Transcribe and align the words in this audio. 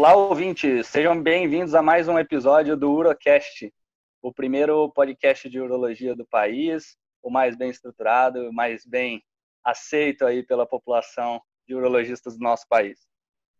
Olá, 0.00 0.16
ouvintes! 0.16 0.86
Sejam 0.86 1.22
bem-vindos 1.22 1.74
a 1.74 1.82
mais 1.82 2.08
um 2.08 2.18
episódio 2.18 2.74
do 2.74 2.90
Urocast, 2.90 3.70
o 4.22 4.32
primeiro 4.32 4.90
podcast 4.92 5.46
de 5.46 5.60
urologia 5.60 6.16
do 6.16 6.26
país, 6.26 6.96
o 7.22 7.30
mais 7.30 7.54
bem 7.54 7.68
estruturado, 7.68 8.48
o 8.48 8.50
mais 8.50 8.86
bem 8.86 9.22
aceito 9.62 10.24
aí 10.24 10.42
pela 10.42 10.66
população 10.66 11.38
de 11.68 11.74
urologistas 11.74 12.38
do 12.38 12.42
nosso 12.42 12.64
país. 12.66 12.98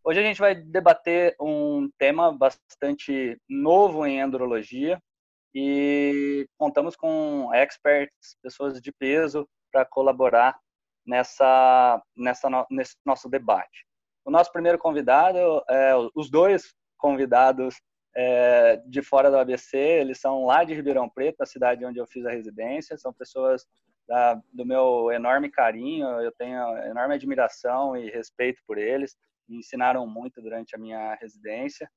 Hoje 0.03 0.19
a 0.19 0.23
gente 0.23 0.39
vai 0.39 0.55
debater 0.55 1.35
um 1.39 1.87
tema 1.99 2.35
bastante 2.35 3.39
novo 3.47 4.03
em 4.07 4.19
andrologia 4.19 4.99
e 5.53 6.47
contamos 6.57 6.95
com 6.95 7.53
experts, 7.53 8.35
pessoas 8.41 8.81
de 8.81 8.91
peso 8.91 9.47
para 9.71 9.85
colaborar 9.85 10.57
nessa, 11.05 12.01
nessa, 12.17 12.49
nesse 12.71 12.95
nosso 13.05 13.29
debate. 13.29 13.90
O 14.25 14.31
nosso 14.31 14.51
primeiro 14.51 14.77
convidado, 14.77 15.63
é, 15.69 15.93
os 16.15 16.29
dois 16.29 16.73
convidados 16.97 17.75
é, 18.15 18.77
de 18.85 19.01
fora 19.01 19.31
do 19.31 19.37
ABC, 19.37 19.77
eles 19.77 20.19
são 20.19 20.45
lá 20.45 20.63
de 20.63 20.73
Ribeirão 20.73 21.09
Preto, 21.09 21.41
a 21.41 21.45
cidade 21.45 21.85
onde 21.85 21.99
eu 21.99 22.05
fiz 22.05 22.25
a 22.25 22.31
residência, 22.31 22.97
são 22.97 23.13
pessoas 23.13 23.65
da, 24.07 24.39
do 24.51 24.65
meu 24.65 25.09
enorme 25.11 25.49
carinho, 25.49 26.07
eu 26.21 26.31
tenho 26.33 26.77
enorme 26.85 27.15
admiração 27.15 27.95
e 27.95 28.09
respeito 28.09 28.61
por 28.67 28.77
eles, 28.77 29.15
me 29.47 29.57
ensinaram 29.57 30.05
muito 30.05 30.41
durante 30.41 30.75
a 30.75 30.79
minha 30.79 31.15
residência. 31.15 31.89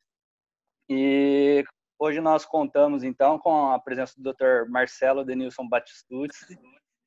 E 0.89 1.65
hoje 1.99 2.21
nós 2.21 2.45
contamos 2.45 3.03
então 3.03 3.39
com 3.39 3.71
a 3.71 3.79
presença 3.79 4.15
do 4.17 4.33
Dr. 4.33 4.69
Marcelo 4.69 5.25
Denilson 5.25 5.69
Batistucci, 5.69 6.57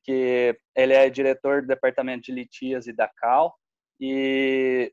que 0.04 0.58
ele 0.76 0.92
é 0.92 1.08
diretor 1.08 1.62
do 1.62 1.68
departamento 1.68 2.22
de 2.24 2.32
litíase 2.32 2.92
da 2.92 3.08
CAL 3.08 3.54
e 4.00 4.92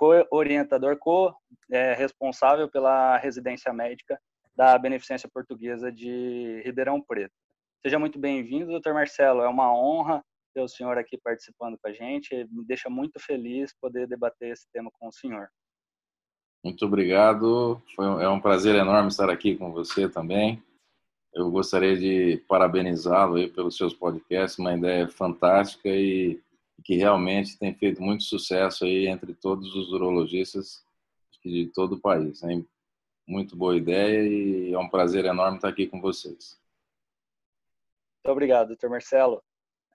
co-orientador, 0.00 0.96
co-responsável 0.96 2.70
pela 2.70 3.18
residência 3.18 3.70
médica 3.70 4.18
da 4.56 4.78
Beneficência 4.78 5.28
Portuguesa 5.30 5.92
de 5.92 6.62
Ribeirão 6.64 7.02
Preto. 7.02 7.34
Seja 7.82 7.98
muito 7.98 8.18
bem-vindo, 8.18 8.70
doutor 8.70 8.94
Marcelo. 8.94 9.42
É 9.42 9.48
uma 9.48 9.70
honra 9.74 10.24
ter 10.54 10.62
o 10.62 10.68
senhor 10.68 10.96
aqui 10.96 11.18
participando 11.22 11.76
com 11.78 11.86
a 11.86 11.92
gente. 11.92 12.34
Me 12.50 12.64
deixa 12.64 12.88
muito 12.88 13.20
feliz 13.20 13.74
poder 13.78 14.08
debater 14.08 14.52
esse 14.52 14.66
tema 14.72 14.90
com 14.98 15.08
o 15.08 15.12
senhor. 15.12 15.48
Muito 16.64 16.86
obrigado. 16.86 17.80
Foi, 17.94 18.06
é 18.24 18.28
um 18.28 18.40
prazer 18.40 18.76
enorme 18.76 19.08
estar 19.08 19.28
aqui 19.28 19.54
com 19.54 19.70
você 19.70 20.08
também. 20.08 20.62
Eu 21.34 21.50
gostaria 21.50 21.96
de 21.96 22.42
parabenizá-lo 22.48 23.36
pelos 23.50 23.76
seus 23.76 23.92
podcasts, 23.92 24.58
uma 24.58 24.74
ideia 24.74 25.06
fantástica 25.08 25.90
e 25.90 26.40
que 26.84 26.96
realmente 26.96 27.58
tem 27.58 27.74
feito 27.74 28.02
muito 28.02 28.24
sucesso 28.24 28.84
aí 28.84 29.06
entre 29.06 29.34
todos 29.34 29.74
os 29.74 29.92
urologistas 29.92 30.84
de 31.44 31.70
todo 31.74 31.94
o 31.94 32.00
país. 32.00 32.42
Hein? 32.42 32.66
Muito 33.26 33.56
boa 33.56 33.76
ideia 33.76 34.22
e 34.22 34.72
é 34.72 34.78
um 34.78 34.88
prazer 34.88 35.24
enorme 35.24 35.56
estar 35.56 35.68
aqui 35.68 35.86
com 35.86 36.00
vocês. 36.00 36.58
Muito 38.22 38.32
obrigado, 38.32 38.68
doutor 38.68 38.90
Marcelo. 38.90 39.42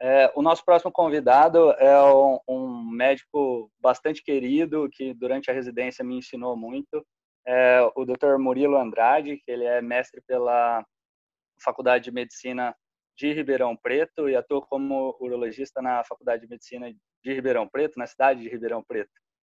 É, 0.01 0.31
o 0.35 0.41
nosso 0.41 0.65
próximo 0.65 0.91
convidado 0.91 1.71
é 1.73 2.01
um, 2.03 2.39
um, 2.47 2.83
médico 2.91 3.71
bastante 3.79 4.21
querido 4.23 4.89
que 4.91 5.13
durante 5.13 5.49
a 5.49 5.53
residência 5.53 6.03
me 6.03 6.17
ensinou 6.17 6.55
muito. 6.57 7.05
É 7.47 7.79
o 7.95 8.03
Dr. 8.03 8.37
Murilo 8.39 8.77
Andrade, 8.77 9.37
que 9.37 9.51
ele 9.51 9.63
é 9.63 9.81
mestre 9.81 10.21
pela 10.27 10.83
Faculdade 11.63 12.05
de 12.05 12.11
Medicina 12.11 12.75
de 13.17 13.31
Ribeirão 13.33 13.75
Preto 13.75 14.29
e 14.29 14.35
atua 14.35 14.61
como 14.61 15.15
urologista 15.19 15.81
na 15.81 16.03
Faculdade 16.03 16.43
de 16.43 16.49
Medicina 16.49 16.91
de 17.23 17.33
Ribeirão 17.33 17.67
Preto, 17.67 17.97
na 17.97 18.07
cidade 18.07 18.41
de 18.41 18.49
Ribeirão 18.49 18.83
Preto. 18.83 19.11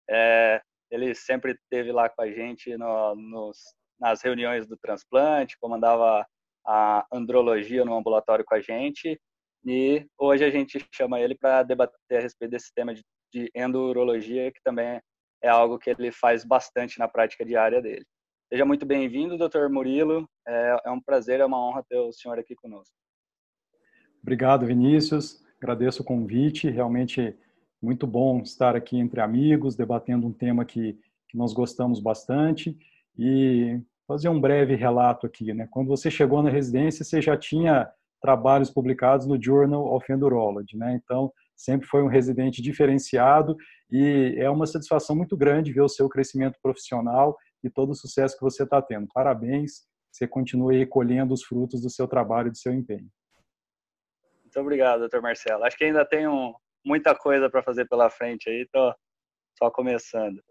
É, 0.10 0.62
ele 0.90 1.14
sempre 1.16 1.54
esteve 1.54 1.92
lá 1.92 2.10
com 2.10 2.22
a 2.22 2.32
gente 2.32 2.76
no, 2.76 3.16
nos, 3.16 3.58
nas 4.00 4.22
reuniões 4.22 4.68
do 4.68 4.78
transplante, 4.78 5.58
comandava 5.60 6.26
a 6.66 7.06
andrologia 7.12 7.86
no 7.86 7.96
ambulatório 7.96 8.46
com 8.46 8.56
a 8.56 8.60
gente 8.60 9.20
e 9.66 10.06
hoje 10.18 10.44
a 10.44 10.50
gente 10.50 10.84
chama 10.92 11.20
ele 11.20 11.36
para 11.36 11.64
debater 11.64 12.18
a 12.18 12.22
respeito 12.22 12.52
desse 12.52 12.74
tema 12.74 12.94
de, 12.94 13.04
de 13.32 13.52
endurologia, 13.56 14.52
que 14.52 14.62
também 14.64 15.00
é 15.44 15.50
algo 15.50 15.78
que 15.78 15.90
ele 15.90 16.12
faz 16.12 16.44
bastante 16.44 17.00
na 17.00 17.08
prática 17.08 17.46
diária 17.46 17.82
dele. 17.82 18.06
Seja 18.52 18.66
muito 18.66 18.86
bem-vindo, 18.86 19.38
doutor 19.38 19.70
Murilo. 19.70 20.28
É, 20.48 20.78
é, 20.86 20.92
um 20.92 21.00
prazer, 21.00 21.40
é 21.40 21.46
uma 21.46 21.58
honra 21.58 21.86
ter 21.88 21.98
o 21.98 22.12
senhor 22.12 22.38
aqui 22.38 22.56
conosco. 22.56 22.94
Obrigado, 24.22 24.66
Vinícius. 24.66 25.42
Agradeço 25.62 26.02
o 26.02 26.06
convite. 26.06 26.70
Realmente 26.70 27.36
muito 27.82 28.06
bom 28.06 28.42
estar 28.42 28.76
aqui 28.76 28.98
entre 28.98 29.20
amigos, 29.20 29.76
debatendo 29.76 30.28
um 30.28 30.34
tema 30.34 30.64
que, 30.64 30.98
que 31.28 31.38
nós 31.38 31.54
gostamos 31.54 32.00
bastante. 32.00 32.78
E 33.18 33.80
fazer 34.08 34.30
um 34.30 34.40
breve 34.40 34.76
relato 34.76 35.26
aqui. 35.26 35.54
Né? 35.54 35.68
Quando 35.72 35.88
você 35.88 36.12
chegou 36.12 36.44
na 36.44 36.50
residência, 36.50 37.04
você 37.04 37.22
já 37.22 37.38
tinha 37.38 37.90
trabalhos 38.22 38.70
publicados 38.70 39.26
no 39.26 39.42
Journal 39.42 39.96
of 39.96 40.12
Endurology. 40.12 40.78
Né? 40.78 41.00
Então, 41.02 41.32
sempre 41.56 41.88
foi 41.88 42.04
um 42.04 42.08
residente 42.08 42.62
diferenciado 42.62 43.56
e 43.92 44.36
é 44.38 44.50
uma 44.50 44.66
satisfação 44.66 45.16
muito 45.16 45.36
grande 45.36 45.74
ver 45.74 45.82
o 45.82 45.90
seu 45.90 46.08
crescimento 46.08 46.58
profissional 46.62 47.38
e 47.64 47.70
todo 47.70 47.92
o 47.92 47.96
sucesso 47.96 48.36
que 48.38 48.44
você 48.44 48.64
está 48.64 48.82
tendo. 48.82 49.08
Parabéns, 49.14 49.84
você 50.12 50.28
continue 50.28 50.78
recolhendo 50.78 51.34
os 51.34 51.44
frutos 51.44 51.82
do 51.82 51.90
seu 51.90 52.08
trabalho 52.08 52.50
e 52.50 52.52
do 52.52 52.58
seu 52.58 52.74
empenho. 52.74 53.08
Muito 54.54 54.66
obrigado, 54.66 55.00
doutor 55.00 55.22
Marcelo. 55.22 55.64
Acho 55.64 55.78
que 55.78 55.86
ainda 55.86 56.04
tenho 56.04 56.54
muita 56.86 57.16
coisa 57.16 57.50
para 57.50 57.64
fazer 57.64 57.88
pela 57.88 58.10
frente 58.10 58.50
aí, 58.50 58.64
estou 58.64 58.94
só 59.58 59.72
começando. 59.72 60.44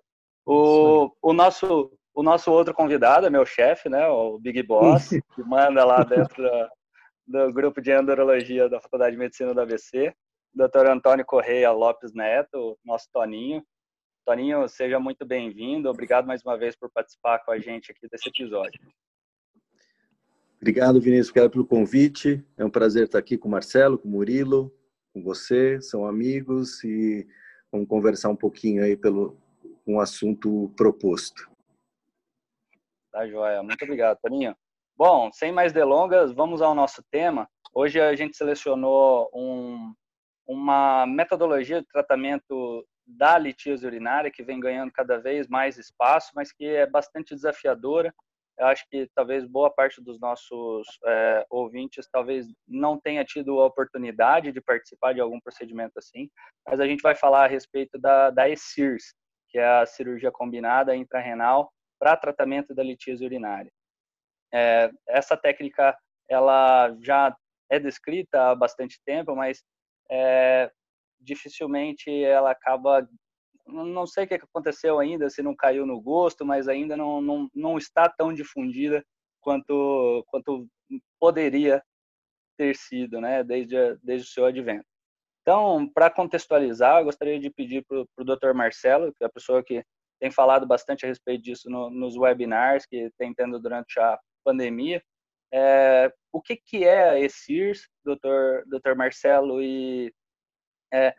O, 0.47 1.15
o, 1.21 1.35
nosso, 1.35 1.93
o 2.15 2.23
nosso 2.23 2.51
outro 2.51 2.73
convidado 2.73 3.27
é 3.27 3.31
meu 3.31 3.45
chefe, 3.45 3.91
né, 3.91 4.09
o 4.09 4.39
Big 4.39 4.63
Boss, 4.63 5.11
que 5.11 5.43
manda 5.45 5.85
lá 5.85 6.03
dentro 6.03 6.43
da, 6.43 6.71
do 7.27 7.53
grupo 7.53 7.83
de 7.83 7.93
endurologia 7.93 8.71
da 8.71 8.81
Faculdade 8.81 9.13
de 9.13 9.19
Medicina 9.19 9.53
da 9.53 9.65
ABC, 9.65 10.15
Dr. 10.55 10.87
Antônio 10.89 11.27
Correia 11.27 11.71
Lopes 11.71 12.15
Neto, 12.15 12.79
nosso 12.83 13.07
Toninho, 13.13 13.63
Toninho, 14.25 14.67
seja 14.67 14.99
muito 14.99 15.27
bem-vindo. 15.27 15.91
Obrigado 15.91 16.27
mais 16.27 16.43
uma 16.43 16.57
vez 16.57 16.75
por 16.75 16.91
participar 16.91 17.41
com 17.41 17.53
a 17.53 17.59
gente 17.59 17.93
aqui 17.93 18.09
desse 18.09 18.31
episódio. 18.31 18.81
Obrigado, 20.61 21.01
Vinícius, 21.01 21.33
pelo 21.33 21.67
convite. 21.67 22.45
É 22.59 22.63
um 22.63 22.71
prazer 22.71 23.05
estar 23.05 23.19
aqui 23.19 23.39
com 23.39 23.49
o 23.49 23.51
Marcelo, 23.51 23.99
com 23.99 24.07
o 24.07 24.11
Murilo, 24.11 24.71
com 25.15 25.23
você. 25.23 25.81
São 25.81 26.07
amigos 26.07 26.85
e 26.85 27.27
vamos 27.73 27.89
conversar 27.89 28.29
um 28.29 28.37
pouquinho 28.37 28.85
aí 28.85 28.95
pelo 28.95 29.39
um 29.87 29.99
assunto 29.99 30.71
proposto. 30.77 31.51
Tá 33.11 33.27
joia. 33.27 33.63
Muito 33.63 33.83
obrigado, 33.83 34.19
Toninho. 34.23 34.55
Bom, 34.95 35.33
sem 35.33 35.51
mais 35.51 35.73
delongas, 35.73 36.31
vamos 36.31 36.61
ao 36.61 36.75
nosso 36.75 37.03
tema. 37.11 37.49
Hoje 37.73 37.99
a 37.99 38.15
gente 38.15 38.37
selecionou 38.37 39.31
um, 39.35 39.95
uma 40.47 41.07
metodologia 41.07 41.81
de 41.81 41.89
tratamento 41.89 42.87
da 43.07 43.39
litíase 43.39 43.87
urinária, 43.87 44.31
que 44.31 44.45
vem 44.45 44.61
ganhando 44.61 44.93
cada 44.93 45.19
vez 45.19 45.49
mais 45.49 45.79
espaço, 45.79 46.33
mas 46.35 46.53
que 46.53 46.67
é 46.67 46.87
bastante 46.87 47.35
desafiadora. 47.35 48.15
Eu 48.59 48.67
acho 48.67 48.85
que 48.91 49.09
talvez 49.15 49.47
boa 49.47 49.71
parte 49.71 50.03
dos 50.03 50.21
nossos 50.21 50.87
é, 51.07 51.47
ouvintes 51.49 52.09
talvez 52.11 52.47
não 52.69 53.01
tenha 53.01 53.25
tido 53.25 53.59
a 53.61 53.67
oportunidade 53.67 54.53
de 54.53 54.61
participar 54.61 55.15
de 55.15 55.21
algum 55.21 55.41
procedimento 55.41 55.99
assim, 55.99 56.29
mas 56.67 56.79
a 56.79 56.87
gente 56.87 57.01
vai 57.01 57.15
falar 57.15 57.45
a 57.45 57.49
respeito 57.49 57.99
da, 57.99 58.31
da 58.31 58.49
ESIRS, 58.49 59.15
que 59.49 59.59
é 59.59 59.67
a 59.67 59.87
cirurgia 59.87 60.31
combinada 60.31 60.95
intrarenal 60.95 61.73
para 61.99 62.17
tratamento 62.17 62.75
da 62.75 62.83
litíase 62.83 63.25
urinária. 63.25 63.71
É, 64.53 64.91
essa 65.09 65.37
técnica 65.37 65.97
ela 66.29 66.95
já 67.01 67.35
é 67.71 67.79
descrita 67.79 68.51
há 68.51 68.55
bastante 68.55 69.01
tempo, 69.05 69.35
mas 69.35 69.63
é, 70.11 70.71
dificilmente 71.21 72.11
ela 72.25 72.51
acaba 72.51 73.07
não 73.71 74.07
sei 74.07 74.25
o 74.25 74.29
que 74.29 74.35
aconteceu 74.35 74.99
ainda, 74.99 75.31
se 75.31 75.43
não 75.43 75.55
caiu 75.55 75.87
no 75.87 76.01
gosto, 76.01 76.45
mas 76.45 76.69
ainda 76.69 76.97
não, 76.97 77.21
não, 77.21 77.51
não 77.55 77.79
está 77.79 78.09
tão 78.09 78.33
difundida 78.33 79.05
quanto, 79.41 80.25
quanto 80.29 80.69
poderia 81.19 81.83
ter 82.57 82.77
sido, 82.77 83.21
né, 83.21 83.43
desde, 83.43 83.97
desde 84.03 84.29
o 84.29 84.31
seu 84.31 84.45
advento. 84.45 84.85
Então, 85.43 85.89
para 85.93 86.11
contextualizar, 86.11 87.01
eu 87.01 87.05
gostaria 87.05 87.41
de 87.41 87.51
pedir 87.51 87.85
para 87.87 88.01
o 88.01 88.25
Dr. 88.25 88.53
Marcelo, 88.55 89.13
que 89.15 89.25
é 89.25 89.27
a 89.27 89.31
pessoa 89.31 89.63
que 89.65 89.83
tem 90.21 90.31
falado 90.31 90.67
bastante 90.67 91.05
a 91.05 91.09
respeito 91.09 91.43
disso 91.43 91.71
no, 91.71 91.89
nos 91.89 92.17
webinars 92.17 92.85
que 92.85 93.11
tem 93.17 93.33
tendo 93.33 93.59
durante 93.59 93.99
a 93.99 94.19
pandemia, 94.45 95.03
é, 95.53 96.13
o 96.33 96.41
que, 96.41 96.57
que 96.57 96.85
é 96.85 97.11
a 97.11 97.19
ESIRS, 97.19 97.89
Dr. 98.05 98.65
Dr. 98.67 98.95
Marcelo, 98.95 99.63
e 99.63 100.13
é, 100.93 101.15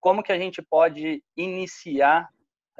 como 0.00 0.22
que 0.22 0.32
a 0.32 0.38
gente 0.38 0.62
pode 0.62 1.22
iniciar 1.36 2.28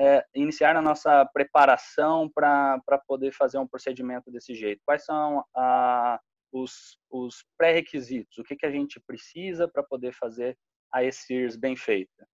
é, 0.01 0.25
iniciar 0.35 0.77
a 0.77 0.83
nossa 0.83 1.27
preparação 1.27 2.31
para 2.33 2.81
poder 3.07 3.33
fazer 3.33 3.59
um 3.59 3.67
procedimento 3.67 4.31
desse 4.31 4.55
jeito? 4.55 4.81
Quais 4.85 5.05
são 5.05 5.45
a, 5.57 6.21
os, 6.53 6.97
os 7.11 7.45
pré-requisitos? 7.57 8.39
O 8.39 8.45
que, 8.45 8.55
que 8.55 8.67
a 8.67 8.71
gente 8.71 9.01
precisa 9.01 9.67
para 9.67 9.83
poder 9.83 10.15
fazer 10.15 10.57
a 10.93 11.03
ESIRS 11.03 11.57
bem 11.57 11.75
feita? 11.77 12.29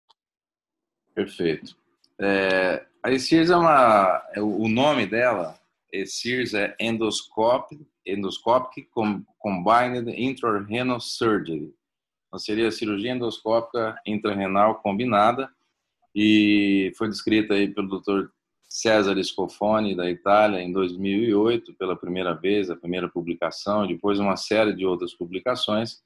Perfeito. 1.14 1.76
É, 2.20 2.86
a 3.02 3.10
ESIRS 3.10 3.50
é 3.50 3.56
uma, 3.56 4.28
é, 4.34 4.40
o 4.40 4.68
nome 4.68 5.06
dela, 5.06 5.58
ESIRS 5.92 6.54
é 6.54 6.76
Endoscopic, 6.78 7.80
Endoscopic 8.06 8.88
Combined 9.38 10.10
Intrarenal 10.10 11.00
Surgery. 11.00 11.74
Então, 12.34 12.40
seria 12.40 12.72
cirurgia 12.72 13.12
endoscópica 13.12 13.96
intrarenal 14.04 14.80
combinada 14.82 15.48
e 16.12 16.92
foi 16.98 17.08
descrita 17.08 17.54
aí 17.54 17.72
pelo 17.72 18.00
Dr. 18.00 18.28
César 18.68 19.22
Scofone, 19.22 19.94
da 19.94 20.10
Itália, 20.10 20.60
em 20.60 20.72
2008, 20.72 21.74
pela 21.74 21.94
primeira 21.94 22.34
vez, 22.34 22.70
a 22.70 22.76
primeira 22.76 23.08
publicação, 23.08 23.86
depois 23.86 24.18
uma 24.18 24.36
série 24.36 24.72
de 24.72 24.84
outras 24.84 25.14
publicações. 25.14 26.02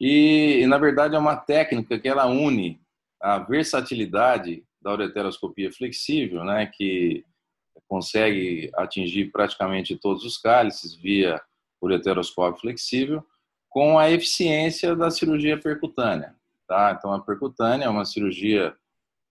E, 0.00 0.60
e, 0.62 0.66
na 0.66 0.78
verdade, 0.78 1.14
é 1.14 1.18
uma 1.18 1.36
técnica 1.36 1.98
que 1.98 2.08
ela 2.08 2.24
une 2.24 2.80
a 3.20 3.38
versatilidade 3.38 4.64
da 4.80 4.94
ureteroscopia 4.94 5.70
flexível, 5.70 6.42
né, 6.42 6.72
que 6.74 7.22
consegue 7.86 8.70
atingir 8.76 9.30
praticamente 9.30 9.94
todos 9.94 10.24
os 10.24 10.38
cálices 10.38 10.94
via 10.94 11.38
ureteroscópio 11.82 12.62
flexível, 12.62 13.22
com 13.74 13.98
a 13.98 14.08
eficiência 14.08 14.94
da 14.94 15.10
cirurgia 15.10 15.58
percutânea. 15.58 16.32
Tá? 16.64 16.94
Então, 16.96 17.12
a 17.12 17.18
percutânea 17.20 17.86
é 17.86 17.88
uma 17.88 18.04
cirurgia 18.04 18.72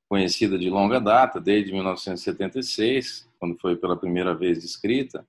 conhecida 0.09 0.59
de 0.59 0.69
longa 0.69 0.99
data, 0.99 1.39
desde 1.39 1.71
1976, 1.71 3.25
quando 3.39 3.57
foi 3.57 3.77
pela 3.77 3.95
primeira 3.95 4.35
vez 4.35 4.61
descrita, 4.61 5.25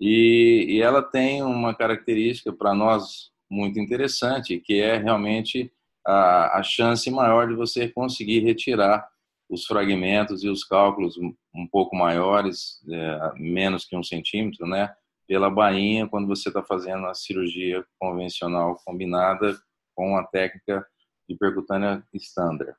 e, 0.00 0.66
e 0.70 0.82
ela 0.82 1.00
tem 1.00 1.40
uma 1.40 1.72
característica 1.72 2.52
para 2.52 2.74
nós 2.74 3.30
muito 3.48 3.78
interessante, 3.78 4.58
que 4.58 4.80
é 4.80 4.98
realmente 4.98 5.72
a, 6.04 6.58
a, 6.58 6.62
chance 6.64 7.08
maior 7.12 7.46
de 7.46 7.54
você 7.54 7.86
conseguir 7.88 8.40
retirar 8.40 9.08
os 9.48 9.66
fragmentos 9.66 10.42
e 10.42 10.48
os 10.48 10.64
cálculos 10.64 11.16
um 11.54 11.66
pouco 11.70 11.94
maiores, 11.94 12.82
é, 12.90 13.32
menos 13.36 13.84
que 13.84 13.96
um 13.96 14.02
centímetro, 14.02 14.66
né, 14.66 14.92
pela 15.28 15.50
bainha, 15.50 16.08
quando 16.08 16.26
você 16.26 16.48
está 16.48 16.62
fazendo 16.62 17.06
a 17.06 17.14
cirurgia 17.14 17.84
convencional 17.98 18.80
combinada 18.84 19.56
com 19.94 20.16
a 20.16 20.24
técnica 20.24 20.84
de 21.28 21.36
percutânea 21.36 22.02
standard. 22.14 22.74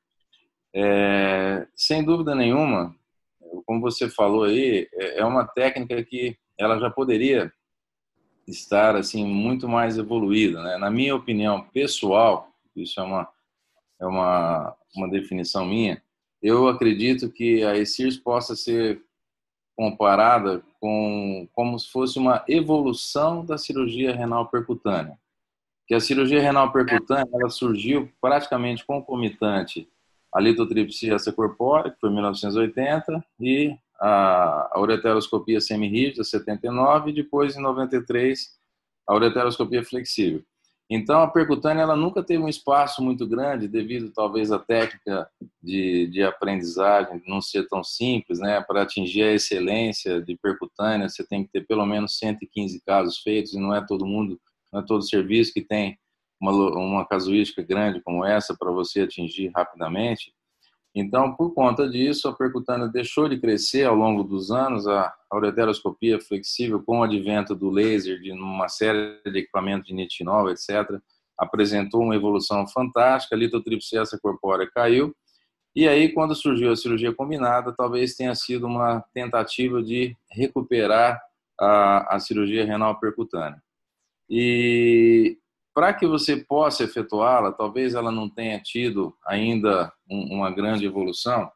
É, 0.74 1.68
sem 1.75 2.04
dúvida 2.04 2.34
nenhuma, 2.34 2.96
como 3.66 3.80
você 3.80 4.10
falou 4.10 4.46
aí, 4.46 4.90
é, 4.94 5.19
é 5.19 5.25
uma 5.25 5.46
técnica 5.46 6.04
que 6.04 6.36
ela 6.57 6.80
já 6.80 6.90
poderia 6.90 7.54
estar 8.48 8.96
assim 8.96 9.24
muito 9.25 9.68
mais 9.68 9.98
evoluída, 10.00 10.62
né? 10.63 10.78
Na 10.78 10.90
minha 10.90 11.16
opinião 11.16 11.68
pessoal, 11.69 12.51
isso 12.75 13.00
é 13.00 13.04
uma 13.04 13.30
é 14.01 14.06
uma 14.07 14.75
uma 14.96 15.07
definição 15.10 15.66
minha. 15.66 16.01
Eu 16.42 16.68
acredito 16.68 17.30
que 17.31 17.63
a 17.63 17.78
ESIRS 17.78 18.18
possa 18.18 18.56
ser 18.56 19.04
comparada 19.79 20.61
com 20.81 21.47
como 21.53 21.79
se 21.79 21.89
fosse 21.89 22.19
uma 22.19 22.43
evolução 22.49 23.45
da 23.45 23.57
cirurgia 23.57 24.13
renal 24.13 24.49
percutânea. 24.49 25.17
Que 25.87 25.95
a 25.95 26.01
cirurgia 26.01 26.41
renal 26.41 26.69
percutânea 26.69 27.29
ela 27.33 27.49
surgiu 27.49 28.11
praticamente 28.19 28.85
concomitante 28.85 29.87
a 30.33 30.41
litotripsia 30.41 31.15
corpórea, 31.33 31.91
que 31.91 31.99
foi 32.01 32.09
em 32.09 32.13
1980, 32.13 33.25
e 33.39 33.73
a 34.01 34.77
ureteroscopia 34.77 35.61
semirrígida, 35.61 36.25
79, 36.25 37.11
e 37.11 37.13
depois, 37.13 37.55
em 37.55 37.61
93, 37.61 38.59
a 39.07 39.15
ureteroscopia 39.15 39.81
flexível. 39.81 40.43
Então, 40.89 41.21
a 41.21 41.27
percutânea 41.27 41.83
ela 41.83 41.95
nunca 41.95 42.24
teve 42.24 42.41
um 42.41 42.50
espaço 42.50 43.03
muito 43.03 43.27
grande, 43.27 43.68
devido 43.68 44.12
talvez 44.12 44.51
à 44.51 44.57
técnica 44.57 45.30
de, 45.62 46.07
de 46.07 46.24
aprendizagem 46.24 47.21
não 47.27 47.39
ser 47.41 47.68
tão 47.68 47.83
simples, 47.83 48.39
né? 48.39 48.59
Para 48.62 48.81
atingir 48.81 49.21
a 49.21 49.33
excelência 49.33 50.19
de 50.19 50.36
percutânea, 50.36 51.07
você 51.07 51.24
tem 51.24 51.44
que 51.44 51.51
ter 51.51 51.68
pelo 51.68 51.86
menos 51.86 52.18
115 52.18 52.81
casos 52.83 53.19
feitos, 53.19 53.53
e 53.53 53.59
não 53.59 53.75
é 53.75 53.86
todo 53.86 54.06
mundo, 54.06 54.41
não 54.74 54.80
é 54.80 54.83
todo 54.83 55.07
serviço 55.07 55.53
que 55.53 55.62
tem 55.62 55.95
uma, 56.41 56.51
uma 56.51 57.06
casuística 57.06 57.62
grande 57.62 58.01
como 58.01 58.25
essa 58.25 58.56
para 58.57 58.71
você 58.71 59.01
atingir 59.01 59.51
rapidamente. 59.56 60.33
Então, 60.95 61.36
por 61.36 61.53
conta 61.53 61.88
disso, 61.88 62.27
a 62.27 62.36
percutânea 62.36 62.88
deixou 62.88 63.30
de 63.30 63.39
crescer 63.39 63.86
ao 63.86 63.95
longo 63.95 64.24
dos 64.24 64.51
anos, 64.51 64.88
a, 64.88 65.13
ureteroscopia 65.33 66.19
flexível, 66.19 66.81
com 66.83 67.00
o 67.00 67.03
advento 67.03 67.56
do 67.56 67.69
laser, 67.69 68.19
de 68.19 68.31
uma 68.31 68.68
série 68.68 69.21
de 69.24 69.39
equipamentos 69.39 69.88
de 69.88 69.94
nitinol, 69.94 70.50
etc., 70.50 71.00
apresentou 71.38 72.01
uma 72.01 72.15
evolução 72.15 72.68
fantástica, 72.68 73.36
a 73.36 73.39
litotripsia 73.39 74.03
corpórea 74.21 74.69
caiu, 74.69 75.15
e 75.75 75.88
aí, 75.88 76.09
quando 76.12 76.36
surgiu 76.36 76.71
a 76.71 76.75
cirurgia 76.75 77.13
combinada, 77.13 77.74
talvez 77.74 78.15
tenha 78.15 78.33
sido 78.33 78.65
uma 78.65 79.01
tentativa 79.13 79.81
de 79.83 80.15
recuperar 80.31 81.21
a, 81.59 82.15
a 82.15 82.19
cirurgia 82.19 82.65
renal 82.65 83.00
percutânea. 83.00 83.62
E 84.30 85.38
para 85.79 85.93
que 85.93 86.05
você 86.05 86.35
possa 86.35 86.83
efetuá-la, 86.83 87.53
talvez 87.53 87.93
ela 87.93 88.11
não 88.11 88.29
tenha 88.29 88.59
tido 88.59 89.15
ainda 89.25 89.89
uma 90.09 90.51
grande 90.51 90.85
evolução, 90.85 91.49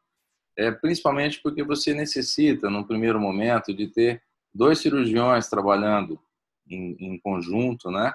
é 0.56 0.70
principalmente 0.70 1.42
porque 1.42 1.62
você 1.62 1.92
necessita, 1.92 2.70
no 2.70 2.86
primeiro 2.86 3.20
momento, 3.20 3.74
de 3.74 3.86
ter 3.86 4.22
dois 4.54 4.78
cirurgiões 4.78 5.50
trabalhando 5.50 6.18
em, 6.66 6.96
em 6.98 7.18
conjunto, 7.18 7.90
né? 7.90 8.14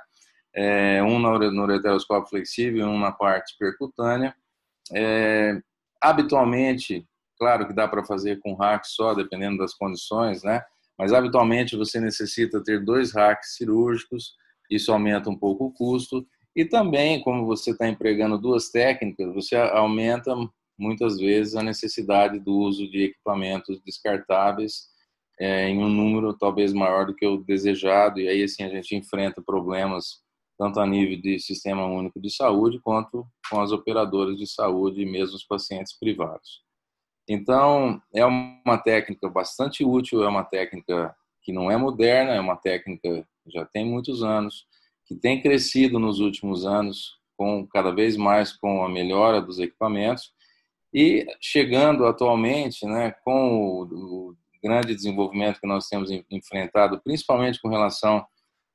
É, 0.51 1.03
um 1.03 1.19
no 1.19 1.61
ureteroscópio 1.61 2.27
flexível 2.27 2.87
e 2.87 2.89
um 2.89 2.97
na 2.97 3.11
parte 3.11 3.55
percutânea. 3.59 4.35
É, 4.91 5.61
habitualmente, 6.01 7.07
claro 7.37 7.67
que 7.67 7.73
dá 7.73 7.87
para 7.87 8.03
fazer 8.03 8.39
com 8.39 8.55
hack 8.55 8.83
só, 8.83 9.13
dependendo 9.13 9.59
das 9.59 9.75
condições, 9.75 10.41
né? 10.41 10.63
Mas 10.97 11.13
habitualmente 11.13 11.77
você 11.77 12.01
necessita 12.01 12.63
ter 12.63 12.83
dois 12.83 13.13
hacks 13.13 13.57
cirúrgicos 13.57 14.39
isso 14.69 14.91
aumenta 14.91 15.29
um 15.29 15.37
pouco 15.37 15.65
o 15.65 15.71
custo. 15.71 16.25
E 16.55 16.65
também, 16.65 17.21
como 17.21 17.45
você 17.45 17.71
está 17.71 17.87
empregando 17.87 18.37
duas 18.37 18.69
técnicas, 18.69 19.33
você 19.33 19.55
aumenta 19.55 20.35
muitas 20.77 21.17
vezes 21.17 21.55
a 21.55 21.63
necessidade 21.63 22.39
do 22.39 22.53
uso 22.57 22.89
de 22.89 23.03
equipamentos 23.03 23.81
descartáveis 23.85 24.87
é, 25.39 25.69
em 25.69 25.77
um 25.83 25.89
número 25.89 26.33
talvez 26.33 26.73
maior 26.73 27.05
do 27.05 27.15
que 27.15 27.25
o 27.25 27.37
desejado, 27.37 28.19
e 28.19 28.27
aí 28.27 28.43
assim 28.43 28.63
a 28.63 28.69
gente 28.69 28.95
enfrenta 28.95 29.41
problemas 29.41 30.21
tanto 30.57 30.79
a 30.81 30.85
nível 30.85 31.19
de 31.21 31.39
sistema 31.39 31.85
único 31.85 32.19
de 32.19 32.29
saúde 32.29 32.79
quanto 32.81 33.25
com 33.49 33.61
as 33.61 33.71
operadoras 33.71 34.37
de 34.37 34.45
saúde 34.45 35.01
e 35.01 35.05
mesmo 35.05 35.35
os 35.35 35.45
pacientes 35.45 35.97
privados. 35.97 36.61
Então, 37.29 38.01
é 38.13 38.25
uma 38.25 38.77
técnica 38.77 39.29
bastante 39.29 39.85
útil, 39.85 40.23
é 40.23 40.27
uma 40.27 40.43
técnica 40.43 41.15
que 41.49 41.51
não 41.53 41.71
é 41.71 41.75
moderna, 41.75 42.35
é 42.35 42.39
uma 42.39 42.55
técnica 42.55 43.27
já 43.47 43.65
tem 43.65 43.83
muitos 43.83 44.21
anos, 44.21 44.67
que 45.03 45.15
tem 45.15 45.41
crescido 45.41 45.97
nos 45.97 46.19
últimos 46.19 46.63
anos, 46.63 47.17
com 47.35 47.65
cada 47.65 47.89
vez 47.89 48.15
mais 48.15 48.55
com 48.55 48.83
a 48.85 48.89
melhora 48.89 49.41
dos 49.41 49.57
equipamentos 49.57 50.31
e 50.93 51.25
chegando 51.41 52.05
atualmente, 52.05 52.85
né, 52.85 53.15
com 53.23 53.63
o, 53.63 54.29
o 54.29 54.35
grande 54.63 54.93
desenvolvimento 54.93 55.59
que 55.59 55.65
nós 55.65 55.87
temos 55.87 56.11
enfrentado, 56.29 57.01
principalmente 57.03 57.59
com 57.59 57.67
relação 57.69 58.23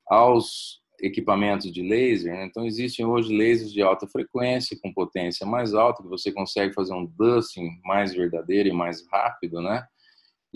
aos 0.05 0.81
equipamentos 0.99 1.71
de 1.71 1.81
laser. 1.81 2.33
Né? 2.33 2.45
Então, 2.45 2.65
existem 2.65 3.05
hoje 3.05 3.33
lasers 3.33 3.71
de 3.71 3.81
alta 3.81 4.05
frequência, 4.05 4.77
com 4.83 4.93
potência 4.93 5.45
mais 5.45 5.73
alta, 5.73 6.03
que 6.03 6.09
você 6.09 6.29
consegue 6.29 6.73
fazer 6.73 6.93
um 6.93 7.05
dusting 7.05 7.69
mais 7.85 8.13
verdadeiro 8.13 8.67
e 8.67 8.73
mais 8.73 9.07
rápido, 9.09 9.61
né? 9.61 9.87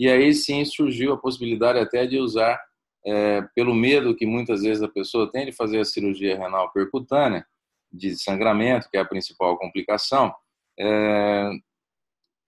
E 0.00 0.08
aí 0.08 0.32
sim 0.32 0.64
surgiu 0.64 1.12
a 1.12 1.18
possibilidade 1.18 1.78
até 1.78 2.06
de 2.06 2.18
usar 2.18 2.58
é, 3.04 3.42
pelo 3.54 3.74
medo 3.74 4.16
que 4.16 4.24
muitas 4.24 4.62
vezes 4.62 4.82
a 4.82 4.88
pessoa 4.88 5.30
tem 5.30 5.44
de 5.44 5.52
fazer 5.52 5.78
a 5.78 5.84
cirurgia 5.84 6.38
renal 6.38 6.72
percutânea, 6.72 7.46
de 7.92 8.16
sangramento, 8.16 8.88
que 8.90 8.96
é 8.96 9.00
a 9.00 9.04
principal 9.04 9.58
complicação, 9.58 10.34
é, 10.78 11.50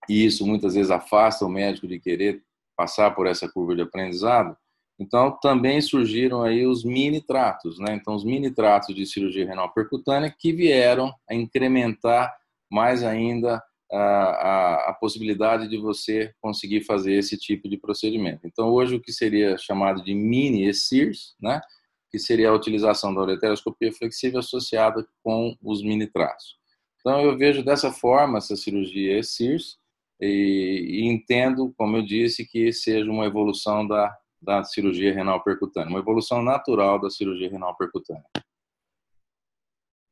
e 0.09 0.25
isso 0.25 0.47
muitas 0.47 0.73
vezes 0.73 0.89
afasta 0.89 1.45
o 1.45 1.49
médico 1.49 1.87
de 1.87 1.99
querer 1.99 2.41
passar 2.75 3.11
por 3.11 3.27
essa 3.27 3.47
curva 3.47 3.75
de 3.75 3.83
aprendizado. 3.83 4.57
Então, 4.97 5.37
também 5.39 5.79
surgiram 5.79 6.41
aí 6.41 6.65
os 6.65 6.83
mini 6.83 7.21
tratos, 7.21 7.77
né? 7.77 7.93
Então, 7.93 8.15
os 8.15 8.25
mini 8.25 8.49
tratos 8.49 8.95
de 8.95 9.05
cirurgia 9.05 9.45
renal 9.45 9.71
percutânea 9.71 10.33
que 10.35 10.51
vieram 10.51 11.13
a 11.29 11.35
incrementar 11.35 12.35
mais 12.71 13.03
ainda 13.03 13.61
a, 13.95 14.89
a, 14.89 14.93
possibilidade 14.93 15.67
de 15.67 15.77
você 15.77 16.33
conseguir 16.41 16.81
fazer 16.81 17.13
esse 17.13 17.37
tipo 17.37 17.69
de 17.69 17.77
procedimento. 17.77 18.47
Então, 18.47 18.69
hoje, 18.69 18.95
o 18.95 19.01
que 19.01 19.11
seria 19.11 19.57
chamado 19.57 20.03
de 20.03 20.13
mini 20.15 20.65
ESIRS, 20.65 21.35
né, 21.39 21.61
que 22.09 22.17
seria 22.17 22.49
a 22.49 22.53
utilização 22.53 23.13
da 23.13 23.21
ureteroscopia 23.21 23.91
flexível 23.93 24.39
associada 24.39 25.05
com 25.23 25.55
os 25.61 25.83
mini 25.83 26.07
traços. 26.07 26.57
Então, 26.99 27.21
eu 27.21 27.37
vejo 27.37 27.63
dessa 27.63 27.91
forma 27.91 28.37
essa 28.37 28.55
cirurgia 28.55 29.19
ESIRS 29.19 29.77
e, 30.19 31.01
e 31.01 31.05
entendo, 31.05 31.73
como 31.77 31.97
eu 31.97 32.03
disse, 32.03 32.45
que 32.45 32.71
seja 32.71 33.09
uma 33.11 33.25
evolução 33.25 33.87
da, 33.87 34.15
da 34.41 34.63
cirurgia 34.63 35.13
renal 35.13 35.43
percutânea, 35.43 35.89
uma 35.89 35.99
evolução 35.99 36.41
natural 36.41 36.99
da 36.99 37.09
cirurgia 37.09 37.49
renal 37.49 37.75
percutânea. 37.75 38.23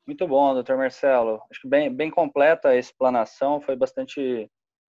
Muito 0.06 0.28
bom, 0.28 0.54
doutor 0.54 0.78
Marcelo. 0.78 1.42
Acho 1.50 1.62
que 1.62 1.68
bem, 1.68 1.94
bem 1.94 2.10
completa 2.10 2.70
a 2.70 2.76
explanação, 2.76 3.62
foi 3.62 3.76
bastante 3.76 4.50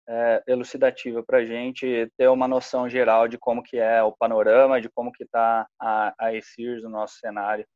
é, 0.08 0.42
elucidativa 0.46 1.22
para 1.22 1.38
a 1.38 1.44
gente 1.44 2.10
ter 2.16 2.28
uma 2.28 2.48
noção 2.48 2.88
geral 2.88 3.28
de 3.28 3.38
como 3.38 3.62
que 3.62 3.78
é 3.78 4.02
o 4.02 4.12
panorama, 4.12 4.80
de 4.80 4.88
como 4.88 5.12
que 5.12 5.24
está 5.24 5.66
a, 5.80 6.14
a 6.18 6.34
ESIRS 6.34 6.82
no 6.82 6.90
nosso 6.90 7.18
cenário 7.18 7.66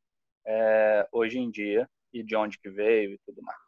é, 0.46 1.06
hoje 1.12 1.38
em 1.38 1.50
dia 1.50 1.88
e 2.12 2.22
de 2.22 2.36
onde 2.36 2.58
que 2.58 2.70
veio 2.70 3.12
e 3.12 3.18
tudo 3.26 3.42
mais. 3.42 3.58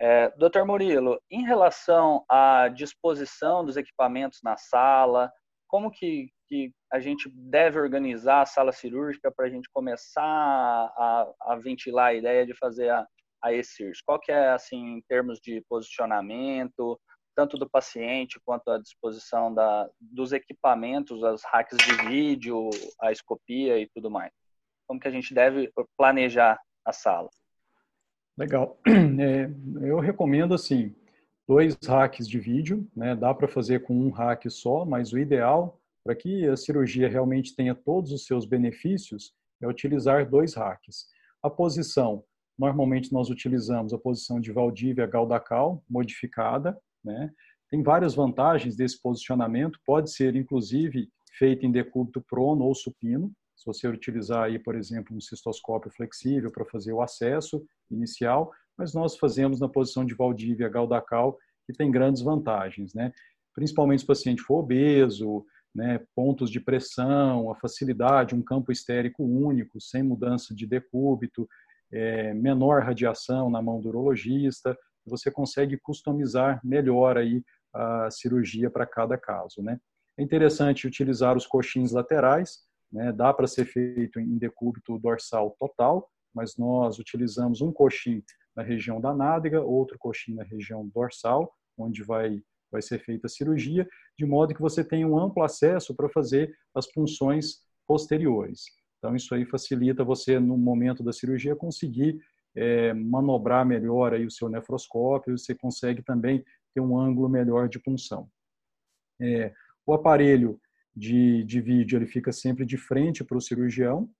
É, 0.00 0.30
Doutor 0.36 0.64
Murilo, 0.64 1.20
em 1.30 1.44
relação 1.44 2.24
à 2.28 2.68
disposição 2.68 3.64
dos 3.64 3.76
equipamentos 3.76 4.40
na 4.42 4.56
sala, 4.56 5.32
como 5.66 5.90
que, 5.90 6.30
que 6.48 6.72
a 6.92 6.98
gente 6.98 7.30
deve 7.30 7.78
organizar 7.78 8.42
a 8.42 8.46
sala 8.46 8.72
cirúrgica 8.72 9.30
para 9.30 9.46
a 9.46 9.50
gente 9.50 9.68
começar 9.72 10.22
a, 10.22 11.32
a, 11.42 11.56
ventilar 11.56 12.06
a 12.08 12.14
ideia 12.14 12.46
de 12.46 12.54
fazer 12.54 12.90
a, 12.90 13.06
a 13.42 13.52
ESIRS? 13.52 14.00
Qual 14.02 14.18
que 14.18 14.32
é, 14.32 14.50
assim, 14.50 14.96
em 14.96 15.02
termos 15.02 15.38
de 15.40 15.62
posicionamento, 15.68 16.98
tanto 17.38 17.56
do 17.56 17.70
paciente 17.70 18.40
quanto 18.44 18.68
à 18.68 18.78
disposição 18.78 19.54
da, 19.54 19.88
dos 20.00 20.32
equipamentos, 20.32 21.22
as 21.22 21.40
hacks 21.44 21.78
de 21.78 22.08
vídeo, 22.08 22.68
a 23.00 23.12
escopia 23.12 23.78
e 23.78 23.88
tudo 23.94 24.10
mais. 24.10 24.32
Como 24.88 24.98
que 24.98 25.06
a 25.06 25.10
gente 25.12 25.32
deve 25.32 25.70
planejar 25.96 26.60
a 26.84 26.92
sala? 26.92 27.28
Legal. 28.36 28.76
É, 29.20 29.50
eu 29.86 29.98
recomendo 29.98 30.54
assim 30.54 30.94
dois 31.46 31.76
hacks 31.86 32.28
de 32.28 32.40
vídeo, 32.40 32.88
né? 32.94 33.14
Dá 33.14 33.32
para 33.32 33.48
fazer 33.48 33.84
com 33.84 33.94
um 33.94 34.10
hack 34.10 34.50
só, 34.50 34.84
mas 34.84 35.12
o 35.12 35.18
ideal 35.18 35.77
para 36.08 36.16
que 36.16 36.48
a 36.48 36.56
cirurgia 36.56 37.06
realmente 37.06 37.54
tenha 37.54 37.74
todos 37.74 38.12
os 38.12 38.24
seus 38.24 38.46
benefícios 38.46 39.34
é 39.60 39.68
utilizar 39.68 40.26
dois 40.26 40.54
hacks. 40.54 41.04
A 41.42 41.50
posição, 41.50 42.24
normalmente 42.58 43.12
nós 43.12 43.28
utilizamos 43.28 43.92
a 43.92 43.98
posição 43.98 44.40
de 44.40 44.50
Valdívia 44.50 45.06
Galdacal 45.06 45.84
modificada, 45.86 46.80
né? 47.04 47.30
Tem 47.68 47.82
várias 47.82 48.14
vantagens 48.14 48.74
desse 48.74 48.98
posicionamento, 49.02 49.78
pode 49.84 50.10
ser 50.10 50.34
inclusive 50.34 51.10
feito 51.36 51.66
em 51.66 51.70
decúbito 51.70 52.22
prono 52.22 52.64
ou 52.64 52.74
supino, 52.74 53.30
se 53.54 53.66
você 53.66 53.86
utilizar 53.86 54.44
aí, 54.44 54.58
por 54.58 54.76
exemplo, 54.76 55.14
um 55.14 55.20
cistoscópio 55.20 55.90
flexível 55.90 56.50
para 56.50 56.64
fazer 56.64 56.94
o 56.94 57.02
acesso 57.02 57.62
inicial, 57.90 58.50
mas 58.78 58.94
nós 58.94 59.18
fazemos 59.18 59.60
na 59.60 59.68
posição 59.68 60.06
de 60.06 60.14
Valdívia 60.14 60.70
Galdacal, 60.70 61.36
que 61.66 61.72
tem 61.74 61.90
grandes 61.90 62.22
vantagens, 62.22 62.94
né? 62.94 63.12
Principalmente 63.54 63.98
se 63.98 64.04
o 64.04 64.06
paciente 64.06 64.40
for 64.40 64.60
obeso, 64.60 65.44
né, 65.74 66.00
pontos 66.14 66.50
de 66.50 66.60
pressão, 66.60 67.50
a 67.50 67.54
facilidade, 67.54 68.34
um 68.34 68.42
campo 68.42 68.72
estérico 68.72 69.22
único, 69.22 69.80
sem 69.80 70.02
mudança 70.02 70.54
de 70.54 70.66
decúbito, 70.66 71.48
é, 71.92 72.34
menor 72.34 72.82
radiação 72.82 73.50
na 73.50 73.62
mão 73.62 73.80
do 73.80 73.88
urologista, 73.88 74.76
você 75.06 75.30
consegue 75.30 75.78
customizar 75.78 76.60
melhor 76.62 77.16
aí 77.16 77.42
a 77.72 78.10
cirurgia 78.10 78.70
para 78.70 78.86
cada 78.86 79.16
caso, 79.16 79.62
né? 79.62 79.78
É 80.18 80.22
interessante 80.22 80.86
utilizar 80.86 81.36
os 81.36 81.46
coxins 81.46 81.92
laterais, 81.92 82.58
né? 82.92 83.12
Dá 83.12 83.32
para 83.32 83.46
ser 83.46 83.64
feito 83.64 84.18
em 84.18 84.36
decúbito 84.36 84.98
dorsal 84.98 85.54
total, 85.58 86.08
mas 86.34 86.56
nós 86.56 86.98
utilizamos 86.98 87.60
um 87.60 87.72
coxim 87.72 88.22
na 88.54 88.62
região 88.62 89.00
da 89.00 89.14
nádega, 89.14 89.62
outro 89.62 89.96
coxim 89.98 90.34
na 90.34 90.44
região 90.44 90.86
dorsal, 90.88 91.52
onde 91.76 92.02
vai 92.02 92.42
vai 92.70 92.82
ser 92.82 92.98
feita 92.98 93.26
a 93.26 93.30
cirurgia, 93.30 93.88
de 94.16 94.26
modo 94.26 94.54
que 94.54 94.60
você 94.60 94.84
tenha 94.84 95.06
um 95.06 95.18
amplo 95.18 95.42
acesso 95.42 95.94
para 95.94 96.08
fazer 96.08 96.54
as 96.74 96.86
funções 96.90 97.62
posteriores. 97.86 98.64
Então, 98.98 99.14
isso 99.14 99.34
aí 99.34 99.44
facilita 99.44 100.04
você, 100.04 100.38
no 100.38 100.56
momento 100.56 101.02
da 101.02 101.12
cirurgia, 101.12 101.56
conseguir 101.56 102.18
é, 102.54 102.92
manobrar 102.92 103.64
melhor 103.64 104.12
aí 104.12 104.26
o 104.26 104.30
seu 104.30 104.48
nefroscópio, 104.48 105.38
você 105.38 105.54
consegue 105.54 106.02
também 106.02 106.44
ter 106.74 106.80
um 106.80 106.98
ângulo 106.98 107.28
melhor 107.28 107.68
de 107.68 107.78
punção. 107.78 108.28
É, 109.20 109.52
o 109.86 109.94
aparelho 109.94 110.60
de, 110.94 111.44
de 111.44 111.60
vídeo 111.60 111.96
ele 111.96 112.06
fica 112.06 112.32
sempre 112.32 112.66
de 112.66 112.76
frente 112.76 113.22
para 113.22 113.38
o 113.38 113.40
cirurgião, 113.40 114.10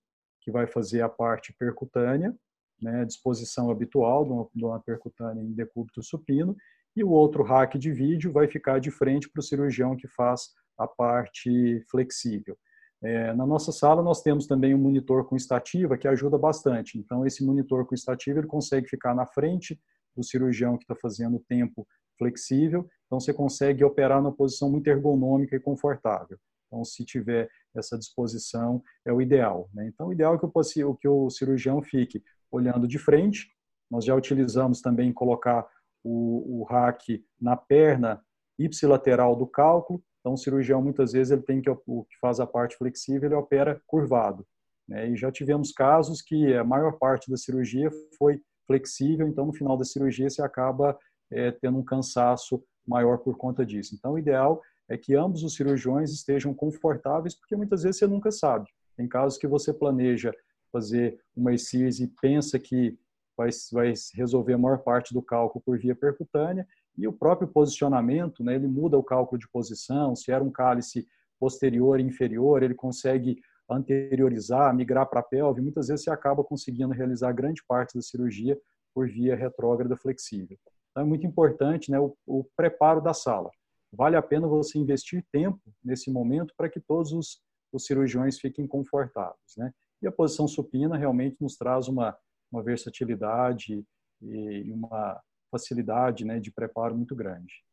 que 0.41 0.51
vai 0.51 0.65
fazer 0.65 1.01
a 1.01 1.09
parte 1.09 1.53
percutânea, 1.53 2.33
né, 2.81 3.03
disposição 3.03 3.69
habitual 3.69 4.23
de 4.23 4.31
uma, 4.31 4.47
de 4.55 4.65
uma 4.65 4.79
percutânea 4.79 5.41
em 5.41 5.51
decúbito 5.51 6.01
supino, 6.01 6.55
e 6.99 7.03
o 7.03 7.09
outro 7.09 7.43
rack 7.43 7.77
de 7.79 7.91
vídeo 7.91 8.31
vai 8.31 8.47
ficar 8.47 8.79
de 8.79 8.91
frente 8.91 9.29
para 9.29 9.39
o 9.39 9.43
cirurgião 9.43 9.95
que 9.95 10.07
faz 10.07 10.49
a 10.77 10.85
parte 10.87 11.81
flexível. 11.89 12.57
É, 13.01 13.33
na 13.33 13.45
nossa 13.45 13.71
sala 13.71 14.03
nós 14.03 14.21
temos 14.21 14.45
também 14.45 14.75
um 14.75 14.77
monitor 14.77 15.25
com 15.25 15.37
estativa 15.37 15.97
que 15.97 16.07
ajuda 16.07 16.37
bastante. 16.37 16.97
Então 16.97 17.25
esse 17.25 17.45
monitor 17.45 17.85
com 17.85 17.95
estativa 17.95 18.39
ele 18.39 18.47
consegue 18.47 18.87
ficar 18.87 19.15
na 19.15 19.25
frente 19.25 19.79
do 20.15 20.23
cirurgião 20.23 20.77
que 20.77 20.83
está 20.83 20.95
fazendo 20.95 21.37
o 21.37 21.43
tempo 21.47 21.87
flexível. 22.17 22.85
Então 23.05 23.19
você 23.19 23.33
consegue 23.33 23.83
operar 23.83 24.21
numa 24.21 24.35
posição 24.35 24.69
muito 24.69 24.87
ergonômica 24.87 25.55
e 25.55 25.59
confortável. 25.59 26.37
Então 26.67 26.83
se 26.83 27.05
tiver 27.05 27.49
essa 27.73 27.97
disposição 27.97 28.83
é 29.05 29.13
o 29.13 29.21
ideal. 29.21 29.69
Né? 29.73 29.87
Então 29.87 30.07
o 30.07 30.13
ideal 30.13 30.35
é 30.35 30.37
que 30.37 30.83
o, 30.83 30.95
que 30.95 31.07
o 31.07 31.29
cirurgião 31.29 31.81
fique 31.81 32.21
olhando 32.51 32.85
de 32.85 32.99
frente. 32.99 33.47
Nós 33.89 34.03
já 34.03 34.13
utilizamos 34.13 34.81
também 34.81 35.13
colocar 35.13 35.65
o, 36.03 36.61
o 36.61 36.63
rack 36.63 37.23
na 37.39 37.55
perna 37.55 38.21
ipsilateral 38.57 39.35
do 39.35 39.47
cálculo 39.47 40.03
então, 40.19 40.33
o 40.33 40.37
cirurgião, 40.37 40.81
muitas 40.81 41.13
vezes, 41.13 41.31
ele 41.31 41.41
tem 41.41 41.61
que, 41.61 41.69
o 41.69 42.03
que 42.03 42.17
faz 42.19 42.39
a 42.39 42.47
parte 42.47 42.77
flexível, 42.77 43.27
ele 43.27 43.35
opera 43.35 43.81
curvado. 43.87 44.45
Né? 44.87 45.09
E 45.09 45.15
já 45.15 45.31
tivemos 45.31 45.71
casos 45.71 46.21
que 46.21 46.53
a 46.53 46.63
maior 46.63 46.97
parte 46.97 47.29
da 47.31 47.37
cirurgia 47.37 47.89
foi 48.17 48.41
flexível, 48.67 49.27
então, 49.27 49.45
no 49.45 49.53
final 49.53 49.77
da 49.77 49.83
cirurgia, 49.83 50.29
você 50.29 50.41
acaba 50.41 50.97
é, 51.31 51.51
tendo 51.51 51.77
um 51.77 51.83
cansaço 51.83 52.63
maior 52.85 53.19
por 53.19 53.37
conta 53.37 53.65
disso. 53.65 53.95
Então, 53.95 54.13
o 54.13 54.19
ideal 54.19 54.61
é 54.89 54.97
que 54.97 55.15
ambos 55.15 55.43
os 55.43 55.55
cirurgiões 55.55 56.11
estejam 56.11 56.53
confortáveis, 56.53 57.35
porque 57.35 57.55
muitas 57.55 57.83
vezes 57.83 57.99
você 57.99 58.07
nunca 58.07 58.31
sabe. 58.31 58.69
Tem 58.97 59.07
casos 59.07 59.37
que 59.37 59.47
você 59.47 59.73
planeja 59.73 60.33
fazer 60.71 61.19
uma 61.35 61.53
ECIRS 61.53 61.99
e 61.99 62.07
pensa 62.21 62.59
que 62.59 62.97
vai, 63.39 63.49
vai 63.71 63.93
resolver 64.15 64.53
a 64.53 64.57
maior 64.57 64.79
parte 64.79 65.13
do 65.13 65.21
cálculo 65.21 65.63
por 65.65 65.79
via 65.79 65.95
percutânea, 65.95 66.67
e 66.97 67.07
o 67.07 67.13
próprio 67.13 67.47
posicionamento, 67.47 68.43
né, 68.43 68.55
ele 68.55 68.67
muda 68.67 68.97
o 68.97 69.03
cálculo 69.03 69.39
de 69.39 69.47
posição, 69.49 70.13
se 70.13 70.29
era 70.29 70.43
um 70.43 70.51
cálice 70.51 71.07
posterior 71.39 72.01
e 72.01 72.03
inferior, 72.03 72.61
ele 72.61 72.75
consegue 72.75 73.39
anteriorizar, 73.69 74.75
migrar 74.75 75.09
para 75.09 75.21
a 75.21 75.23
pelve, 75.23 75.61
muitas 75.61 75.87
vezes 75.87 76.03
você 76.03 76.11
acaba 76.11 76.43
conseguindo 76.43 76.93
realizar 76.93 77.31
grande 77.31 77.63
parte 77.65 77.95
da 77.95 78.01
cirurgia 78.01 78.59
por 78.93 79.07
via 79.07 79.37
retrógrada 79.37 79.95
flexível. 79.95 80.57
Então 80.91 81.03
é 81.03 81.05
muito 81.05 81.25
importante 81.25 81.89
né, 81.89 81.99
o, 81.99 82.13
o 82.27 82.43
preparo 82.57 82.99
da 82.99 83.13
sala. 83.13 83.49
Vale 83.93 84.17
a 84.17 84.21
pena 84.21 84.47
você 84.47 84.77
investir 84.77 85.25
tempo 85.31 85.61
nesse 85.81 86.11
momento 86.11 86.53
para 86.57 86.67
que 86.67 86.81
todos 86.81 87.13
os, 87.13 87.41
os 87.71 87.85
cirurgiões 87.85 88.37
fiquem 88.37 88.67
confortáveis. 88.67 89.55
Né? 89.55 89.71
E 90.01 90.07
a 90.07 90.11
posição 90.11 90.47
supina 90.47 90.97
realmente 90.97 91.37
nos 91.39 91.55
traz 91.55 91.87
uma, 91.87 92.17
uma 92.51 92.63
versatilidade 92.63 93.83
e 94.21 94.71
uma 94.71 95.19
facilidade 95.51 96.25
né, 96.25 96.39
de 96.39 96.51
preparo 96.51 96.95
muito 96.95 97.15
grande. 97.15 97.63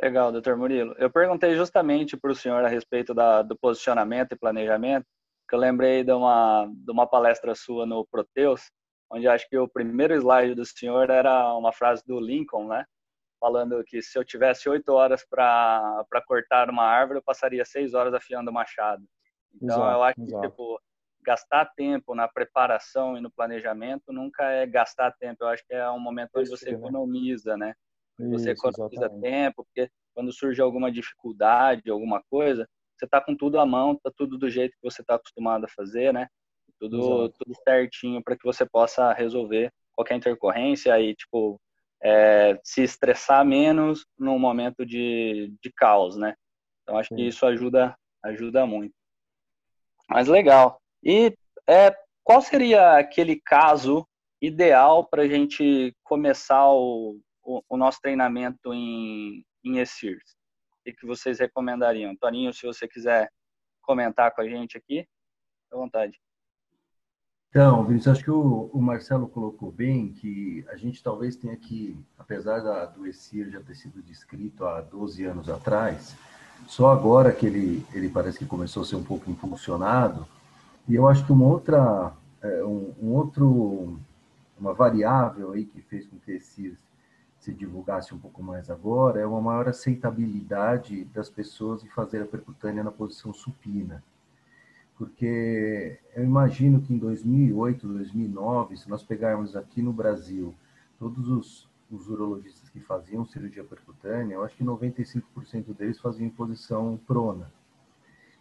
Legal, 0.00 0.32
doutor 0.32 0.56
Murilo. 0.56 0.94
Eu 0.98 1.10
perguntei 1.10 1.54
justamente 1.54 2.16
para 2.16 2.32
o 2.32 2.34
senhor 2.34 2.64
a 2.64 2.68
respeito 2.68 3.14
da, 3.14 3.42
do 3.42 3.56
posicionamento 3.56 4.32
e 4.32 4.38
planejamento, 4.38 5.06
que 5.48 5.54
eu 5.54 5.58
lembrei 5.58 6.02
de 6.02 6.12
uma, 6.12 6.68
de 6.68 6.90
uma 6.90 7.06
palestra 7.06 7.54
sua 7.54 7.86
no 7.86 8.04
Proteus, 8.06 8.70
onde 9.10 9.28
acho 9.28 9.48
que 9.48 9.56
o 9.56 9.68
primeiro 9.68 10.14
slide 10.14 10.54
do 10.54 10.64
senhor 10.64 11.10
era 11.10 11.54
uma 11.54 11.72
frase 11.72 12.02
do 12.06 12.18
Lincoln, 12.18 12.66
né? 12.66 12.84
Falando 13.38 13.84
que 13.84 14.02
se 14.02 14.18
eu 14.18 14.24
tivesse 14.24 14.68
oito 14.68 14.92
horas 14.92 15.24
para 15.28 16.04
cortar 16.26 16.70
uma 16.70 16.84
árvore, 16.84 17.18
eu 17.18 17.22
passaria 17.22 17.64
seis 17.64 17.94
horas 17.94 18.14
afiando 18.14 18.50
o 18.50 18.54
machado. 18.54 19.04
Então, 19.54 19.76
exato, 19.76 19.92
eu 19.92 20.02
acho 20.02 20.16
que, 20.16 20.40
tipo, 20.40 20.80
gastar 21.24 21.66
tempo 21.74 22.14
na 22.14 22.28
preparação 22.28 23.16
e 23.16 23.20
no 23.20 23.30
planejamento 23.30 24.12
nunca 24.12 24.44
é 24.44 24.66
gastar 24.66 25.12
tempo. 25.12 25.44
Eu 25.44 25.48
acho 25.48 25.64
que 25.66 25.74
é 25.74 25.90
um 25.90 25.98
momento 25.98 26.30
onde 26.36 26.50
você 26.50 26.70
né? 26.70 26.76
economiza, 26.76 27.56
né? 27.56 27.74
Você 28.18 28.52
Isso, 28.52 28.66
economiza 28.66 29.06
exatamente. 29.06 29.22
tempo, 29.22 29.64
porque 29.64 29.90
quando 30.14 30.32
surge 30.32 30.60
alguma 30.60 30.92
dificuldade, 30.92 31.90
alguma 31.90 32.22
coisa, 32.30 32.68
você 32.96 33.04
está 33.06 33.20
com 33.20 33.36
tudo 33.36 33.58
à 33.58 33.66
mão, 33.66 33.92
está 33.92 34.10
tudo 34.16 34.38
do 34.38 34.48
jeito 34.48 34.72
que 34.72 34.82
você 34.82 35.02
está 35.02 35.16
acostumado 35.16 35.64
a 35.64 35.68
fazer, 35.68 36.12
né? 36.12 36.28
Tudo, 36.78 37.28
tudo 37.30 37.54
certinho 37.62 38.22
para 38.22 38.36
que 38.36 38.44
você 38.44 38.66
possa 38.66 39.12
resolver 39.12 39.72
qualquer 39.92 40.16
intercorrência 40.16 40.98
e, 41.00 41.14
tipo, 41.14 41.60
é, 42.02 42.60
se 42.62 42.82
estressar 42.82 43.44
menos 43.44 44.06
num 44.18 44.38
momento 44.38 44.84
de, 44.84 45.52
de 45.62 45.72
caos, 45.72 46.16
né? 46.16 46.34
Então, 46.82 46.98
acho 46.98 47.08
Sim. 47.08 47.16
que 47.16 47.22
isso 47.22 47.46
ajuda, 47.46 47.96
ajuda 48.22 48.66
muito. 48.66 48.94
Mas 50.08 50.28
legal. 50.28 50.80
E 51.04 51.36
é, 51.68 51.94
qual 52.22 52.40
seria 52.40 52.96
aquele 52.96 53.38
caso 53.38 54.06
ideal 54.40 55.06
para 55.06 55.22
a 55.22 55.28
gente 55.28 55.94
começar 56.02 56.66
o, 56.70 57.20
o, 57.42 57.62
o, 57.68 57.76
nosso 57.76 58.00
treinamento 58.00 58.72
em, 58.72 59.44
em 59.62 59.78
ESIRS? 59.78 60.34
O 60.86 60.92
que 60.92 61.06
vocês 61.06 61.38
recomendariam? 61.38 62.16
Toninho, 62.16 62.52
se 62.52 62.66
você 62.66 62.88
quiser 62.88 63.30
comentar 63.82 64.34
com 64.34 64.40
a 64.40 64.48
gente 64.48 64.78
aqui, 64.78 65.06
à 65.70 65.76
vontade. 65.76 66.18
Então, 67.50 67.84
Vinícius, 67.84 68.16
acho 68.16 68.24
que 68.24 68.30
o, 68.30 68.70
o, 68.72 68.82
Marcelo 68.82 69.28
colocou 69.28 69.70
bem 69.70 70.12
que 70.12 70.64
a 70.68 70.76
gente 70.76 71.02
talvez 71.02 71.36
tenha 71.36 71.56
que, 71.56 71.96
apesar 72.18 72.60
da, 72.60 72.86
do 72.86 73.06
ESIR 73.06 73.50
já 73.50 73.60
ter 73.60 73.74
sido 73.76 74.02
descrito 74.02 74.64
há 74.64 74.80
12 74.80 75.24
anos 75.24 75.48
atrás, 75.48 76.16
só 76.66 76.90
agora 76.90 77.30
que 77.30 77.46
ele, 77.46 77.86
ele 77.92 78.08
parece 78.08 78.38
que 78.38 78.46
começou 78.46 78.82
a 78.82 78.86
ser 78.86 78.96
um 78.96 79.04
pouco 79.04 79.30
impulsionado, 79.30 80.26
e 80.88 80.94
eu 80.94 81.06
acho 81.08 81.24
que 81.24 81.32
uma 81.32 81.46
outra, 81.46 82.12
é, 82.42 82.64
um, 82.64 82.92
um, 83.02 83.12
outro, 83.12 83.98
uma 84.58 84.72
variável 84.72 85.52
aí 85.52 85.64
que 85.64 85.80
fez 85.82 86.06
com 86.06 86.18
que 86.18 86.32
esse 86.32 86.76
se 87.38 87.52
divulgasse 87.52 88.14
um 88.14 88.18
pouco 88.18 88.42
mais 88.42 88.70
agora 88.70 89.20
é 89.20 89.26
uma 89.26 89.40
maior 89.40 89.68
aceitabilidade 89.68 91.04
das 91.06 91.28
pessoas 91.28 91.84
em 91.84 91.88
fazer 91.88 92.22
a 92.22 92.26
percutânea 92.26 92.82
na 92.82 92.90
posição 92.90 93.34
supina 93.34 94.02
porque 94.96 95.98
eu 96.14 96.24
imagino 96.24 96.80
que 96.80 96.94
em 96.94 96.98
2008, 96.98 97.86
2009, 97.86 98.76
se 98.76 98.88
nós 98.88 99.02
pegarmos 99.02 99.56
aqui 99.56 99.82
no 99.82 99.92
Brasil 99.92 100.54
todos 100.98 101.28
os, 101.28 101.68
os 101.90 102.08
urologistas 102.08 102.68
que 102.70 102.80
faziam 102.80 103.24
cirurgia 103.24 103.64
percutânea, 103.64 104.34
eu 104.34 104.44
acho 104.44 104.56
que 104.56 104.64
95% 104.64 105.74
deles 105.76 105.98
faziam 105.98 106.26
em 106.26 106.30
posição 106.30 106.98
prona. 107.06 107.50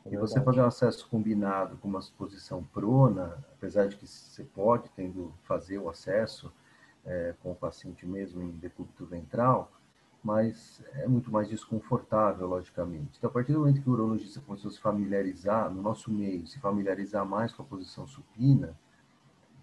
É 0.05 0.13
e 0.13 0.17
você 0.17 0.41
fazer 0.41 0.62
um 0.62 0.65
acesso 0.65 1.07
combinado 1.10 1.77
com 1.77 1.88
uma 1.88 2.01
posição 2.17 2.63
prona, 2.63 3.38
apesar 3.53 3.88
de 3.88 3.95
que 3.95 4.05
você 4.05 4.43
pode 4.43 4.89
tendo 4.91 5.33
fazer 5.43 5.77
o 5.77 5.89
acesso 5.89 6.51
é, 7.05 7.33
com 7.41 7.51
o 7.51 7.55
paciente 7.55 8.05
mesmo 8.05 8.41
em 8.41 8.51
decúbito 8.51 9.05
ventral, 9.05 9.72
mas 10.24 10.81
é 10.93 11.07
muito 11.07 11.31
mais 11.31 11.50
desconfortável, 11.50 12.48
logicamente. 12.48 13.17
Então, 13.17 13.29
a 13.29 13.33
partir 13.33 13.51
do 13.51 13.60
momento 13.60 13.81
que 13.81 13.89
o 13.89 13.93
urologista 13.93 14.39
começou 14.41 14.69
a 14.69 14.72
se 14.72 14.79
familiarizar, 14.79 15.69
no 15.69 15.81
nosso 15.81 16.10
meio, 16.12 16.48
se 16.48 16.60
familiarizar 16.60 17.25
mais 17.25 17.53
com 17.53 17.62
a 17.62 17.65
posição 17.65 18.07
supina, 18.07 18.77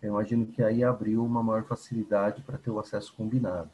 eu 0.03 0.11
imagino 0.11 0.47
que 0.47 0.63
aí 0.63 0.85
abriu 0.85 1.25
uma 1.25 1.43
maior 1.43 1.65
facilidade 1.65 2.43
para 2.43 2.59
ter 2.59 2.71
o 2.71 2.79
acesso 2.79 3.15
combinado, 3.15 3.71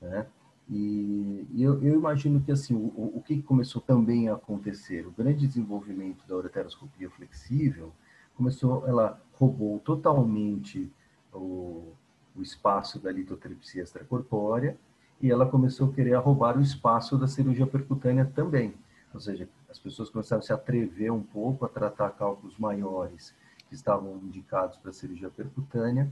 né? 0.00 0.26
E, 0.68 1.46
eu, 1.56 1.82
eu, 1.82 1.94
imagino 1.94 2.40
que 2.40 2.50
assim 2.50 2.74
o, 2.74 3.12
o, 3.16 3.22
que 3.22 3.42
começou 3.42 3.82
também 3.82 4.28
a 4.28 4.34
acontecer, 4.34 5.06
o 5.06 5.10
grande 5.10 5.46
desenvolvimento 5.46 6.26
da 6.26 6.36
ureteroscopia 6.36 7.10
flexível 7.10 7.92
começou, 8.34 8.86
ela 8.86 9.20
roubou 9.34 9.78
totalmente 9.80 10.90
o, 11.32 11.92
o 12.34 12.42
espaço 12.42 12.98
da 12.98 13.12
litotripsia 13.12 13.82
extracorpórea 13.82 14.76
e 15.20 15.30
ela 15.30 15.46
começou 15.46 15.90
a 15.90 15.92
querer 15.92 16.14
roubar 16.16 16.58
o 16.58 16.62
espaço 16.62 17.16
da 17.18 17.26
cirurgia 17.26 17.66
percutânea 17.66 18.24
também. 18.24 18.74
Ou 19.12 19.20
seja, 19.20 19.48
as 19.70 19.78
pessoas 19.78 20.10
começaram 20.10 20.40
a 20.40 20.42
se 20.42 20.52
atrever 20.52 21.12
um 21.12 21.22
pouco 21.22 21.64
a 21.64 21.68
tratar 21.68 22.10
cálculos 22.10 22.58
maiores 22.58 23.34
que 23.68 23.74
estavam 23.74 24.18
indicados 24.18 24.76
para 24.76 24.92
cirurgia 24.92 25.30
percutânea 25.30 26.10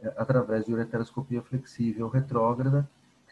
eh, 0.00 0.12
através 0.16 0.64
de 0.64 0.72
ureteroscopia 0.72 1.42
flexível 1.42 2.08
retrógrada, 2.08 2.88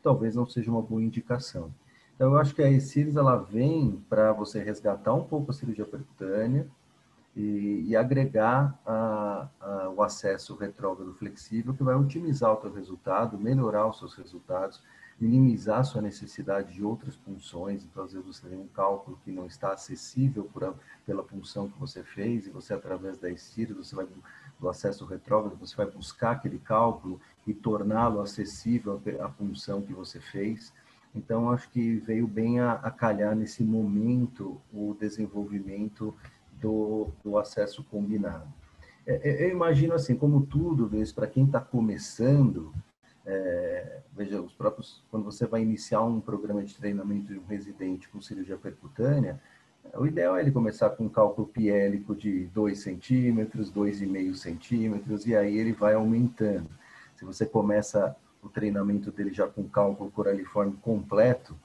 talvez 0.06 0.36
não 0.36 0.46
seja 0.46 0.70
uma 0.70 0.80
boa 0.80 1.02
indicação. 1.02 1.74
Então, 2.14 2.32
eu 2.32 2.38
acho 2.38 2.54
que 2.54 2.62
a 2.62 2.70
ESIRS 2.70 3.16
ela 3.16 3.34
vem 3.34 4.00
para 4.08 4.32
você 4.32 4.62
resgatar 4.62 5.12
um 5.12 5.24
pouco 5.24 5.50
a 5.50 5.54
cirurgia 5.54 5.84
percutânea 5.84 6.64
e, 7.34 7.84
e 7.88 7.96
agregar 7.96 8.78
a, 8.86 9.48
a, 9.60 9.90
o 9.90 10.00
acesso 10.04 10.54
retrógrado 10.54 11.12
flexível, 11.14 11.74
que 11.74 11.82
vai 11.82 11.96
otimizar 11.96 12.54
o 12.54 12.60
seu 12.60 12.72
resultado, 12.72 13.36
melhorar 13.36 13.88
os 13.88 13.98
seus 13.98 14.14
resultados, 14.14 14.80
minimizar 15.20 15.84
sua 15.84 16.00
necessidade 16.00 16.72
de 16.72 16.84
outras 16.84 17.16
punções. 17.16 17.84
Então, 17.84 18.04
às 18.04 18.12
vezes, 18.12 18.26
você 18.26 18.48
tem 18.48 18.56
um 18.56 18.68
cálculo 18.68 19.18
que 19.24 19.32
não 19.32 19.44
está 19.44 19.72
acessível 19.72 20.44
por, 20.44 20.72
pela 21.04 21.24
punção 21.24 21.68
que 21.68 21.80
você 21.80 22.04
fez, 22.04 22.46
e 22.46 22.50
você, 22.50 22.74
através 22.74 23.18
da 23.18 23.28
estira, 23.28 23.74
você 23.74 23.96
vai 23.96 24.06
do 24.58 24.68
acesso 24.68 25.04
retrógrado, 25.04 25.56
você 25.58 25.76
vai 25.76 25.86
buscar 25.86 26.32
aquele 26.32 26.58
cálculo 26.58 27.20
e 27.46 27.52
torná-lo 27.52 28.20
acessível 28.20 29.00
à 29.20 29.28
punção 29.28 29.82
que 29.82 29.92
você 29.92 30.20
fez. 30.20 30.72
Então, 31.14 31.50
acho 31.50 31.70
que 31.70 31.96
veio 31.96 32.26
bem 32.26 32.60
a, 32.60 32.72
a 32.72 32.90
calhar 32.90 33.34
nesse 33.34 33.64
momento 33.64 34.60
o 34.72 34.94
desenvolvimento 34.98 36.14
do, 36.60 37.08
do 37.24 37.38
acesso 37.38 37.84
combinado. 37.84 38.46
É, 39.06 39.30
é 39.30 39.44
eu 39.46 39.50
imagino 39.50 39.94
assim, 39.94 40.16
como 40.16 40.44
tudo, 40.44 40.90
para 41.14 41.26
quem 41.26 41.44
está 41.44 41.60
começando, 41.60 42.72
é, 43.24 44.00
veja, 44.12 44.40
os 44.40 44.52
próprios, 44.52 45.02
quando 45.10 45.24
você 45.24 45.46
vai 45.46 45.62
iniciar 45.62 46.02
um 46.02 46.20
programa 46.20 46.62
de 46.62 46.74
treinamento 46.74 47.32
de 47.32 47.38
um 47.38 47.46
residente 47.46 48.08
com 48.08 48.20
cirurgia 48.20 48.56
percutânea, 48.56 49.40
o 49.94 50.06
ideal 50.06 50.36
é 50.36 50.40
ele 50.40 50.50
começar 50.50 50.90
com 50.90 51.04
um 51.04 51.08
cálculo 51.08 51.46
piélico 51.46 52.14
de 52.14 52.46
2 52.46 52.78
centímetros, 52.78 53.72
2,5 53.72 54.34
centímetros, 54.34 55.26
e 55.26 55.34
aí 55.34 55.56
ele 55.56 55.72
vai 55.72 55.94
aumentando. 55.94 56.68
Se 57.16 57.24
você 57.24 57.46
começa 57.46 58.14
o 58.42 58.48
treinamento 58.48 59.10
dele 59.10 59.32
já 59.32 59.46
com 59.46 59.68
cálculo 59.68 60.10
coraliforme 60.10 60.76
completo, 60.82 61.56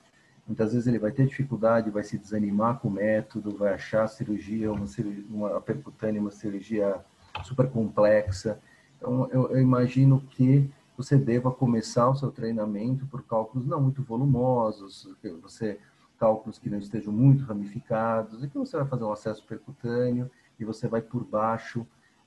muitas 0.47 0.73
vezes 0.73 0.87
ele 0.87 0.99
vai 0.99 1.11
ter 1.11 1.27
dificuldade, 1.27 1.89
vai 1.89 2.03
se 2.03 2.17
desanimar 2.17 2.79
com 2.79 2.87
o 2.87 2.91
método, 2.91 3.57
vai 3.57 3.73
achar 3.73 4.03
a 4.03 4.07
cirurgia, 4.07 4.71
uma, 4.71 4.87
cirurgia, 4.87 5.23
uma 5.29 5.61
percutânea, 5.61 6.19
uma 6.21 6.31
cirurgia 6.31 6.99
super 7.43 7.69
complexa. 7.69 8.59
Então, 8.97 9.29
eu, 9.31 9.51
eu 9.51 9.61
imagino 9.61 10.21
que 10.29 10.69
você 10.97 11.17
deva 11.17 11.51
começar 11.51 12.09
o 12.09 12.15
seu 12.15 12.31
treinamento 12.31 13.05
por 13.07 13.23
cálculos 13.23 13.65
não 13.65 13.81
muito 13.81 14.03
volumosos, 14.03 15.07
você 15.41 15.79
cálculos 16.21 16.59
que 16.59 16.69
não 16.69 16.77
estejam 16.77 17.11
muito 17.11 17.43
ramificados, 17.45 18.43
e 18.43 18.47
que 18.47 18.55
você 18.55 18.77
vai 18.77 18.85
fazer 18.85 19.03
um 19.03 19.11
acesso 19.11 19.43
percutâneo 19.43 20.29
e 20.59 20.63
você 20.63 20.87
vai 20.87 21.01
por 21.01 21.25
baixo. 21.25 21.83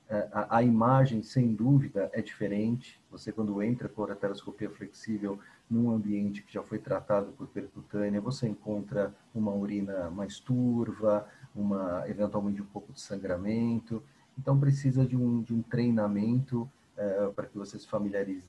É, 0.09 0.27
a, 0.33 0.57
a 0.57 0.63
imagem, 0.63 1.23
sem 1.23 1.55
dúvida, 1.55 2.09
é 2.11 2.21
diferente. 2.21 3.01
Você, 3.09 3.31
quando 3.31 3.63
entra 3.63 3.87
com 3.87 4.03
a 4.03 4.07
lateroscopia 4.07 4.69
flexível 4.69 5.39
num 5.69 5.89
ambiente 5.89 6.43
que 6.43 6.53
já 6.53 6.61
foi 6.61 6.77
tratado 6.77 7.31
por 7.31 7.47
percutânea, 7.47 8.19
você 8.19 8.49
encontra 8.49 9.15
uma 9.33 9.53
urina 9.53 10.09
mais 10.11 10.41
turva, 10.41 11.25
uma, 11.55 12.03
eventualmente 12.09 12.61
um 12.61 12.65
pouco 12.65 12.91
de 12.91 12.99
sangramento. 12.99 14.03
Então, 14.37 14.59
precisa 14.59 15.05
de 15.05 15.15
um, 15.15 15.41
de 15.41 15.53
um 15.53 15.61
treinamento 15.61 16.69
é, 16.97 17.27
para 17.33 17.45
que 17.45 17.57
você 17.57 17.79
se 17.79 17.87
familiarize, 17.87 18.45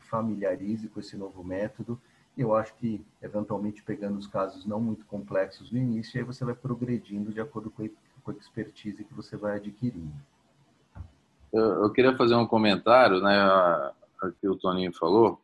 familiarize 0.00 0.88
com 0.88 0.98
esse 0.98 1.16
novo 1.16 1.44
método. 1.44 1.98
Eu 2.38 2.54
acho 2.54 2.72
que, 2.76 3.04
eventualmente, 3.20 3.82
pegando 3.82 4.16
os 4.16 4.28
casos 4.28 4.64
não 4.64 4.80
muito 4.80 5.04
complexos 5.06 5.72
no 5.72 5.78
início, 5.78 6.20
aí 6.20 6.24
você 6.24 6.44
vai 6.44 6.54
progredindo 6.54 7.32
de 7.32 7.40
acordo 7.40 7.68
com 7.68 7.82
a 7.82 8.32
expertise 8.32 9.04
que 9.04 9.12
você 9.12 9.36
vai 9.36 9.56
adquirindo. 9.56 10.14
Eu, 11.52 11.82
eu 11.82 11.92
queria 11.92 12.16
fazer 12.16 12.36
um 12.36 12.46
comentário, 12.46 13.20
né, 13.20 13.92
que 14.40 14.48
o 14.48 14.54
Toninho 14.54 14.94
falou, 14.94 15.40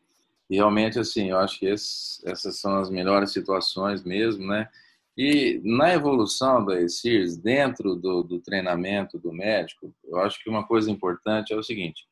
e 0.49 0.55
realmente, 0.55 1.01
assim, 1.01 1.31
eu 1.31 1.39
acho 1.39 1.59
que 1.59 1.67
esse, 1.67 2.21
essas 2.29 2.61
são 2.61 2.77
as 2.77 2.89
melhores 2.89 3.33
situações 3.33 4.05
mesmo, 4.05 4.47
né? 4.47 4.69
E 5.17 5.61
na 5.65 5.93
evolução 5.93 6.65
da 6.65 6.81
ESIRS, 6.81 7.37
dentro 7.37 7.97
do, 7.97 8.23
do, 8.23 8.41
treinamento 8.41 9.19
do 9.19 9.33
médico, 9.33 9.93
eu 10.05 10.19
acho 10.19 10.43
que 10.43 10.51
uma 10.51 10.67
coisa 10.67 10.91
importante 10.91 11.53
é 11.53 11.57
o 11.57 11.63
seguinte: 11.63 12.07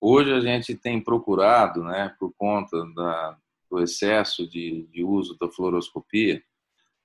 hoje 0.00 0.32
a 0.32 0.40
gente 0.40 0.74
tem 0.74 1.00
procurado, 1.00 1.82
né, 1.82 2.14
por 2.18 2.32
conta 2.36 2.76
da, 2.94 3.36
do 3.70 3.80
excesso 3.80 4.48
de, 4.48 4.86
de 4.90 5.04
uso 5.04 5.36
da 5.38 5.50
fluoroscopia, 5.50 6.42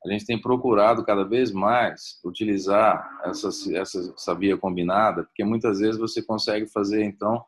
a 0.06 0.12
gente 0.12 0.26
tem 0.26 0.39
procurado 0.39 1.06
cada 1.06 1.23
vez 1.23 1.52
mais 1.52 2.19
utilizar 2.26 3.21
essa, 3.23 3.47
essa, 3.73 4.13
essa 4.13 4.36
via 4.36 4.58
combinada, 4.58 5.23
porque 5.23 5.43
muitas 5.43 5.80
vezes 5.80 5.97
você 5.97 6.21
consegue 6.21 6.67
fazer, 6.67 7.04
então, 7.04 7.43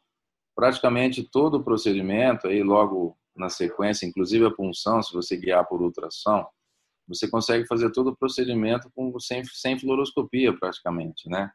praticamente 0.56 1.24
todo 1.24 1.56
o 1.56 1.64
procedimento, 1.64 2.48
aí 2.48 2.64
logo 2.64 3.18
na 3.36 3.50
sequência, 3.50 4.06
inclusive 4.06 4.46
a 4.46 4.52
punção, 4.52 5.04
se 5.04 5.14
você 5.14 5.36
guiar 5.36 5.68
por 5.68 5.82
ultrassom, 5.82 6.46
você 7.08 7.28
consegue 7.28 7.68
fazer 7.68 7.92
todo 7.92 8.12
o 8.12 8.16
procedimento 8.16 8.90
com, 8.96 9.20
sem, 9.20 9.44
sem 9.44 9.78
fluoroscopia, 9.78 10.58
praticamente, 10.58 11.30
né? 11.30 11.52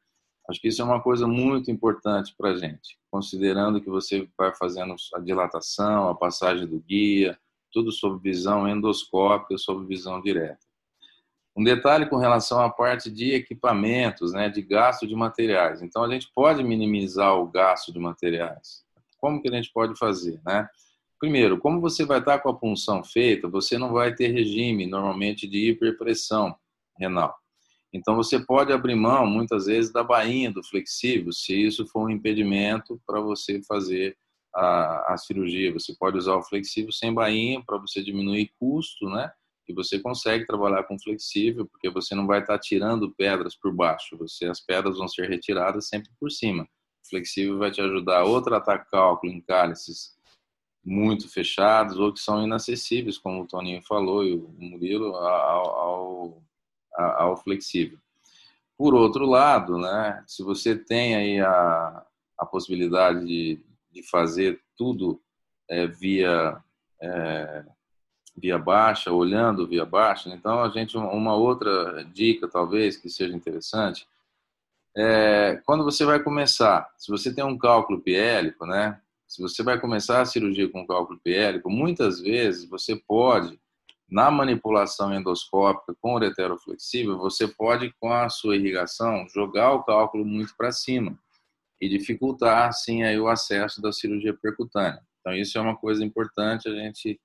Acho 0.49 0.61
que 0.61 0.68
isso 0.68 0.83
é 0.83 0.85
uma 0.85 1.03
coisa 1.03 1.27
muito 1.27 1.70
importante 1.70 2.35
para 2.37 2.51
a 2.51 2.57
gente, 2.57 2.99
considerando 3.11 3.81
que 3.81 3.88
você 3.88 4.29
vai 4.37 4.55
fazendo 4.55 4.94
a 5.14 5.20
dilatação, 5.20 6.09
a 6.09 6.14
passagem 6.14 6.66
do 6.66 6.81
guia, 6.81 7.38
tudo 7.72 7.92
sob 7.92 8.20
visão 8.22 8.68
endoscópica, 8.68 9.56
sob 9.59 9.87
visão 9.87 10.20
direta. 10.20 10.59
Um 11.56 11.64
detalhe 11.64 12.06
com 12.06 12.16
relação 12.16 12.61
à 12.61 12.70
parte 12.70 13.11
de 13.11 13.33
equipamentos, 13.33 14.33
né, 14.33 14.48
de 14.48 14.62
gasto 14.62 15.06
de 15.06 15.14
materiais. 15.14 15.83
Então, 15.83 16.04
a 16.04 16.11
gente 16.11 16.30
pode 16.35 16.62
minimizar 16.62 17.37
o 17.37 17.46
gasto 17.46 17.92
de 17.92 17.98
materiais. 17.98 18.85
Como 19.18 19.42
que 19.42 19.48
a 19.48 19.52
gente 19.52 19.72
pode 19.72 19.98
fazer, 19.98 20.40
né? 20.44 20.68
Primeiro, 21.18 21.59
como 21.59 21.83
você 21.83 22.06
vai 22.06 22.18
estar 22.18 22.38
com 22.38 22.48
a 22.48 22.56
punção 22.56 23.04
feita, 23.04 23.46
você 23.46 23.76
não 23.76 23.92
vai 23.92 24.14
ter 24.14 24.28
regime 24.28 24.87
normalmente 24.87 25.46
de 25.46 25.70
hiperpressão 25.70 26.56
renal. 26.98 27.37
Então 27.92 28.16
você 28.16 28.38
pode 28.38 28.72
abrir 28.72 28.94
mão 28.94 29.26
muitas 29.26 29.66
vezes 29.66 29.92
da 29.92 30.02
bainha 30.02 30.50
do 30.50 30.62
flexível, 30.62 31.33
se 31.33 31.54
isso 31.54 31.87
for 31.87 32.06
um 32.06 32.11
impedimento 32.11 33.00
para 33.06 33.20
você 33.20 33.61
fazer 33.64 34.16
a, 34.54 35.14
a, 35.14 35.16
cirurgia. 35.16 35.72
Você 35.72 35.94
pode 35.94 36.18
usar 36.18 36.34
o 36.34 36.42
flexível 36.42 36.92
sem 36.92 37.12
bainha 37.12 37.62
para 37.64 37.78
você 37.78 38.02
diminuir 38.02 38.52
custo, 38.58 39.08
né? 39.08 39.30
E 39.68 39.72
você 39.72 40.00
consegue 40.00 40.46
trabalhar 40.46 40.84
com 40.84 40.98
flexível 40.98 41.66
porque 41.66 41.88
você 41.88 42.14
não 42.14 42.26
vai 42.26 42.40
estar 42.40 42.58
tirando 42.58 43.14
pedras 43.14 43.54
por 43.56 43.72
baixo. 43.72 44.16
Você 44.18 44.46
as 44.46 44.60
pedras 44.60 44.98
vão 44.98 45.06
ser 45.06 45.28
retiradas 45.28 45.88
sempre 45.88 46.10
por 46.18 46.30
cima. 46.30 46.68
flexível 47.08 47.58
vai 47.58 47.70
te 47.70 47.80
ajudar 47.80 48.24
ou 48.24 48.42
tratar 48.42 48.80
cálculo 48.80 49.32
em 49.32 49.40
cálices 49.40 50.18
muito 50.84 51.28
fechados 51.28 51.98
ou 51.98 52.12
que 52.12 52.20
são 52.20 52.42
inacessíveis, 52.42 53.18
como 53.18 53.42
o 53.42 53.46
Toninho 53.46 53.82
falou 53.82 54.24
e 54.24 54.34
o 54.34 54.48
Murilo, 54.58 55.14
ao, 55.16 55.70
ao, 55.76 56.42
ao 56.96 57.36
flexível. 57.36 57.98
Por 58.76 58.94
outro 58.94 59.26
lado, 59.26 59.78
né, 59.78 60.24
se 60.26 60.42
você 60.42 60.74
tem 60.74 61.14
aí 61.14 61.40
a, 61.40 62.06
a 62.38 62.46
possibilidade 62.46 63.26
de, 63.26 63.62
de 63.90 64.03
fazer 64.03 64.61
tudo 64.76 65.20
é, 65.68 65.87
via 65.87 66.62
é, 67.00 67.64
via 68.37 68.59
baixa, 68.59 69.12
olhando 69.12 69.66
via 69.66 69.85
baixa, 69.85 70.31
então 70.31 70.62
a 70.62 70.68
gente 70.68 70.96
uma 70.96 71.35
outra 71.35 72.05
dica 72.05 72.48
talvez 72.48 72.96
que 72.96 73.09
seja 73.11 73.35
interessante 73.35 74.07
é, 74.96 75.61
quando 75.64 75.85
você 75.85 76.05
vai 76.05 76.20
começar, 76.20 76.92
se 76.96 77.11
você 77.11 77.33
tem 77.33 77.44
um 77.44 77.57
cálculo 77.57 78.00
piélico, 78.00 78.66
né, 78.66 79.00
se 79.26 79.40
você 79.40 79.62
vai 79.62 79.79
começar 79.79 80.20
a 80.20 80.26
cirurgia 80.26 80.68
com 80.68 80.87
cálculo 80.87 81.18
piélico, 81.20 81.70
muitas 81.70 82.20
vezes 82.20 82.68
você 82.68 82.96
pode, 82.96 83.61
na 84.09 84.29
manipulação 84.29 85.14
endoscópica 85.14 85.94
com 86.00 86.14
uretero 86.14 86.59
flexível, 86.59 87.16
você 87.16 87.46
pode, 87.46 87.94
com 88.00 88.12
a 88.12 88.29
sua 88.29 88.57
irrigação, 88.57 89.29
jogar 89.29 89.72
o 89.72 89.85
cálculo 89.85 90.24
muito 90.24 90.57
para 90.57 90.72
cima 90.72 91.16
e 91.80 91.88
dificultar, 91.88 92.68
assim, 92.68 93.02
aí, 93.02 93.18
o 93.18 93.28
acesso 93.28 93.80
da 93.80 93.92
cirurgia 93.92 94.34
percutânea. 94.34 95.00
Então, 95.20 95.34
isso 95.34 95.56
é 95.56 95.60
uma 95.60 95.76
coisa 95.76 96.04
importante 96.04 96.68
a 96.68 96.74
gente 96.74 97.20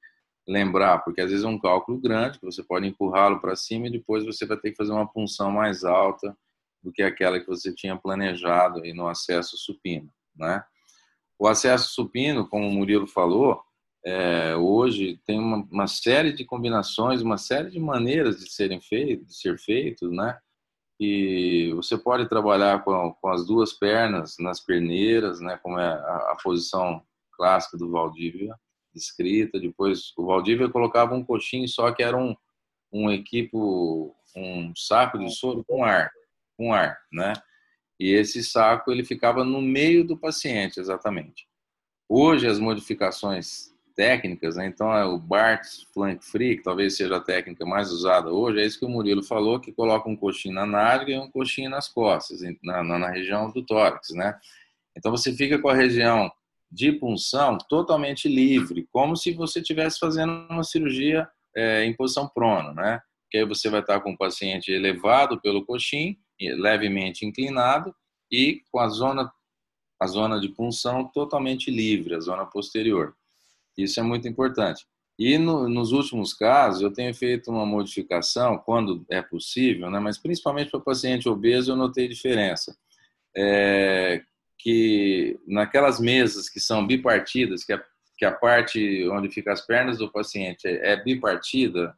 lembrar, 0.47 0.99
porque 0.99 1.21
às 1.21 1.31
vezes 1.31 1.43
é 1.43 1.47
um 1.47 1.59
cálculo 1.59 1.99
grande, 1.99 2.39
que 2.39 2.45
você 2.45 2.63
pode 2.63 2.87
empurrá-lo 2.87 3.39
para 3.39 3.55
cima 3.55 3.87
e 3.87 3.91
depois 3.91 4.23
você 4.23 4.45
vai 4.45 4.57
ter 4.57 4.71
que 4.71 4.77
fazer 4.77 4.91
uma 4.91 5.07
punção 5.07 5.51
mais 5.51 5.83
alta 5.83 6.37
do 6.83 6.91
que 6.91 7.01
aquela 7.01 7.39
que 7.39 7.47
você 7.47 7.73
tinha 7.73 7.97
planejado 7.97 8.81
aí 8.83 8.93
no 8.93 9.07
acesso 9.07 9.57
supino, 9.57 10.09
né? 10.35 10.63
O 11.37 11.47
acesso 11.47 11.89
supino, 11.93 12.47
como 12.47 12.67
o 12.67 12.71
Murilo 12.71 13.07
falou, 13.07 13.61
é, 14.05 14.55
hoje 14.55 15.19
tem 15.25 15.39
uma, 15.39 15.67
uma, 15.71 15.87
série 15.87 16.31
de 16.31 16.45
combinações, 16.45 17.21
uma 17.23 17.37
série 17.37 17.71
de 17.71 17.79
maneiras 17.79 18.39
de 18.39 18.51
serem 18.51 18.79
feitos, 18.79 19.27
de 19.27 19.35
ser 19.35 19.57
feitos, 19.57 20.11
né? 20.11 20.37
E 20.99 21.73
você 21.75 21.97
pode 21.97 22.29
trabalhar 22.29 22.83
com, 22.83 23.13
com 23.21 23.29
as 23.29 23.45
duas 23.45 23.73
pernas 23.73 24.35
nas 24.39 24.59
perneiras, 24.59 25.39
né? 25.41 25.59
Como 25.61 25.77
é 25.77 25.87
a, 25.87 26.31
a 26.31 26.37
posição 26.41 27.01
clássica 27.33 27.77
do 27.77 27.91
Valdívia, 27.91 28.55
descrita. 28.93 29.59
Depois, 29.59 30.13
o 30.17 30.25
Valdívia 30.25 30.69
colocava 30.69 31.13
um 31.13 31.23
coxinho 31.23 31.67
só 31.67 31.91
que 31.91 32.01
era 32.01 32.15
um, 32.15 32.35
um 32.91 33.11
equipo, 33.11 34.15
um 34.35 34.73
saco 34.75 35.19
de 35.19 35.29
soro 35.35 35.65
com 35.67 35.83
ar, 35.83 36.09
com 36.57 36.73
ar, 36.73 36.97
né? 37.11 37.33
E 37.99 38.11
esse 38.11 38.43
saco 38.43 38.91
ele 38.91 39.03
ficava 39.03 39.43
no 39.43 39.61
meio 39.61 40.05
do 40.05 40.17
paciente, 40.17 40.79
exatamente. 40.79 41.47
Hoje 42.07 42.47
as 42.47 42.59
modificações 42.59 43.74
técnicas, 43.95 44.55
né? 44.57 44.67
então 44.67 44.91
é 44.93 45.05
o 45.05 45.17
Bart's 45.17 45.87
Flank 45.93 46.23
Free, 46.23 46.57
que 46.57 46.63
talvez 46.63 46.97
seja 46.97 47.15
a 47.15 47.21
técnica 47.21 47.65
mais 47.65 47.91
usada 47.91 48.29
hoje, 48.29 48.59
é 48.59 48.65
isso 48.65 48.77
que 48.77 48.85
o 48.85 48.89
Murilo 48.89 49.23
falou, 49.23 49.59
que 49.59 49.71
coloca 49.71 50.09
um 50.09 50.15
coxinho 50.15 50.55
na 50.55 50.65
nádega 50.65 51.11
e 51.11 51.19
um 51.19 51.31
coxinho 51.31 51.69
nas 51.69 51.87
costas, 51.87 52.41
na, 52.61 52.83
na, 52.83 52.99
na 52.99 53.09
região 53.09 53.49
do 53.51 53.63
tórax, 53.65 54.09
né? 54.09 54.37
Então 54.97 55.11
você 55.11 55.33
fica 55.33 55.59
com 55.59 55.69
a 55.69 55.73
região 55.73 56.31
de 56.71 56.91
punção 56.91 57.57
totalmente 57.69 58.27
livre, 58.27 58.87
como 58.91 59.15
se 59.15 59.31
você 59.31 59.59
estivesse 59.59 59.97
fazendo 59.99 60.47
uma 60.49 60.63
cirurgia 60.63 61.27
é, 61.55 61.85
em 61.85 61.93
posição 61.93 62.27
prona, 62.27 62.73
né? 62.73 63.01
Que 63.31 63.37
aí 63.37 63.45
você 63.45 63.69
vai 63.69 63.79
estar 63.79 64.01
com 64.01 64.11
o 64.11 64.17
paciente 64.17 64.71
elevado 64.71 65.39
pelo 65.39 65.65
coxim 65.65 66.17
levemente 66.39 67.25
inclinado 67.25 67.95
e 68.29 68.61
com 68.71 68.79
a 68.79 68.89
zona 68.89 69.31
a 69.97 70.07
zona 70.07 70.41
de 70.41 70.49
punção 70.49 71.09
totalmente 71.13 71.71
livre, 71.71 72.15
a 72.15 72.19
zona 72.19 72.45
posterior. 72.45 73.15
Isso 73.77 73.99
é 73.99 74.03
muito 74.03 74.27
importante. 74.27 74.85
E 75.17 75.37
no, 75.37 75.69
nos 75.69 75.91
últimos 75.91 76.33
casos, 76.33 76.81
eu 76.81 76.91
tenho 76.91 77.13
feito 77.13 77.49
uma 77.49 77.65
modificação, 77.65 78.57
quando 78.57 79.05
é 79.09 79.21
possível, 79.21 79.89
né, 79.89 79.99
mas 79.99 80.17
principalmente 80.17 80.71
para 80.71 80.79
paciente 80.79 81.29
obeso, 81.29 81.71
eu 81.71 81.75
notei 81.75 82.07
diferença. 82.07 82.75
É, 83.35 84.21
que 84.59 85.39
naquelas 85.47 85.99
mesas 85.99 86.49
que 86.49 86.59
são 86.59 86.85
bipartidas, 86.85 87.63
que 87.63 87.73
a, 87.73 87.83
que 88.17 88.25
a 88.25 88.31
parte 88.31 89.07
onde 89.09 89.29
fica 89.29 89.53
as 89.53 89.61
pernas 89.61 89.97
do 89.97 90.11
paciente 90.11 90.67
é, 90.67 90.93
é 90.93 91.03
bipartida, 91.03 91.95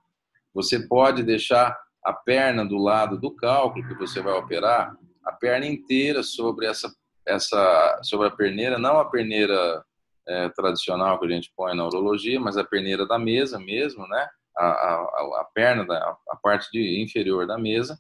você 0.54 0.80
pode 0.88 1.24
deixar 1.24 1.78
a 2.04 2.14
perna 2.14 2.66
do 2.66 2.78
lado 2.78 3.20
do 3.20 3.32
cálculo 3.32 3.88
que 3.88 3.94
você 3.96 4.22
vai 4.22 4.34
operar, 4.34 4.96
a 5.24 5.32
perna 5.32 5.66
inteira 5.66 6.24
sobre 6.24 6.66
essa, 6.66 6.94
essa 7.26 8.00
sobre 8.04 8.28
a 8.28 8.32
perneira, 8.32 8.80
não 8.80 8.98
a 8.98 9.06
perneira 9.06 9.84
é, 10.28 10.50
tradicional 10.50 11.20
que 11.20 11.26
a 11.26 11.30
gente 11.30 11.52
põe 11.56 11.76
na 11.76 11.86
urologia, 11.86 12.40
mas 12.40 12.58
a 12.58 12.64
perneira 12.64 13.08
da 13.08 13.18
mesa 13.18 13.60
mesmo, 13.60 14.08
né? 14.08 14.28
A, 14.56 14.66
a, 14.66 15.42
a 15.42 15.48
perna, 15.54 15.86
da, 15.86 16.18
a 16.30 16.36
parte 16.36 16.70
de, 16.72 17.02
inferior 17.02 17.46
da 17.46 17.58
mesa 17.58 18.00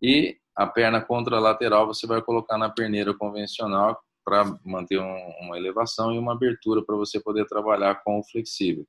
e 0.00 0.36
a 0.54 0.66
perna 0.66 1.00
contralateral 1.00 1.86
você 1.86 2.06
vai 2.06 2.22
colocar 2.22 2.56
na 2.56 2.70
perneira 2.70 3.12
convencional 3.12 4.00
para 4.24 4.44
manter 4.64 4.98
um, 4.98 5.34
uma 5.40 5.56
elevação 5.56 6.14
e 6.14 6.18
uma 6.18 6.32
abertura 6.32 6.82
para 6.84 6.96
você 6.96 7.20
poder 7.20 7.46
trabalhar 7.46 8.02
com 8.02 8.18
o 8.18 8.24
flexível. 8.24 8.86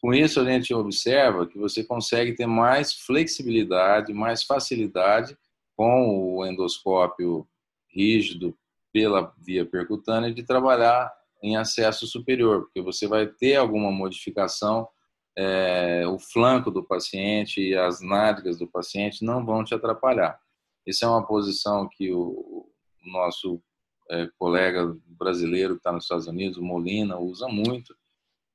Com 0.00 0.14
isso, 0.14 0.40
a 0.40 0.44
gente 0.44 0.72
observa 0.72 1.46
que 1.46 1.58
você 1.58 1.82
consegue 1.82 2.34
ter 2.34 2.46
mais 2.46 2.92
flexibilidade, 2.92 4.12
mais 4.12 4.42
facilidade 4.42 5.36
com 5.76 6.36
o 6.36 6.46
endoscópio 6.46 7.46
rígido 7.92 8.56
pela 8.92 9.32
via 9.38 9.64
percutânea 9.64 10.32
de 10.32 10.42
trabalhar 10.42 11.12
em 11.42 11.56
acesso 11.56 12.06
superior, 12.06 12.62
porque 12.62 12.80
você 12.80 13.06
vai 13.06 13.26
ter 13.26 13.56
alguma 13.56 13.90
modificação, 13.90 14.88
é, 15.36 16.04
o 16.08 16.18
flanco 16.18 16.70
do 16.70 16.82
paciente 16.82 17.60
e 17.60 17.76
as 17.76 18.00
nádegas 18.00 18.58
do 18.58 18.66
paciente 18.66 19.24
não 19.24 19.44
vão 19.44 19.62
te 19.62 19.74
atrapalhar. 19.74 20.38
Isso 20.86 21.04
é 21.04 21.08
uma 21.08 21.26
posição 21.26 21.88
que 21.88 22.12
o 22.12 22.66
nosso 23.04 23.62
é, 24.10 24.28
colega 24.38 24.96
brasileiro 25.06 25.74
que 25.74 25.80
está 25.80 25.92
nos 25.92 26.04
Estados 26.04 26.26
Unidos, 26.26 26.58
Molina, 26.58 27.18
usa 27.18 27.46
muito, 27.46 27.94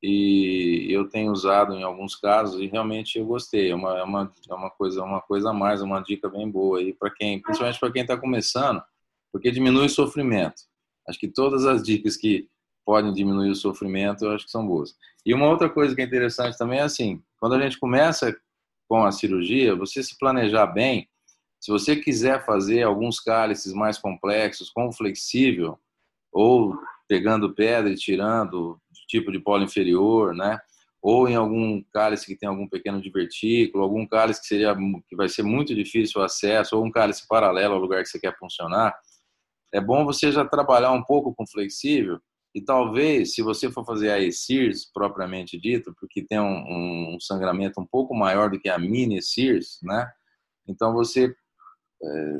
e 0.06 0.88
eu 0.89 1.08
tenho 1.08 1.32
usado 1.32 1.74
em 1.74 1.84
alguns 1.84 2.13
casos 2.13 2.60
e 2.60 2.67
realmente 2.67 3.17
eu 3.17 3.26
gostei. 3.26 3.72
É 3.72 3.76
uma, 3.76 3.98
é 3.98 4.04
uma, 4.04 4.34
é 4.50 4.54
uma 4.54 4.69
coisa 4.69 5.02
uma 5.02 5.22
coisa 5.22 5.52
a 5.52 5.54
mais, 5.54 5.82
uma 5.82 6.02
dica 6.02 6.28
bem 6.28 6.50
boa 6.52 6.80
aí 6.80 6.93
para 6.93 7.10
quem, 7.10 7.41
principalmente 7.41 7.80
para 7.80 7.91
quem 7.91 8.02
está 8.02 8.17
começando, 8.17 8.84
porque 9.32 9.50
diminui 9.50 9.86
o 9.86 9.89
sofrimento. 9.89 10.62
Acho 11.08 11.17
que 11.17 11.30
todas 11.30 11.65
as 11.65 11.82
dicas 11.82 12.17
que 12.17 12.50
podem 12.86 13.13
diminuir 13.13 13.50
o 13.50 13.56
sofrimento, 13.56 14.26
eu 14.26 14.32
acho 14.32 14.46
que 14.46 14.52
são 14.52 14.65
boas. 14.65 14.96
E 15.26 15.34
uma 15.34 15.48
outra 15.48 15.69
coisa 15.69 15.96
que 15.96 16.02
é 16.02 16.06
interessante 16.06 16.58
também 16.58 16.80
é 16.80 16.84
assim, 16.84 17.22
quando 17.39 17.56
a 17.56 17.62
gente 17.62 17.80
começa 17.80 18.36
com 18.88 19.04
a 19.04 19.12
cirurgia, 19.12 19.76
você 19.76 20.04
se 20.04 20.17
planejar 20.17 20.67
bem, 20.67 21.08
se 21.60 21.72
você 21.72 21.96
quiser 21.96 22.46
fazer 22.46 22.84
alguns 22.84 23.19
cálices 23.19 23.74
mais 23.74 23.98
complexos, 23.98 24.69
com 24.69 24.91
flexível, 24.91 25.80
ou 26.32 26.78
pegando 27.08 27.54
pedra 27.54 27.91
e 27.91 27.96
tirando 27.96 28.78
tipo 29.08 29.32
de 29.32 29.39
polo 29.39 29.63
inferior, 29.63 30.36
né? 30.36 30.60
Ou 31.02 31.28
em 31.28 31.36
algum 31.36 31.82
cálice 31.93 32.26
que 32.26 32.36
tem 32.36 32.50
algum 32.50 32.67
pequeno 32.67 33.02
divertículo, 33.02 33.84
algum 33.84 34.06
cálice 34.06 34.41
que 34.41 34.48
seria 34.48 34.76
que 35.08 35.15
vai 35.15 35.30
ser 35.30 35.43
muito 35.43 35.76
difícil 35.76 36.19
o 36.22 36.24
acesso, 36.24 36.78
ou 36.78 36.86
um 36.86 36.91
cálice 36.91 37.28
paralelo 37.28 37.76
ao 37.76 37.80
lugar 37.80 38.02
que 38.04 38.10
você 38.10 38.19
quer 38.19 38.38
funcionar. 38.38 38.93
É 39.74 39.80
bom 39.80 40.06
você 40.06 40.32
já 40.32 40.46
trabalhar 40.46 40.91
um 40.91 41.04
pouco 41.04 41.34
com 41.34 41.46
flexível 41.48 42.19
e 42.54 42.62
talvez, 42.62 43.34
se 43.34 43.42
você 43.42 43.72
for 43.72 43.86
fazer 43.86 44.12
a 44.12 44.20
ESIRS 44.20 44.86
propriamente 44.94 45.60
dito, 45.60 45.94
porque 46.00 46.22
tem 46.24 46.39
um, 46.39 47.16
um 47.16 47.20
sangramento 47.20 47.82
um 47.82 47.86
pouco 47.86 48.13
maior 48.13 48.50
do 48.50 48.60
que 48.60 48.70
a 48.70 48.78
mini 48.78 49.18
ESIRS, 49.18 49.80
né? 49.82 50.08
Então 50.68 50.94
você 50.94 51.36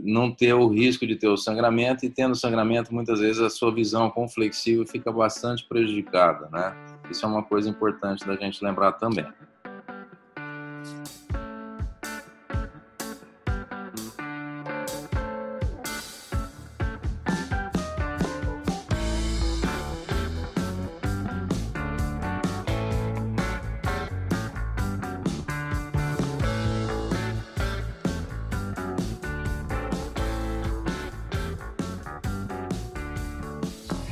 não 0.02 0.34
ter 0.34 0.54
o 0.54 0.68
risco 0.68 1.08
de 1.08 1.16
ter 1.16 1.28
o 1.28 1.38
sangramento 1.38 2.06
e 2.06 2.10
tendo 2.10 2.36
sangramento 2.36 2.94
muitas 2.94 3.20
vezes 3.20 3.42
a 3.42 3.50
sua 3.50 3.74
visão 3.74 4.10
com 4.10 4.28
flexível 4.28 4.86
fica 4.86 5.12
bastante 5.12 5.66
prejudicada, 5.68 6.50
né? 6.50 6.76
Isso 7.10 7.26
é 7.26 7.30
uma 7.30 7.44
coisa 7.44 7.70
importante 7.70 8.26
da 8.26 8.36
gente 8.36 8.64
lembrar 8.64 8.94
também. 8.94 9.26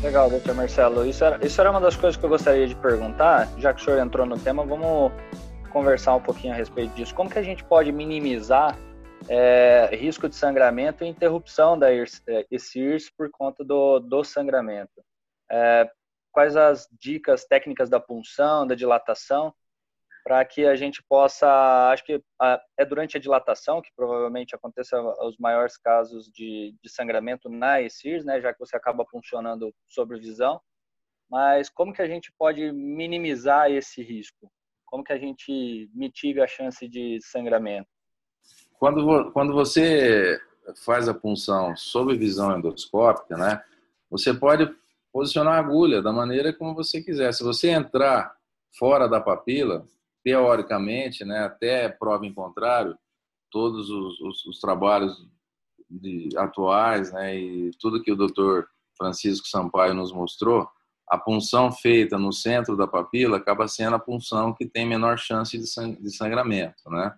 Legal, 0.02 0.30
doutor 0.32 0.56
Marcelo. 0.56 1.06
Isso 1.06 1.24
era, 1.24 1.46
isso 1.46 1.62
era 1.62 1.70
uma 1.70 1.80
das 1.80 1.96
coisas 1.96 2.18
que 2.18 2.26
eu 2.26 2.30
gostaria 2.30 2.68
de 2.68 2.76
perguntar, 2.76 3.48
já 3.60 3.72
que 3.72 3.82
o 3.82 3.84
senhor 3.84 4.00
entrou 4.00 4.26
no 4.26 4.38
tema, 4.40 4.66
vamos 4.66 5.12
conversar 5.72 6.16
um 6.16 6.22
pouquinho 6.22 6.54
a 6.54 6.58
respeito 6.58 6.94
disso. 6.96 7.14
Como 7.14 7.30
que 7.30 7.38
a 7.38 7.44
gente 7.44 7.64
pode 7.64 7.92
minimizar 7.92 8.76
é, 9.30 9.90
risco 9.94 10.28
de 10.28 10.36
sangramento 10.36 11.04
e 11.04 11.08
interrupção 11.08 11.78
da 11.78 11.90
ESIRS 11.94 13.10
por 13.10 13.30
conta 13.30 13.64
do, 13.64 14.00
do 14.00 14.24
sangramento. 14.24 15.04
É, 15.50 15.90
quais 16.32 16.56
as 16.56 16.88
dicas 17.00 17.46
técnicas 17.46 17.90
da 17.90 18.00
punção, 18.00 18.66
da 18.66 18.76
dilatação, 18.76 19.54
para 20.24 20.44
que 20.46 20.66
a 20.66 20.76
gente 20.76 21.04
possa, 21.08 21.48
acho 21.92 22.06
que 22.06 22.22
é 22.78 22.86
durante 22.86 23.18
a 23.18 23.20
dilatação 23.20 23.82
que 23.82 23.90
provavelmente 23.96 24.56
aconteça 24.56 25.02
os 25.24 25.38
maiores 25.38 25.78
casos 25.78 26.30
de, 26.32 26.76
de 26.82 26.90
sangramento 26.90 27.50
na 27.50 27.82
ESIRS, 27.82 28.24
né, 28.24 28.40
já 28.40 28.54
que 28.54 28.60
você 28.60 28.76
acaba 28.76 29.06
funcionando 29.10 29.74
sobre 29.88 30.20
visão, 30.20 30.62
mas 31.30 31.70
como 31.70 31.94
que 31.94 32.02
a 32.02 32.08
gente 32.08 32.32
pode 32.38 32.72
minimizar 32.72 33.72
esse 33.72 34.04
risco? 34.04 34.52
Como 34.86 35.04
que 35.04 35.14
a 35.14 35.18
gente 35.18 35.90
mitiga 35.94 36.44
a 36.44 36.48
chance 36.48 36.88
de 36.88 37.20
sangramento? 37.22 37.88
Quando, 38.78 39.32
quando 39.32 39.54
você 39.54 40.40
faz 40.86 41.08
a 41.08 41.14
punção 41.14 41.76
sob 41.76 42.18
visão 42.18 42.58
endoscópica, 42.58 43.38
né, 43.38 43.64
você 44.10 44.34
pode 44.34 44.70
posicionar 45.12 45.56
a 45.56 45.60
agulha 45.60 46.02
da 46.02 46.12
maneira 46.12 46.54
como 46.54 46.76
você 46.76 47.02
quiser. 47.02 47.34
Se 47.34 47.44
você 47.44 47.70
entrar 47.70 48.36
fora 48.78 49.08
da 49.08 49.20
papila, 49.20 49.86
teoricamente, 50.24 51.26
né, 51.26 51.40
até 51.40 51.90
prova 51.90 52.26
em 52.26 52.34
contrário, 52.34 52.98
todos 53.50 53.90
os, 53.90 54.20
os, 54.22 54.46
os 54.46 54.60
trabalhos 54.60 55.28
de, 55.90 56.30
atuais 56.38 57.12
né, 57.12 57.36
e 57.38 57.72
tudo 57.80 58.02
que 58.02 58.12
o 58.12 58.16
doutor 58.16 58.68
Francisco 58.98 59.48
Sampaio 59.48 59.94
nos 59.94 60.12
mostrou, 60.12 60.68
a 61.10 61.18
punção 61.18 61.72
feita 61.72 62.18
no 62.18 62.32
centro 62.32 62.78
da 62.78 62.88
papila 62.88 63.38
acaba 63.38 63.68
sendo 63.68 63.96
a 63.96 64.00
punção 64.00 64.54
que 64.54 64.66
tem 64.66 64.86
menor 64.86 65.18
chance 65.18 65.58
de 65.58 66.16
sangramento, 66.16 66.90
né? 66.90 67.14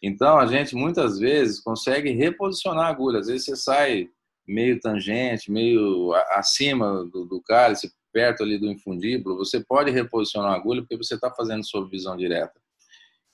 Então, 0.00 0.38
a 0.38 0.46
gente 0.46 0.76
muitas 0.76 1.18
vezes 1.18 1.58
consegue 1.60 2.12
reposicionar 2.12 2.86
a 2.86 2.90
agulha. 2.90 3.20
Às 3.20 3.26
vezes 3.26 3.46
você 3.46 3.56
sai 3.56 4.08
meio 4.46 4.78
tangente, 4.78 5.50
meio 5.50 6.12
acima 6.32 7.04
do, 7.06 7.24
do 7.24 7.40
cálice, 7.40 7.90
perto 8.14 8.44
ali 8.44 8.56
do 8.56 8.70
infundíbulo, 8.70 9.36
você 9.36 9.62
pode 9.62 9.90
reposicionar 9.90 10.52
a 10.52 10.54
agulha 10.54 10.82
porque 10.82 10.96
você 10.96 11.16
está 11.16 11.28
fazendo 11.30 11.66
sob 11.66 11.90
visão 11.90 12.16
direta. 12.16 12.54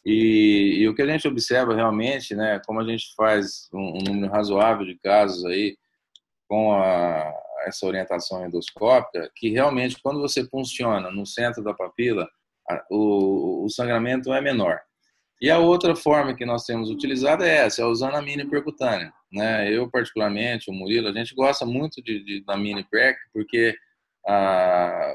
E, 0.05 0.79
e, 0.79 0.89
o 0.89 0.95
que 0.95 1.03
a 1.03 1.07
gente 1.07 1.29
observa 1.29 1.75
realmente, 1.75 2.35
né, 2.35 2.59
como 2.67 2.81
a 2.81 2.85
gente 2.85 3.15
faz 3.15 3.69
um, 3.71 3.99
um 3.99 4.03
número 4.03 4.33
razoável 4.33 4.87
de 4.87 4.99
casos 4.99 5.45
aí 5.45 5.77
com 6.49 6.73
a, 6.73 7.31
essa 7.67 7.87
orientação 7.87 8.45
endoscópica, 8.47 9.31
que 9.37 9.51
realmente 9.51 10.01
quando 10.03 10.19
você 10.19 10.49
funciona 10.49 11.11
no 11.11 11.27
centro 11.27 11.63
da 11.63 11.75
papila, 11.75 12.27
a, 12.69 12.83
o, 12.91 13.67
o 13.67 13.69
sangramento 13.69 14.33
é 14.33 14.41
menor. 14.41 14.81
E 15.41 15.51
a 15.51 15.59
outra 15.59 15.95
forma 15.95 16.35
que 16.35 16.47
nós 16.47 16.65
temos 16.65 16.91
utilizado 16.91 17.45
é 17.45 17.67
essa, 17.67 17.83
é 17.83 17.85
usando 17.85 18.15
a 18.15 18.23
mini 18.23 18.49
percutânea. 18.49 19.13
Né? 19.31 19.71
Eu, 19.71 19.91
particularmente, 19.91 20.71
o 20.71 20.75
Murilo, 20.75 21.09
a 21.09 21.13
gente 21.13 21.35
gosta 21.35 21.65
muito 21.67 22.03
de, 22.03 22.25
de 22.25 22.45
da 22.45 22.57
mini 22.57 22.85
perc 22.85 23.19
porque 23.33 23.75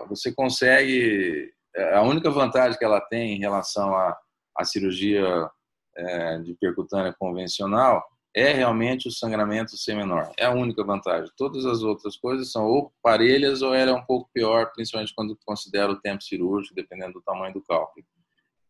você 0.08 0.34
consegue. 0.34 1.52
A 1.94 2.02
única 2.02 2.30
vantagem 2.30 2.78
que 2.78 2.86
ela 2.86 3.02
tem 3.02 3.36
em 3.36 3.40
relação 3.40 3.94
à, 3.94 4.18
à 4.58 4.64
cirurgia 4.64 5.50
é, 5.98 6.40
de 6.40 6.54
percutânea 6.56 7.14
convencional 7.18 8.04
é 8.36 8.52
realmente 8.52 9.08
o 9.08 9.12
sangramento 9.12 9.78
ser 9.78 9.96
menor. 9.96 10.30
É 10.38 10.46
a 10.46 10.54
única 10.54 10.84
vantagem. 10.84 11.32
Todas 11.38 11.66
as 11.66 11.82
outras 11.82 12.18
coisas 12.18 12.52
são 12.52 12.66
ou 12.66 12.94
parelhas 13.02 13.62
ou 13.62 13.74
é 13.74 13.92
um 13.92 14.04
pouco 14.04 14.30
pior, 14.34 14.72
principalmente 14.74 15.14
quando 15.16 15.38
considera 15.46 15.90
o 15.90 16.00
tempo 16.00 16.22
cirúrgico, 16.22 16.76
dependendo 16.76 17.14
do 17.14 17.22
tamanho 17.22 17.54
do 17.54 17.62
cálculo. 17.62 18.06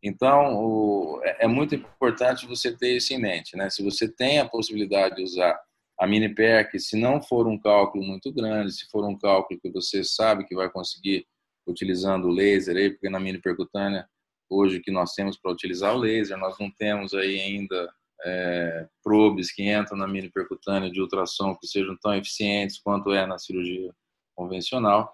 Então, 0.03 0.55
o, 0.55 1.19
é, 1.23 1.45
é 1.45 1.47
muito 1.47 1.73
importante 1.73 2.45
você 2.45 2.71
ter 2.71 2.95
isso 2.95 3.11
em 3.11 3.19
mente, 3.19 3.57
né? 3.57 3.71
Se 3.71 3.83
você 3.83 4.07
tem 4.07 4.39
a 4.39 4.47
possibilidade 4.47 5.15
de 5.15 5.23
usar 5.23 5.59
a 5.99 6.05
mini 6.05 6.33
PEC, 6.33 6.79
se 6.79 6.97
não 6.97 7.21
for 7.21 7.47
um 7.47 7.57
cálculo 7.57 8.03
muito 8.03 8.31
grande, 8.31 8.73
se 8.73 8.85
for 8.89 9.05
um 9.05 9.17
cálculo 9.17 9.59
que 9.59 9.71
você 9.71 10.03
sabe 10.03 10.45
que 10.45 10.55
vai 10.55 10.69
conseguir 10.69 11.25
utilizando 11.67 12.27
o 12.27 12.31
laser 12.31 12.75
aí, 12.75 12.91
porque 12.91 13.09
na 13.09 13.19
mini 13.19 13.39
percutânea, 13.39 14.07
hoje 14.49 14.79
que 14.79 14.91
nós 14.91 15.13
temos 15.13 15.37
para 15.37 15.51
utilizar 15.51 15.95
o 15.95 15.97
laser, 15.97 16.37
nós 16.37 16.57
não 16.59 16.69
temos 16.69 17.13
aí 17.13 17.39
ainda 17.39 17.89
é, 18.23 18.87
probes 19.03 19.51
que 19.51 19.63
entram 19.71 19.97
na 19.97 20.07
mini 20.07 20.29
percutânea 20.29 20.91
de 20.91 21.01
ultrassom 21.01 21.55
que 21.55 21.67
sejam 21.67 21.97
tão 21.97 22.13
eficientes 22.13 22.79
quanto 22.79 23.13
é 23.13 23.25
na 23.25 23.37
cirurgia 23.37 23.93
convencional. 24.35 25.13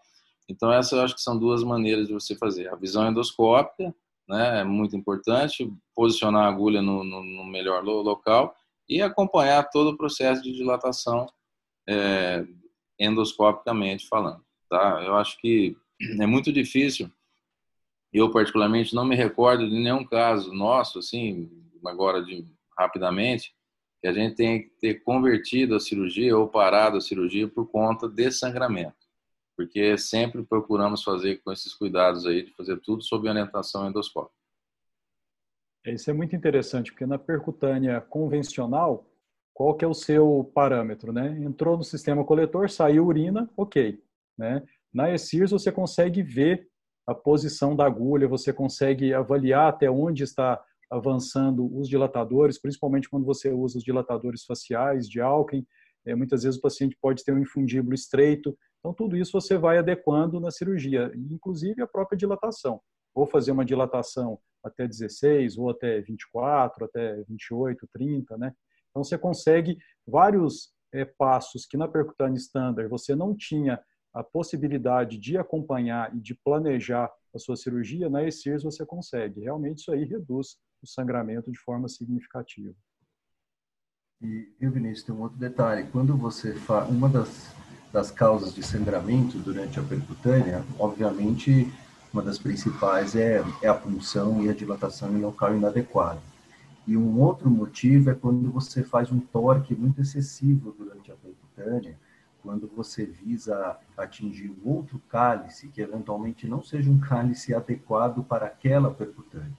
Então, 0.50 0.72
essas 0.74 0.94
eu 0.94 1.02
acho 1.02 1.16
que 1.16 1.22
são 1.22 1.38
duas 1.38 1.64
maneiras 1.64 2.08
de 2.08 2.14
você 2.14 2.36
fazer. 2.36 2.68
A 2.70 2.76
visão 2.76 3.08
endoscópica, 3.08 3.94
né? 4.28 4.62
É 4.62 4.64
muito 4.64 4.96
importante 4.96 5.72
posicionar 5.96 6.46
a 6.46 6.48
agulha 6.48 6.82
no, 6.82 7.04
no, 7.04 7.24
no 7.24 7.46
melhor 7.46 7.84
local 7.84 8.56
e 8.92 9.02
acompanhar 9.02 9.70
todo 9.70 9.92
o 9.92 9.98
processo 9.98 10.42
de 10.42 10.52
dilatação 10.52 11.28
é, 11.88 12.46
endoscopicamente 13.00 14.08
falando, 14.08 14.44
tá? 14.70 15.02
Eu 15.04 15.16
acho 15.16 15.40
que 15.40 15.76
é 16.20 16.26
muito 16.26 16.52
difícil. 16.52 17.10
Eu 18.12 18.30
particularmente 18.30 18.94
não 18.94 19.06
me 19.06 19.16
recordo 19.16 19.68
de 19.68 19.76
nenhum 19.76 20.06
caso 20.06 20.54
nosso, 20.54 21.00
assim, 21.00 21.50
agora 21.86 22.24
de 22.24 22.46
rapidamente, 22.78 23.56
que 24.02 24.08
a 24.08 24.14
gente 24.14 24.36
tenha 24.36 24.60
que 24.60 24.70
ter 24.82 25.04
convertido 25.04 25.76
a 25.76 25.80
cirurgia 25.80 26.38
ou 26.38 26.48
parado 26.48 26.98
a 26.98 27.02
cirurgia 27.02 27.48
por 27.48 27.68
conta 27.68 28.10
de 28.10 28.30
sangramento 28.32 29.02
porque 29.62 29.96
sempre 29.96 30.44
procuramos 30.44 31.04
fazer 31.04 31.38
com 31.44 31.52
esses 31.52 31.74
cuidados 31.76 32.26
aí 32.26 32.44
de 32.44 32.52
fazer 32.54 32.80
tudo 32.80 33.04
sob 33.04 33.30
orientação 33.30 33.88
endoscópica. 33.88 34.41
Isso 35.86 36.10
é 36.10 36.14
muito 36.14 36.36
interessante, 36.36 36.92
porque 36.92 37.06
na 37.06 37.18
percutânea 37.18 38.00
convencional, 38.02 39.06
qual 39.54 39.76
que 39.76 39.84
é 39.84 39.88
o 39.88 39.94
seu 39.94 40.50
parâmetro, 40.54 41.12
né? 41.12 41.38
Entrou 41.42 41.78
no 41.78 41.84
sistema 41.84 42.24
coletor, 42.24 42.70
saiu 42.70 43.06
urina, 43.06 43.50
ok, 43.58 44.00
né? 44.38 44.64
Na 44.94 45.14
ESIRS 45.14 45.52
você 45.52 45.72
consegue 45.72 46.22
ver 46.22 46.68
a 47.08 47.16
posição 47.16 47.76
da 47.76 47.86
agulha, 47.86 48.28
você 48.28 48.54
consegue 48.54 49.14
avaliar 49.14 49.70
até 49.70 49.90
onde 49.90 50.24
está 50.24 50.64
avançando 50.90 51.66
os 51.78 51.88
dilatadores, 51.88 52.60
principalmente 52.60 53.10
quando 53.10 53.26
você 53.26 53.50
usa 53.50 53.78
os 53.78 53.84
dilatadores 53.84 54.44
faciais 54.44 55.08
de 55.08 55.20
Alcken. 55.20 55.66
É, 56.06 56.16
muitas 56.16 56.44
vezes 56.44 56.60
o 56.60 56.62
paciente 56.62 56.98
pode 57.02 57.24
ter 57.24 57.32
um 57.32 57.40
infundíbulo 57.40 57.96
estreito, 57.96 58.56
então, 58.82 58.94
tudo 58.96 59.16
isso 59.16 59.32
você 59.32 59.58
vai 59.58 59.78
adequando 59.78 60.40
na 60.40 60.50
cirurgia, 60.50 61.12
inclusive 61.16 61.82
a 61.84 61.88
própria 61.88 62.18
dilatação. 62.18 62.82
Ou 63.14 63.26
fazer 63.26 63.52
uma 63.52 63.66
dilatação 63.66 64.40
até 64.64 64.88
16, 64.88 65.58
ou 65.58 65.70
até 65.70 66.02
24, 66.02 66.86
até 66.86 67.24
28, 67.24 67.88
30, 67.92 68.38
né? 68.38 68.54
Então, 68.90 69.04
você 69.04 69.18
consegue 69.18 69.78
vários 70.06 70.74
é, 70.94 71.06
passos 71.06 71.66
que 71.66 71.78
na 71.78 71.88
percutânea 71.88 72.38
standard 72.38 72.90
você 72.90 73.16
não 73.16 73.36
tinha 73.36 73.82
a 74.14 74.24
possibilidade 74.24 75.18
de 75.18 75.38
acompanhar 75.38 76.14
e 76.16 76.20
de 76.20 76.36
planejar 76.36 77.10
a 77.34 77.40
sua 77.40 77.56
cirurgia, 77.56 78.10
na 78.10 78.26
ESIRS 78.26 78.64
você 78.64 78.86
consegue. 78.86 79.42
Realmente, 79.42 79.80
isso 79.80 79.92
aí 79.92 80.04
reduz 80.04 80.58
o 80.82 80.88
sangramento 80.88 81.50
de 81.50 81.58
forma 81.58 81.88
significativa. 81.88 82.76
E, 84.22 84.54
eu, 84.60 84.70
Vinícius, 84.70 85.06
tem 85.06 85.16
um 85.16 85.22
outro 85.22 85.38
detalhe. 85.38 85.88
Quando 85.92 86.16
você 86.18 86.54
faz... 86.56 86.90
Uma 86.90 87.08
das 87.08 87.56
das 87.92 88.10
causas 88.10 88.54
de 88.54 88.64
sangramento 88.64 89.38
durante 89.38 89.80
a 89.80 89.84
percutânea, 89.84 90.64
obviamente, 90.80 91.72
uma 92.14 92.22
das 92.22 92.38
principais 92.38 93.16
é, 93.16 93.44
é 93.62 93.68
a 93.68 93.74
punção 93.74 94.44
e 94.44 94.50
a 94.50 94.54
dilatação 94.54 95.16
em 95.16 95.22
local 95.22 95.56
inadequado. 95.56 96.20
E 96.86 96.98
um 96.98 97.20
outro 97.20 97.50
motivo 97.50 98.10
é 98.10 98.14
quando 98.14 98.52
você 98.52 98.84
faz 98.84 99.12
um 99.12 99.20
torque 99.20 99.74
muito 99.74 100.02
excessivo 100.02 100.76
durante 100.78 101.12
a 101.12 101.16
percutânea, 101.16 101.98
quando 102.42 102.70
você 102.76 103.06
visa 103.06 103.78
atingir 103.96 104.50
um 104.50 104.70
outro 104.70 105.00
cálice 105.08 105.68
que 105.68 105.82
eventualmente 105.82 106.48
não 106.48 106.64
seja 106.64 106.90
um 106.90 107.00
cálice 107.00 107.54
adequado 107.54 108.24
para 108.24 108.48
aquela 108.48 108.92
percutânea. 108.92 109.58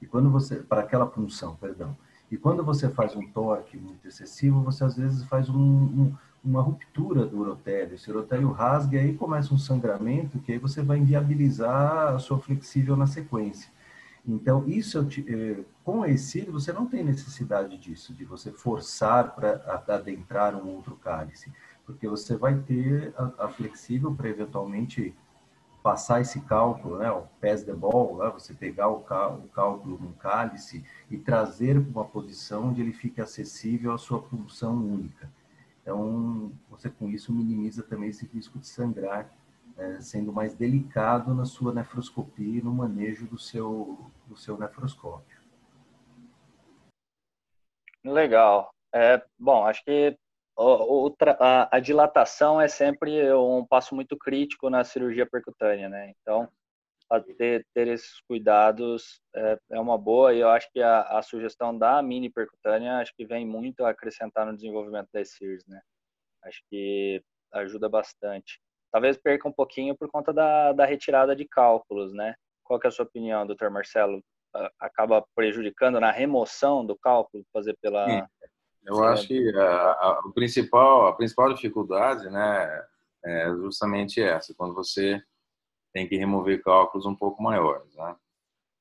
E 0.00 0.06
quando 0.06 0.30
você 0.30 0.56
para 0.56 0.82
aquela 0.82 1.06
punção, 1.06 1.56
perdão. 1.56 1.96
E 2.30 2.36
quando 2.36 2.64
você 2.64 2.88
faz 2.88 3.16
um 3.16 3.26
torque 3.32 3.76
muito 3.76 4.06
excessivo, 4.06 4.62
você 4.62 4.84
às 4.84 4.96
vezes 4.96 5.24
faz 5.24 5.48
um, 5.48 5.56
um 5.56 6.14
uma 6.42 6.62
ruptura 6.62 7.26
do 7.26 7.38
urotélio. 7.40 7.94
Esse 7.94 8.10
urotélio 8.10 8.50
rasga 8.50 8.96
e 8.96 9.00
aí 9.00 9.14
começa 9.14 9.54
um 9.54 9.58
sangramento 9.58 10.38
que 10.38 10.52
aí 10.52 10.58
você 10.58 10.82
vai 10.82 10.98
inviabilizar 10.98 12.14
a 12.14 12.18
sua 12.18 12.38
flexível 12.38 12.96
na 12.96 13.06
sequência. 13.06 13.70
Então, 14.26 14.68
isso 14.68 15.06
eh, 15.26 15.64
com 15.84 16.04
esse 16.04 16.42
você 16.42 16.72
não 16.72 16.86
tem 16.86 17.02
necessidade 17.02 17.76
disso, 17.78 18.12
de 18.12 18.24
você 18.24 18.52
forçar 18.52 19.34
para 19.34 19.82
adentrar 19.88 20.54
um 20.54 20.68
outro 20.68 20.96
cálice, 20.96 21.52
porque 21.86 22.06
você 22.06 22.36
vai 22.36 22.58
ter 22.58 23.14
a, 23.16 23.44
a 23.44 23.48
flexível 23.48 24.14
para 24.14 24.28
eventualmente 24.28 25.14
passar 25.82 26.20
esse 26.20 26.40
cálculo, 26.40 26.98
né, 26.98 27.10
o 27.10 27.22
pass 27.40 27.62
the 27.62 27.72
ball, 27.72 28.18
né, 28.18 28.30
você 28.30 28.52
pegar 28.52 28.88
o, 28.88 29.00
cálculo 29.00 29.98
no 29.98 30.12
cálice 30.12 30.84
e 31.10 31.16
trazer 31.16 31.80
para 31.80 31.90
uma 31.90 32.04
posição 32.04 32.68
onde 32.68 32.82
ele 32.82 32.92
fique 32.92 33.20
acessível 33.20 33.92
à 33.92 33.98
sua 33.98 34.20
função 34.20 34.76
única. 34.76 35.30
Então, 35.82 36.52
você 36.68 36.90
com 36.90 37.08
isso 37.08 37.32
minimiza 37.32 37.82
também 37.82 38.10
esse 38.10 38.26
risco 38.26 38.58
de 38.58 38.66
sangrar, 38.66 39.30
é, 39.76 40.00
sendo 40.00 40.32
mais 40.32 40.54
delicado 40.54 41.34
na 41.34 41.44
sua 41.44 41.72
nefroscopia 41.72 42.58
e 42.58 42.62
no 42.62 42.72
manejo 42.72 43.26
do 43.26 43.38
seu, 43.38 44.10
do 44.26 44.36
seu 44.36 44.58
nefroscópio. 44.58 45.40
Legal. 48.04 48.70
É, 48.94 49.22
bom, 49.38 49.66
acho 49.66 49.84
que 49.84 50.16
a, 51.38 51.76
a, 51.76 51.80
dilatação 51.80 52.60
é 52.60 52.68
sempre 52.68 53.32
um 53.32 53.64
passo 53.64 53.94
muito 53.94 54.16
crítico 54.16 54.68
na 54.68 54.84
cirurgia 54.84 55.26
percutânea, 55.26 55.88
né? 55.88 56.12
Então, 56.20 56.48
ter, 57.18 57.66
ter 57.74 57.88
esses 57.88 58.20
cuidados 58.28 59.20
é, 59.34 59.58
é, 59.72 59.80
uma 59.80 59.98
boa 59.98 60.32
e 60.32 60.40
eu 60.40 60.48
acho 60.48 60.70
que 60.72 60.80
a, 60.80 61.02
a, 61.18 61.22
sugestão 61.22 61.76
da 61.76 62.00
mini 62.00 62.30
percutânea 62.30 62.98
acho 62.98 63.12
que 63.16 63.26
vem 63.26 63.44
muito 63.44 63.84
a 63.84 63.90
acrescentar 63.90 64.46
no 64.46 64.54
desenvolvimento 64.54 65.08
das 65.12 65.30
SIRS, 65.30 65.64
né? 65.66 65.80
Acho 66.44 66.60
que 66.70 67.22
ajuda 67.52 67.88
bastante. 67.88 68.60
Talvez 68.92 69.16
perca 69.16 69.48
um 69.48 69.52
pouquinho 69.52 69.96
por 69.96 70.08
conta 70.08 70.32
da, 70.32 70.72
da 70.72 70.84
retirada 70.84 71.34
de 71.34 71.46
cálculos, 71.46 72.12
né? 72.12 72.34
Qual 72.62 72.78
é 72.82 72.86
a 72.86 72.90
sua 72.90 73.04
opinião, 73.04 73.46
doutor 73.46 73.70
Marcelo? 73.70 74.22
Acaba 74.78 75.24
prejudicando 75.34 75.98
na 75.98 76.10
remoção 76.10 76.86
do 76.86 76.96
cálculo, 76.96 77.44
fazer 77.52 77.76
pela... 77.80 78.06
Sim. 78.08 78.22
Eu 78.84 79.04
acho 79.04 79.28
que 79.28 79.56
a, 79.56 79.92
a, 79.92 80.20
o 80.24 80.32
principal, 80.32 81.06
a 81.06 81.14
principal 81.14 81.52
dificuldade, 81.52 82.30
né, 82.30 82.84
é 83.24 83.50
justamente 83.50 84.22
essa, 84.22 84.54
quando 84.56 84.74
você 84.74 85.22
tem 85.92 86.06
que 86.06 86.16
remover 86.16 86.62
cálculos 86.62 87.06
um 87.06 87.14
pouco 87.14 87.42
maiores, 87.42 87.94
né? 87.96 88.16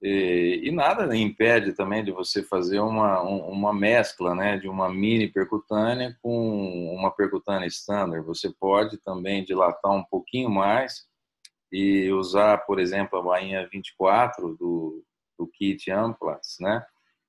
E, 0.01 0.61
e, 0.63 0.71
nada 0.71 1.13
impede 1.15 1.73
também 1.73 2.03
de 2.03 2.11
você 2.11 2.41
fazer 2.41 2.79
uma, 2.79 3.21
uma 3.21 3.73
mescla 3.73 4.33
né, 4.33 4.57
de 4.57 4.69
uma 4.69 4.89
mini 4.89 5.27
percutânea 5.27 6.17
com 6.21 6.95
uma 6.95 7.11
percutânea 7.11 7.67
standard. 7.67 8.25
Você 8.25 8.49
pode 8.49 8.97
também 8.99 9.43
dilatar 9.43 9.91
um 9.91 10.03
pouquinho 10.03 10.49
mais 10.49 11.05
e 11.69 12.09
usar, 12.13 12.59
por 12.59 12.79
exemplo, 12.79 13.19
a 13.19 13.21
bainha 13.21 13.67
24 13.67 14.55
do, 14.55 15.03
do 15.37 15.45
kit 15.47 15.91
Amplas, 15.91 16.55
né? 16.61 16.85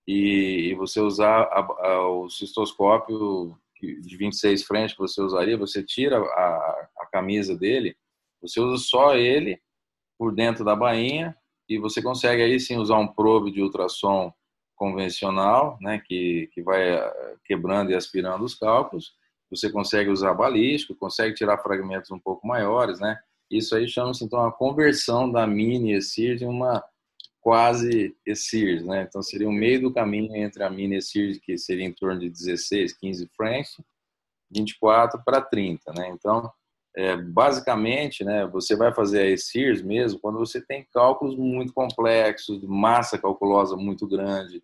E, 0.07 0.71
e 0.71 0.75
você 0.75 1.01
usar 1.01 1.43
a, 1.43 1.61
a, 1.61 2.09
o 2.09 2.31
cistoscópio 2.31 3.59
de 3.81 4.17
26 4.17 4.63
frentes 4.63 4.95
que 4.95 5.01
você 5.01 5.21
usaria, 5.21 5.57
você 5.57 5.83
tira 5.83 6.19
a, 6.19 6.89
a 7.01 7.07
camisa 7.11 7.57
dele, 7.57 7.97
você 8.41 8.61
usa 8.61 8.83
só 8.83 9.17
ele 9.17 9.61
por 10.21 10.35
dentro 10.35 10.63
da 10.63 10.77
bainha 10.77 11.35
e 11.67 11.79
você 11.79 12.03
consegue 12.03 12.43
aí 12.43 12.61
sim 12.61 12.77
usar 12.77 12.99
um 12.99 13.09
probe 13.09 13.51
de 13.51 13.63
ultrassom 13.63 14.31
convencional, 14.77 15.79
né, 15.81 15.99
que, 16.05 16.51
que 16.53 16.63
vai 16.63 16.91
eh, 16.91 17.37
quebrando 17.43 17.91
e 17.91 17.95
aspirando 17.95 18.45
os 18.45 18.55
cálculos. 18.55 19.15
Você 19.51 19.71
consegue 19.71 20.11
usar 20.11 20.35
balístico, 20.35 20.95
consegue 20.95 21.35
tirar 21.35 21.57
fragmentos 21.57 22.11
um 22.11 22.19
pouco 22.19 22.47
maiores, 22.47 23.01
né? 23.01 23.19
Isso 23.51 23.75
aí 23.75 23.89
chama-se 23.89 24.23
então 24.23 24.45
a 24.45 24.53
conversão 24.53 25.31
da 25.31 25.47
mini 25.47 25.95
ESIR 25.95 26.43
em 26.43 26.47
uma 26.47 26.85
quase 27.41 28.15
ESIR, 28.27 28.85
né? 28.85 29.07
Então 29.09 29.23
seria 29.23 29.49
o 29.49 29.53
meio 29.53 29.81
do 29.81 29.93
caminho 29.93 30.37
entre 30.37 30.63
a 30.63 30.69
mini 30.69 30.99
ESIR, 30.99 31.41
que 31.41 31.57
seria 31.57 31.87
em 31.87 31.93
torno 31.93 32.21
de 32.21 32.29
16, 32.29 32.93
15 32.93 33.27
frames, 33.35 33.81
24 34.51 35.23
para 35.25 35.41
30, 35.41 35.93
né? 35.95 36.11
Então 36.11 36.53
é, 36.97 37.17
basicamente, 37.17 38.25
né, 38.25 38.47
você 38.47 38.77
vai 38.77 38.93
fazer 38.93 39.21
a 39.21 39.27
ESIRS 39.27 39.83
mesmo 39.83 40.19
quando 40.21 40.39
você 40.39 40.61
tem 40.61 40.87
cálculos 40.93 41.37
muito 41.37 41.73
complexos, 41.73 42.63
massa 42.65 43.19
calculosa 43.19 43.77
muito 43.77 44.07
grande, 44.09 44.63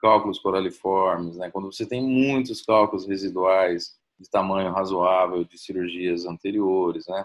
cálculos 0.00 0.38
coraliformes, 0.38 1.36
né, 1.36 1.50
quando 1.50 1.72
você 1.72 1.86
tem 1.86 2.02
muitos 2.02 2.62
cálculos 2.62 3.06
residuais 3.06 3.96
de 4.18 4.28
tamanho 4.30 4.72
razoável 4.72 5.44
de 5.44 5.58
cirurgias 5.58 6.26
anteriores, 6.26 7.06
né, 7.08 7.24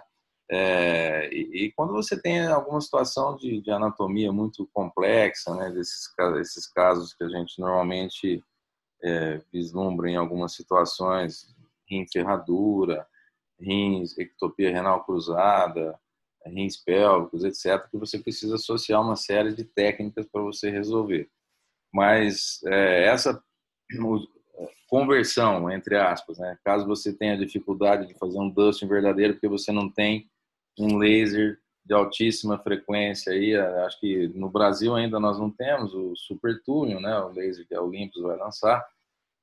é, 0.54 1.30
e, 1.34 1.66
e, 1.66 1.72
quando 1.72 1.94
você 1.94 2.22
tem 2.22 2.46
alguma 2.46 2.82
situação 2.82 3.38
de, 3.38 3.62
de 3.62 3.72
anatomia 3.72 4.34
muito 4.34 4.68
complexa, 4.74 5.56
né, 5.56 5.72
desses 5.72 6.14
esses 6.42 6.68
casos 6.68 7.14
que 7.14 7.24
a 7.24 7.30
gente 7.30 7.58
normalmente 7.58 8.44
é, 9.02 9.42
vislumbra 9.52 10.10
em 10.10 10.18
algumas 10.18 10.54
situações, 10.54 11.56
em 11.90 12.06
ferradura, 12.06 13.08
rins, 13.62 14.18
ectopia 14.18 14.72
renal 14.72 15.04
cruzada, 15.04 16.00
rins 16.46 16.78
pélvicos, 16.78 17.44
etc., 17.44 17.88
que 17.90 17.98
você 17.98 18.18
precisa 18.18 18.56
associar 18.56 19.02
uma 19.02 19.16
série 19.16 19.54
de 19.54 19.64
técnicas 19.64 20.26
para 20.26 20.42
você 20.42 20.70
resolver. 20.70 21.30
Mas 21.94 22.62
é, 22.66 23.06
essa 23.06 23.42
conversão, 24.88 25.70
entre 25.70 25.98
aspas, 25.98 26.38
né? 26.40 26.58
caso 26.64 26.86
você 26.86 27.14
tenha 27.14 27.38
dificuldade 27.38 28.08
de 28.08 28.18
fazer 28.18 28.40
um 28.40 28.50
dusting 28.50 28.88
verdadeiro 28.88 29.34
porque 29.34 29.48
você 29.48 29.72
não 29.72 29.90
tem 29.90 30.30
um 30.80 30.98
laser 30.98 31.60
de 31.84 31.94
altíssima 31.94 32.60
frequência 32.60 33.34
aí, 33.34 33.56
acho 33.56 34.00
que 34.00 34.28
no 34.30 34.50
Brasil 34.50 34.96
ainda 34.96 35.20
nós 35.20 35.40
não 35.40 35.50
temos 35.50 35.94
o 35.94 36.16
Super 36.16 36.62
Túnel, 36.64 37.02
né, 37.02 37.18
o 37.20 37.30
laser 37.30 37.68
que 37.68 37.74
a 37.74 37.82
Olympus 37.82 38.22
vai 38.22 38.38
lançar, 38.38 38.86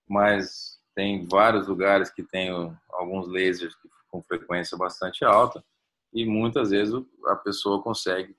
mas 0.08 0.78
tem 0.94 1.26
vários 1.26 1.66
lugares 1.66 2.10
que 2.10 2.22
tem 2.22 2.50
alguns 2.90 3.26
lasers 3.28 3.74
que 3.74 3.88
com 4.08 4.22
frequência 4.22 4.76
bastante 4.76 5.24
alta 5.24 5.64
e 6.12 6.24
muitas 6.24 6.70
vezes 6.70 6.94
a 7.26 7.36
pessoa 7.36 7.82
consegue 7.82 8.36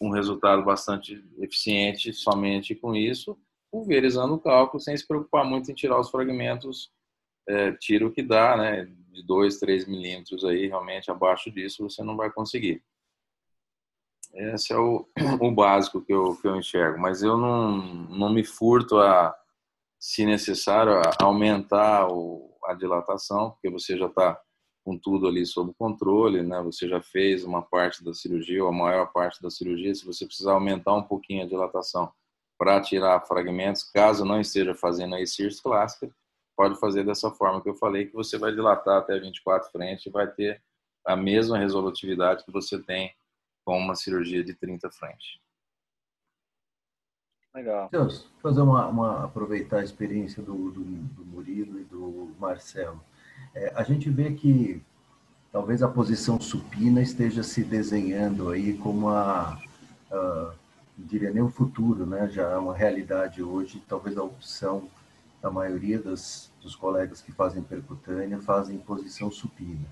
um 0.00 0.10
resultado 0.10 0.62
bastante 0.62 1.24
eficiente 1.38 2.12
somente 2.12 2.74
com 2.74 2.94
isso, 2.94 3.38
pulverizando 3.70 4.34
o 4.34 4.40
cálculo 4.40 4.80
sem 4.80 4.96
se 4.96 5.06
preocupar 5.06 5.44
muito 5.44 5.70
em 5.70 5.74
tirar 5.74 5.98
os 5.98 6.10
fragmentos, 6.10 6.92
é, 7.48 7.72
tira 7.72 8.06
o 8.06 8.12
que 8.12 8.22
dá, 8.22 8.56
né, 8.56 8.84
de 9.10 9.24
2, 9.24 9.58
3 9.58 9.86
milímetros 9.86 10.44
aí, 10.44 10.66
realmente 10.66 11.10
abaixo 11.10 11.50
disso 11.50 11.88
você 11.88 12.02
não 12.02 12.16
vai 12.16 12.30
conseguir. 12.30 12.82
Esse 14.34 14.72
é 14.72 14.76
o, 14.76 15.08
o 15.40 15.50
básico 15.50 16.02
que 16.02 16.12
eu, 16.12 16.36
que 16.36 16.46
eu 16.46 16.56
enxergo, 16.56 16.98
mas 17.00 17.22
eu 17.22 17.38
não, 17.38 17.78
não 18.08 18.30
me 18.30 18.44
furto 18.44 18.98
a, 18.98 19.34
se 19.98 20.26
necessário, 20.26 20.92
a 20.98 21.24
aumentar 21.24 22.08
o, 22.12 22.54
a 22.64 22.74
dilatação, 22.74 23.52
porque 23.52 23.70
você 23.70 23.96
já 23.96 24.06
está 24.06 24.38
com 24.86 24.96
tudo 24.96 25.26
ali 25.26 25.44
sob 25.44 25.74
controle, 25.76 26.44
né? 26.44 26.62
Você 26.62 26.88
já 26.88 27.02
fez 27.02 27.42
uma 27.42 27.60
parte 27.60 28.04
da 28.04 28.14
cirurgia, 28.14 28.62
ou 28.62 28.70
a 28.70 28.72
maior 28.72 29.12
parte 29.12 29.42
da 29.42 29.50
cirurgia, 29.50 29.92
se 29.92 30.06
você 30.06 30.24
precisar 30.24 30.52
aumentar 30.52 30.94
um 30.94 31.02
pouquinho 31.02 31.42
a 31.42 31.48
dilatação 31.48 32.12
para 32.56 32.80
tirar 32.80 33.20
fragmentos, 33.26 33.82
caso 33.82 34.24
não 34.24 34.40
esteja 34.40 34.76
fazendo 34.76 35.16
a 35.16 35.20
ESIRS 35.20 35.60
clássica, 35.60 36.08
pode 36.56 36.78
fazer 36.78 37.04
dessa 37.04 37.32
forma 37.32 37.60
que 37.60 37.68
eu 37.68 37.74
falei, 37.74 38.06
que 38.06 38.14
você 38.14 38.38
vai 38.38 38.52
dilatar 38.52 38.98
até 38.98 39.18
24 39.18 39.72
frentes 39.72 40.06
e 40.06 40.10
vai 40.10 40.30
ter 40.30 40.62
a 41.04 41.16
mesma 41.16 41.58
resolutividade 41.58 42.44
que 42.44 42.52
você 42.52 42.80
tem 42.80 43.12
com 43.64 43.76
uma 43.76 43.96
cirurgia 43.96 44.44
de 44.44 44.54
30 44.54 44.88
frentes. 44.92 45.40
Legal. 47.52 47.88
Deus, 47.90 48.30
fazer 48.40 48.60
uma, 48.60 48.86
uma, 48.86 49.24
aproveitar 49.24 49.80
a 49.80 49.84
experiência 49.84 50.40
do, 50.44 50.70
do, 50.70 50.84
do 50.84 51.24
Murilo 51.24 51.80
e 51.80 51.84
do 51.84 52.32
Marcelo. 52.38 53.02
É, 53.56 53.72
a 53.74 53.82
gente 53.82 54.10
vê 54.10 54.32
que 54.32 54.82
talvez 55.50 55.82
a 55.82 55.88
posição 55.88 56.38
supina 56.38 57.00
esteja 57.00 57.42
se 57.42 57.64
desenhando 57.64 58.50
aí 58.50 58.74
como 58.74 59.08
a, 59.08 59.58
a 60.12 60.52
não 60.98 61.06
diria 61.06 61.30
nem 61.30 61.42
o 61.42 61.48
futuro, 61.48 62.06
né? 62.06 62.28
Já 62.28 62.50
é 62.50 62.56
uma 62.56 62.74
realidade 62.74 63.42
hoje, 63.42 63.82
talvez 63.88 64.16
a 64.18 64.22
opção 64.22 64.88
da 65.40 65.50
maioria 65.50 65.98
das, 65.98 66.50
dos 66.60 66.76
colegas 66.76 67.22
que 67.22 67.32
fazem 67.32 67.62
percutânea 67.62 68.38
fazem 68.40 68.78
posição 68.78 69.30
supina. 69.30 69.86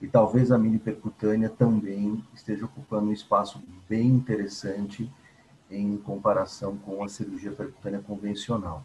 E 0.00 0.06
talvez 0.06 0.50
a 0.50 0.58
mini 0.58 0.78
percutânea 0.78 1.48
também 1.48 2.24
esteja 2.34 2.64
ocupando 2.64 3.06
um 3.06 3.12
espaço 3.12 3.60
bem 3.88 4.08
interessante 4.08 5.10
em 5.70 5.96
comparação 5.96 6.76
com 6.76 7.02
a 7.02 7.08
cirurgia 7.08 7.52
percutânea 7.52 8.00
convencional. 8.00 8.84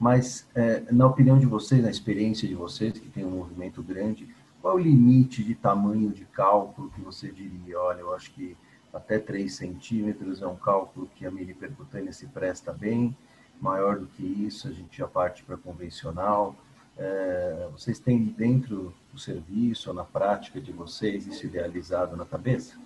Mas, 0.00 0.48
é, 0.54 0.82
na 0.90 1.06
opinião 1.06 1.38
de 1.38 1.44
vocês, 1.44 1.82
na 1.82 1.90
experiência 1.90 2.48
de 2.48 2.54
vocês, 2.54 2.98
que 2.98 3.10
tem 3.10 3.22
um 3.22 3.32
movimento 3.32 3.82
grande, 3.82 4.26
qual 4.62 4.78
é 4.78 4.80
o 4.80 4.82
limite 4.82 5.44
de 5.44 5.54
tamanho 5.54 6.10
de 6.10 6.24
cálculo 6.24 6.90
que 6.90 7.02
você 7.02 7.30
diria? 7.30 7.78
Olha, 7.78 8.00
eu 8.00 8.14
acho 8.14 8.32
que 8.32 8.56
até 8.94 9.18
3 9.18 9.54
centímetros 9.54 10.40
é 10.40 10.46
um 10.46 10.56
cálculo 10.56 11.06
que 11.14 11.26
a 11.26 11.30
mini 11.30 11.52
percutânea 11.52 12.14
se 12.14 12.26
presta 12.26 12.72
bem. 12.72 13.14
Maior 13.60 13.98
do 13.98 14.06
que 14.06 14.24
isso, 14.24 14.68
a 14.68 14.72
gente 14.72 14.96
já 14.96 15.06
parte 15.06 15.44
para 15.44 15.58
convencional. 15.58 16.56
É, 16.96 17.68
vocês 17.70 17.98
têm 17.98 18.24
dentro 18.24 18.94
do 19.12 19.18
serviço, 19.18 19.90
ou 19.90 19.94
na 19.94 20.04
prática 20.04 20.58
de 20.58 20.72
vocês, 20.72 21.26
isso 21.26 21.44
idealizado 21.44 22.16
na 22.16 22.24
cabeça? 22.24 22.78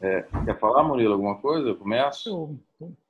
É, 0.00 0.22
quer 0.44 0.58
falar, 0.58 0.82
Murilo, 0.82 1.12
alguma 1.12 1.36
coisa? 1.36 1.68
Eu 1.68 1.76
começo? 1.76 2.28
Eu, 2.28 2.58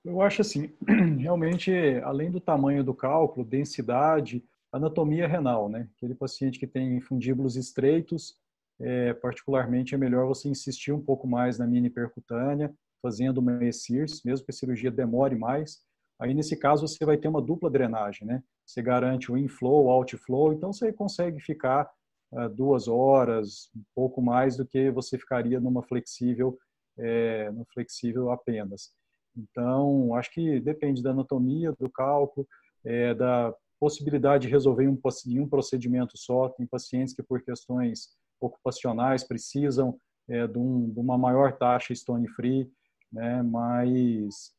eu 0.04 0.20
acho 0.20 0.42
assim, 0.42 0.70
realmente, 1.18 1.70
além 2.02 2.30
do 2.30 2.40
tamanho 2.40 2.84
do 2.84 2.94
cálculo, 2.94 3.46
densidade, 3.46 4.44
anatomia 4.72 5.26
renal, 5.26 5.68
né? 5.68 5.88
Aquele 5.96 6.14
paciente 6.14 6.58
que 6.58 6.66
tem 6.66 7.00
fundíbulos 7.00 7.56
estreitos, 7.56 8.36
é, 8.80 9.14
particularmente 9.14 9.94
é 9.94 9.98
melhor 9.98 10.26
você 10.26 10.48
insistir 10.48 10.92
um 10.92 11.00
pouco 11.00 11.26
mais 11.26 11.58
na 11.58 11.66
mini 11.66 11.88
percutânea, 11.88 12.74
fazendo 13.00 13.38
uma 13.38 13.64
ESIRS, 13.64 14.22
mesmo 14.24 14.44
que 14.44 14.50
a 14.50 14.54
cirurgia 14.54 14.90
demore 14.90 15.36
mais. 15.36 15.82
Aí, 16.18 16.34
nesse 16.34 16.56
caso, 16.56 16.86
você 16.86 17.04
vai 17.04 17.16
ter 17.16 17.28
uma 17.28 17.42
dupla 17.42 17.70
drenagem, 17.70 18.26
né? 18.26 18.42
Você 18.66 18.82
garante 18.82 19.30
o 19.30 19.36
inflow, 19.36 19.84
o 19.84 19.90
outflow, 19.90 20.52
então 20.52 20.72
você 20.72 20.92
consegue 20.92 21.38
ficar 21.40 21.90
uh, 22.32 22.48
duas 22.48 22.88
horas, 22.88 23.70
um 23.76 23.82
pouco 23.94 24.22
mais 24.22 24.56
do 24.56 24.66
que 24.66 24.90
você 24.90 25.18
ficaria 25.18 25.60
numa 25.60 25.82
flexível 25.82 26.58
é, 26.98 27.50
no 27.50 27.64
flexível 27.72 28.30
apenas. 28.30 28.92
Então, 29.36 30.14
acho 30.14 30.30
que 30.32 30.60
depende 30.60 31.02
da 31.02 31.10
anatomia, 31.10 31.72
do 31.72 31.90
cálculo. 31.90 32.46
é, 32.84 33.14
da 33.14 33.54
possibilidade 33.80 34.46
de 34.46 34.52
resolver 34.52 34.88
um, 34.88 34.98
um 35.40 35.48
procedimento 35.48 36.16
só. 36.16 36.48
Tem 36.48 36.66
pacientes 36.66 37.14
que, 37.14 37.22
por 37.22 37.42
questões 37.42 38.10
ocupacionais, 38.40 39.24
precisam 39.24 39.98
é, 40.28 40.46
de, 40.46 40.58
um, 40.58 40.90
de, 40.90 41.00
uma 41.00 41.18
maior 41.18 41.56
taxa 41.56 41.94
stone 41.94 42.28
free, 42.28 42.70
né? 43.12 43.42
mas 43.42 44.52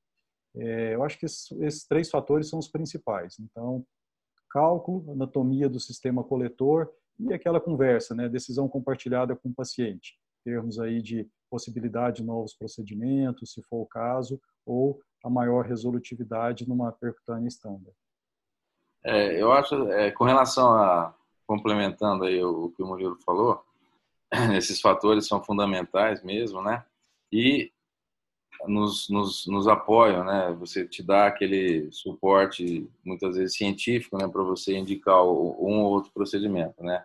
é, 0.56 0.96
eu 0.96 1.04
acho 1.04 1.18
que 1.18 1.26
esses, 1.26 1.52
esses, 1.62 1.88
três 1.88 2.10
fatores 2.10 2.50
são 2.50 2.60
os 2.60 2.68
principais. 2.68 3.40
Então, 3.40 3.86
cálculo, 4.50 5.12
anatomia 5.12 5.68
do 5.68 5.80
sistema 5.80 6.24
coletor 6.24 6.92
e 7.20 7.34
aquela 7.34 7.60
conversa, 7.60 8.14
né? 8.14 8.30
decisão 8.30 8.68
compartilhada 8.68 9.36
com 9.36 9.50
o 9.50 9.54
paciente, 9.54 10.18
termos 10.44 10.80
aí 10.80 11.02
de 11.02 11.30
possibilidade 11.50 12.18
de 12.18 12.24
novos 12.24 12.54
procedimentos, 12.54 13.54
se 13.54 13.62
for 13.64 13.82
o 13.82 13.86
caso, 13.86 14.40
ou 14.66 15.00
a 15.24 15.30
maior 15.30 15.66
resolutividade 15.66 16.68
numa 16.68 16.92
percutânea 16.92 17.48
estándar. 17.48 17.94
É, 19.04 19.42
eu 19.42 19.52
acho, 19.52 19.92
é, 19.92 20.12
com 20.12 20.24
relação 20.24 20.74
a, 20.74 21.14
complementando 21.46 22.26
aí 22.26 22.44
o, 22.44 22.66
o 22.66 22.72
que 22.72 22.82
o 22.82 22.88
Murilo 22.88 23.18
falou, 23.26 23.64
esses 24.56 24.82
fatores 24.82 25.28
são 25.28 25.44
fundamentais 25.44 26.24
mesmo, 26.24 26.62
né? 26.62 26.84
E 27.32 27.72
nos, 28.68 29.10
nos, 29.10 29.46
nos 29.48 29.68
apoiam, 29.68 30.24
né? 30.24 30.56
Você 30.60 30.88
te 30.88 31.04
dá 31.04 31.28
aquele 31.28 31.92
suporte, 31.92 32.90
muitas 33.04 33.36
vezes 33.36 33.56
científico, 33.56 34.18
né? 34.18 34.28
Para 34.28 34.44
você 34.44 34.78
indicar 34.78 35.24
um 35.24 35.82
ou 35.84 35.92
outro 35.92 36.12
procedimento, 36.12 36.84
né? 36.84 37.04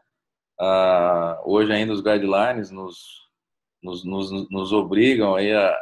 Ah, 0.59 1.41
hoje 1.45 1.72
ainda 1.72 1.93
os 1.93 2.01
guidelines 2.01 2.70
nos, 2.70 3.30
nos, 3.83 4.05
nos, 4.05 4.49
nos 4.51 4.72
obrigam 4.72 5.35
aí 5.35 5.53
a, 5.53 5.76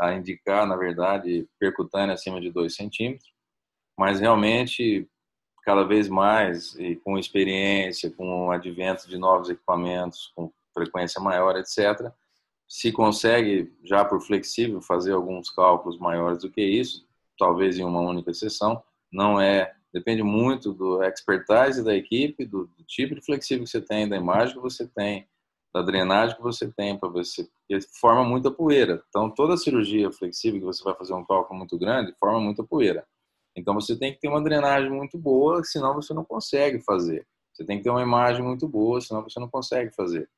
a 0.00 0.14
indicar, 0.14 0.66
na 0.66 0.76
verdade, 0.76 1.48
percutânea 1.58 2.14
acima 2.14 2.40
de 2.40 2.50
2 2.50 2.74
centímetros, 2.74 3.32
mas 3.96 4.20
realmente 4.20 5.08
cada 5.64 5.84
vez 5.84 6.08
mais 6.08 6.74
e 6.76 6.96
com 6.96 7.18
experiência, 7.18 8.10
com 8.10 8.46
o 8.46 8.50
advento 8.50 9.08
de 9.08 9.18
novos 9.18 9.50
equipamentos, 9.50 10.32
com 10.34 10.50
frequência 10.72 11.20
maior, 11.20 11.56
etc., 11.56 12.10
se 12.68 12.92
consegue, 12.92 13.72
já 13.82 14.04
por 14.04 14.20
flexível, 14.20 14.80
fazer 14.82 15.12
alguns 15.12 15.50
cálculos 15.50 15.98
maiores 15.98 16.42
do 16.42 16.50
que 16.50 16.62
isso, 16.62 17.06
talvez 17.38 17.78
em 17.78 17.84
uma 17.84 18.00
única 18.00 18.32
sessão. 18.34 18.82
Não 19.10 19.40
é, 19.40 19.74
depende 19.92 20.22
muito 20.22 20.72
do 20.72 21.02
expertise 21.02 21.82
da 21.82 21.94
equipe, 21.94 22.44
do, 22.44 22.66
do 22.66 22.84
tipo 22.84 23.14
de 23.14 23.22
flexível 23.22 23.64
que 23.64 23.70
você 23.70 23.80
tem, 23.80 24.06
da 24.06 24.16
imagem 24.16 24.54
que 24.54 24.60
você 24.60 24.86
tem, 24.86 25.26
da 25.74 25.82
drenagem 25.82 26.36
que 26.36 26.42
você 26.42 26.70
tem 26.72 26.98
para 26.98 27.08
você, 27.08 27.44
porque 27.44 27.84
forma 28.00 28.24
muita 28.24 28.50
poeira. 28.50 29.02
Então, 29.08 29.30
toda 29.30 29.56
cirurgia 29.56 30.10
flexível 30.10 30.60
que 30.60 30.66
você 30.66 30.82
vai 30.82 30.94
fazer 30.94 31.14
um 31.14 31.24
cálculo 31.24 31.58
muito 31.58 31.78
grande, 31.78 32.14
forma 32.18 32.40
muita 32.40 32.64
poeira. 32.64 33.06
Então, 33.56 33.74
você 33.74 33.98
tem 33.98 34.12
que 34.12 34.20
ter 34.20 34.28
uma 34.28 34.42
drenagem 34.42 34.90
muito 34.90 35.18
boa, 35.18 35.62
senão 35.64 35.94
você 35.94 36.14
não 36.14 36.24
consegue 36.24 36.80
fazer. 36.80 37.26
Você 37.52 37.64
tem 37.64 37.78
que 37.78 37.84
ter 37.84 37.90
uma 37.90 38.02
imagem 38.02 38.42
muito 38.42 38.68
boa, 38.68 39.00
senão 39.00 39.22
você 39.22 39.38
não 39.40 39.48
consegue 39.48 39.92
fazer. 39.94 40.28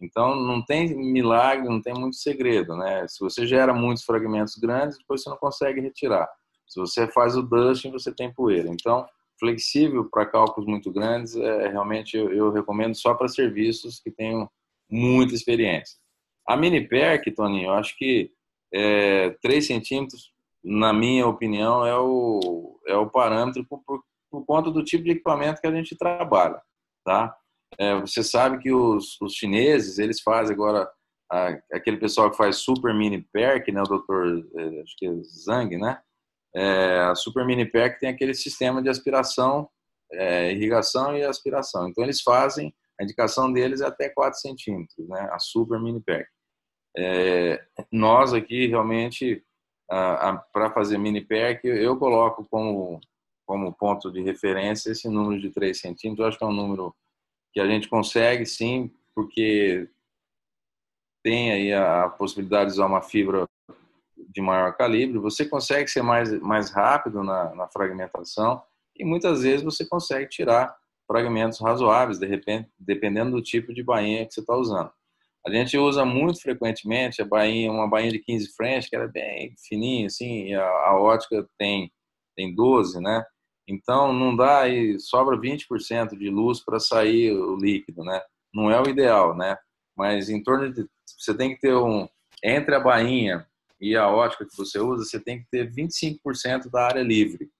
Então, 0.00 0.36
não 0.36 0.62
tem 0.62 0.94
milagre, 0.94 1.68
não 1.68 1.80
tem 1.80 1.94
muito 1.94 2.16
segredo, 2.16 2.76
né? 2.76 3.08
Se 3.08 3.18
você 3.20 3.46
gera 3.46 3.72
muitos 3.72 4.04
fragmentos 4.04 4.56
grandes, 4.56 4.98
depois 4.98 5.22
você 5.22 5.30
não 5.30 5.38
consegue 5.38 5.80
retirar. 5.80 6.28
Se 6.66 6.78
você 6.78 7.06
faz 7.08 7.36
o 7.36 7.42
dusting, 7.42 7.90
você 7.90 8.12
tem 8.12 8.32
poeira. 8.32 8.68
Então, 8.68 9.06
flexível 9.40 10.08
para 10.10 10.26
cálculos 10.26 10.68
muito 10.68 10.92
grandes, 10.92 11.34
é, 11.36 11.68
realmente 11.68 12.16
eu, 12.16 12.30
eu 12.32 12.50
recomendo 12.50 12.94
só 12.94 13.14
para 13.14 13.28
serviços 13.28 14.00
que 14.00 14.10
tenham 14.10 14.48
muita 14.90 15.34
experiência. 15.34 15.96
A 16.48 16.56
mini 16.56 16.86
perk, 16.86 17.30
Toninho, 17.32 17.66
eu 17.66 17.72
acho 17.72 17.96
que 17.96 18.30
é, 18.72 19.30
3 19.42 19.66
centímetros, 19.66 20.32
na 20.62 20.92
minha 20.92 21.26
opinião, 21.26 21.84
é 21.86 21.96
o, 21.98 22.80
é 22.86 22.96
o 22.96 23.10
parâmetro 23.10 23.64
por, 23.68 23.82
por, 23.84 24.02
por 24.30 24.44
conta 24.44 24.70
do 24.70 24.84
tipo 24.84 25.04
de 25.04 25.12
equipamento 25.12 25.60
que 25.60 25.66
a 25.66 25.72
gente 25.72 25.96
trabalha, 25.96 26.60
tá? 27.04 27.36
É, 27.78 27.98
você 28.00 28.22
sabe 28.22 28.58
que 28.58 28.72
os, 28.72 29.20
os, 29.20 29.34
chineses, 29.34 29.98
eles 29.98 30.20
fazem 30.20 30.54
agora, 30.54 30.88
a, 31.30 31.58
aquele 31.72 31.96
pessoal 31.96 32.30
que 32.30 32.36
faz 32.36 32.56
Super 32.56 32.94
Mini 32.94 33.26
Perk, 33.32 33.70
né, 33.72 33.80
o 33.80 33.88
doutor, 33.88 34.46
é, 34.56 34.82
acho 34.82 34.94
que 34.96 35.06
é 35.06 35.12
Zhang, 35.22 35.76
né? 35.76 36.00
É, 36.54 37.00
a 37.00 37.14
Super 37.14 37.44
Mini 37.44 37.66
Perk 37.66 38.00
tem 38.00 38.08
aquele 38.08 38.34
sistema 38.34 38.82
de 38.82 38.88
aspiração, 38.88 39.68
é, 40.12 40.52
irrigação 40.52 41.16
e 41.16 41.22
aspiração. 41.22 41.88
Então, 41.88 42.02
eles 42.02 42.22
fazem, 42.22 42.74
a 42.98 43.04
indicação 43.04 43.52
deles 43.52 43.80
é 43.80 43.86
até 43.86 44.08
4 44.08 44.38
centímetros, 44.40 45.08
né? 45.08 45.28
A 45.30 45.38
Super 45.38 45.80
Mini 45.80 46.00
Perk. 46.00 46.28
É, 46.96 47.62
nós 47.92 48.32
aqui, 48.32 48.66
realmente, 48.66 49.44
para 50.52 50.70
fazer 50.72 50.98
Mini 50.98 51.20
Perk, 51.20 51.66
eu 51.66 51.96
coloco 51.98 52.46
como, 52.50 53.00
como 53.46 53.74
ponto 53.74 54.10
de 54.10 54.22
referência 54.22 54.90
esse 54.90 55.08
número 55.08 55.40
de 55.40 55.50
3 55.50 55.78
centímetros. 55.78 56.24
Eu 56.24 56.28
acho 56.28 56.38
que 56.38 56.44
é 56.44 56.48
um 56.48 56.52
número 56.52 56.94
que 57.52 57.60
a 57.60 57.66
gente 57.66 57.88
consegue 57.88 58.46
sim, 58.46 58.90
porque 59.14 59.88
tem 61.22 61.52
aí 61.52 61.72
a 61.72 62.08
possibilidade 62.08 62.70
de 62.70 62.74
usar 62.74 62.86
uma 62.86 63.02
fibra 63.02 63.46
de 64.28 64.40
maior 64.40 64.76
calibre, 64.76 65.18
você 65.18 65.46
consegue 65.46 65.88
ser 65.88 66.02
mais, 66.02 66.30
mais 66.40 66.70
rápido 66.70 67.22
na, 67.22 67.54
na 67.54 67.68
fragmentação 67.68 68.62
e 68.94 69.04
muitas 69.04 69.42
vezes 69.42 69.62
você 69.62 69.86
consegue 69.86 70.28
tirar 70.28 70.76
fragmentos 71.06 71.60
razoáveis, 71.60 72.18
de 72.18 72.26
repente, 72.26 72.68
dependendo 72.78 73.32
do 73.32 73.42
tipo 73.42 73.72
de 73.72 73.82
bainha 73.82 74.26
que 74.26 74.34
você 74.34 74.40
está 74.40 74.54
usando. 74.54 74.90
A 75.46 75.50
gente 75.50 75.78
usa 75.78 76.04
muito 76.04 76.40
frequentemente 76.40 77.22
a 77.22 77.24
bainha, 77.24 77.70
uma 77.70 77.88
bainha 77.88 78.10
de 78.10 78.18
15 78.18 78.52
French, 78.56 78.90
que 78.90 78.96
era 78.96 79.04
é 79.04 79.08
bem 79.08 79.54
fininha, 79.68 80.06
assim, 80.06 80.52
a, 80.54 80.64
a 80.64 81.00
ótica 81.00 81.48
tem, 81.56 81.92
tem 82.36 82.52
12, 82.52 83.00
né? 83.00 83.24
Então, 83.68 84.12
não 84.12 84.34
dá 84.34 84.62
aí, 84.62 84.98
sobra 84.98 85.36
20% 85.36 86.16
de 86.16 86.30
luz 86.30 86.64
para 86.64 86.80
sair 86.80 87.32
o 87.32 87.56
líquido, 87.56 88.02
né? 88.04 88.20
Não 88.52 88.70
é 88.70 88.80
o 88.80 88.88
ideal, 88.88 89.36
né? 89.36 89.56
Mas 89.96 90.28
em 90.28 90.42
torno 90.42 90.72
de. 90.72 90.88
Você 91.18 91.36
tem 91.36 91.54
que 91.54 91.60
ter 91.60 91.74
um. 91.74 92.08
Entre 92.42 92.74
a 92.74 92.80
bainha 92.80 93.46
e 93.80 93.96
a 93.96 94.08
ótica 94.08 94.46
que 94.46 94.56
você 94.56 94.78
usa, 94.78 95.04
você 95.04 95.20
tem 95.20 95.40
que 95.40 95.46
ter 95.50 95.70
25% 95.72 96.70
da 96.70 96.86
área 96.86 97.02
livre, 97.02 97.50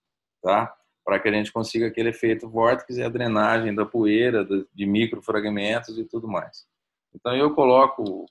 tá? 0.43 0.73
Para 1.07 1.21
que 1.21 1.29
a 1.29 1.33
gente 1.33 1.53
consiga 1.53 1.87
aquele 1.87 2.09
efeito 2.09 2.49
vórtice 2.49 3.01
e 3.01 3.03
a 3.03 3.09
drenagem 3.09 3.73
da 3.73 3.87
poeira, 3.87 4.45
de 4.45 4.85
microfragmentos 4.85 5.97
e 5.97 6.05
tudo 6.05 6.27
mais. 6.27 6.67
Então, 7.15 7.35
eu 7.35 7.55
coloco, 7.55 8.27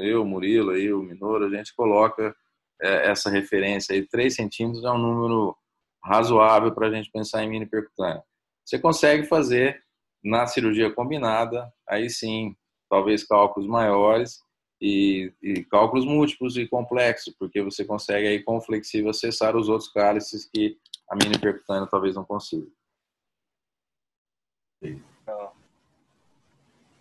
eu, 0.00 0.24
Murilo, 0.24 0.70
aí, 0.70 0.92
o 0.92 1.02
Minoro, 1.02 1.44
a 1.46 1.50
gente 1.50 1.74
coloca 1.74 2.34
é, 2.80 3.10
essa 3.10 3.28
referência 3.28 3.94
aí, 3.94 4.06
3 4.06 4.34
centímetros 4.34 4.84
é 4.84 4.90
um 4.90 4.98
número 4.98 5.56
razoável 6.04 6.72
para 6.72 6.86
a 6.86 6.90
gente 6.90 7.10
pensar 7.10 7.42
em 7.42 7.48
mini 7.48 7.66
percutânea. 7.66 8.22
Você 8.64 8.78
consegue 8.78 9.26
fazer 9.26 9.82
na 10.22 10.46
cirurgia 10.46 10.90
combinada, 10.90 11.70
aí 11.88 12.08
sim, 12.08 12.56
talvez 12.88 13.24
cálculos 13.24 13.68
maiores 13.68 14.38
e, 14.80 15.32
e 15.42 15.64
cálculos 15.64 16.04
múltiplos 16.04 16.56
e 16.56 16.66
complexos, 16.66 17.34
porque 17.38 17.62
você 17.62 17.84
consegue 17.84 18.26
aí 18.26 18.42
com 18.42 18.60
flexível 18.60 19.10
acessar 19.10 19.56
os 19.56 19.68
outros 19.68 19.90
cálices 19.90 20.48
que 20.50 20.76
a 21.14 21.16
mini 21.16 21.38
percutânea 21.38 21.86
talvez 21.86 22.16
não 22.16 22.24
consiga. 22.24 22.66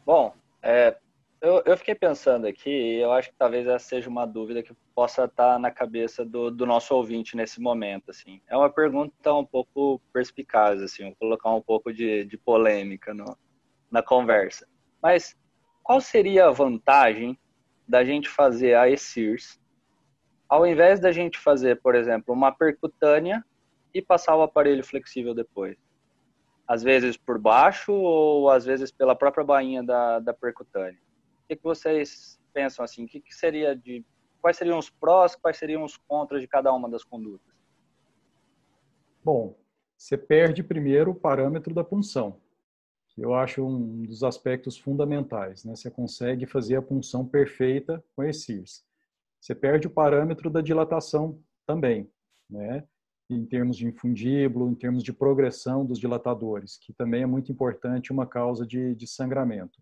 Bom, 0.05 0.34
é, 0.61 0.97
eu, 1.41 1.64
eu 1.66 1.78
fiquei 1.78 1.95
pensando 1.95 2.45
aqui, 2.45 2.70
e 2.70 3.01
eu 3.01 3.11
acho 3.11 3.30
que 3.30 3.36
talvez 3.36 3.68
essa 3.68 3.86
seja 3.86 4.09
uma 4.09 4.26
dúvida 4.26 4.61
que 4.61 4.74
possa 4.93 5.26
estar 5.26 5.57
na 5.57 5.72
cabeça 5.72 6.24
do, 6.24 6.51
do 6.51 6.66
nosso 6.66 6.95
ouvinte 6.95 7.36
nesse 7.36 7.59
momento. 7.59 8.11
Assim. 8.11 8.39
É 8.47 8.55
uma 8.55 8.70
pergunta 8.70 9.34
um 9.34 9.45
pouco 9.45 9.99
perspicaz, 10.14 10.82
assim, 10.82 11.05
vou 11.05 11.16
colocar 11.16 11.49
um 11.51 11.61
pouco 11.61 11.91
de, 11.91 12.24
de 12.26 12.38
polêmica 12.38 13.14
no, 13.14 13.38
na 13.89 14.03
conversa. 14.03 14.68
Mas 15.01 15.36
qual 15.82 15.99
seria 15.99 16.47
a 16.47 16.51
vantagem 16.51 17.38
da 17.88 18.03
gente 18.05 18.30
fazer 18.30 18.76
a 18.76 18.89
ESIRS 18.89 19.59
ao 20.47 20.68
invés 20.68 20.99
da 20.99 21.11
gente 21.11 21.39
fazer, 21.39 21.82
por 21.82 21.95
exemplo, 21.95 22.32
uma 22.32 22.51
percutânea 22.51 23.43
e 23.93 24.01
passar 24.01 24.35
o 24.35 24.41
aparelho 24.41 24.83
flexível 24.83 25.33
depois? 25.33 25.77
Às 26.67 26.81
vezes 26.81 27.17
por 27.17 27.37
baixo 27.37 27.91
ou 27.91 28.49
às 28.49 28.65
vezes 28.65 28.91
pela 28.91 29.15
própria 29.15 29.43
bainha 29.43 29.83
da, 29.83 30.19
da 30.19 30.33
percutânea 30.33 30.99
que, 31.53 31.55
que 31.55 31.63
vocês 31.63 32.39
pensam 32.53 32.83
assim? 32.83 33.05
O 33.05 33.07
que, 33.07 33.19
que 33.19 33.33
seria 33.33 33.75
de 33.75 34.05
quais 34.41 34.57
seriam 34.57 34.77
os 34.77 34.89
prós, 34.89 35.35
quais 35.35 35.57
seriam 35.57 35.83
os 35.83 35.97
contras 35.97 36.41
de 36.41 36.47
cada 36.47 36.73
uma 36.73 36.89
das 36.89 37.03
condutas? 37.03 37.53
Bom, 39.23 39.57
você 39.97 40.17
perde 40.17 40.63
primeiro 40.63 41.11
o 41.11 41.15
parâmetro 41.15 41.73
da 41.73 41.83
punção, 41.83 42.41
que 43.09 43.21
eu 43.21 43.33
acho 43.33 43.65
um 43.65 44.03
dos 44.03 44.23
aspectos 44.23 44.77
fundamentais. 44.77 45.63
Né? 45.63 45.75
Você 45.75 45.89
consegue 45.89 46.45
fazer 46.45 46.75
a 46.75 46.81
punção 46.81 47.25
perfeita 47.25 48.03
com 48.15 48.23
ESIRS. 48.23 48.85
Você 49.39 49.55
perde 49.55 49.87
o 49.87 49.91
parâmetro 49.91 50.49
da 50.49 50.61
dilatação 50.61 51.41
também, 51.65 52.09
né? 52.49 52.87
Em 53.30 53.45
termos 53.45 53.78
de 53.78 53.88
infundíbulo, 53.88 54.69
em 54.69 54.76
termos 54.76 55.03
de 55.03 55.13
progressão 55.13 55.86
dos 55.86 55.99
dilatadores, 55.99 56.78
que 56.78 56.93
também 56.93 57.24
é 57.24 57.26
muito 57.26 57.51
importante 57.51 58.11
uma 58.11 58.28
causa 58.28 58.65
de, 58.65 58.95
de 58.95 59.07
sangramento. 59.07 59.82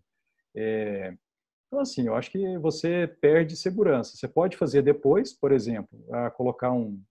É, 0.54 1.14
então, 1.66 1.80
assim, 1.80 2.06
eu 2.06 2.14
acho 2.14 2.30
que 2.30 2.58
você 2.58 3.06
perde 3.20 3.56
segurança. 3.56 4.16
Você 4.16 4.28
pode 4.28 4.56
fazer 4.56 4.82
depois, 4.82 5.32
por 5.32 5.52
exemplo, 5.52 5.98
colocar 6.36 6.70
um, 6.70 7.02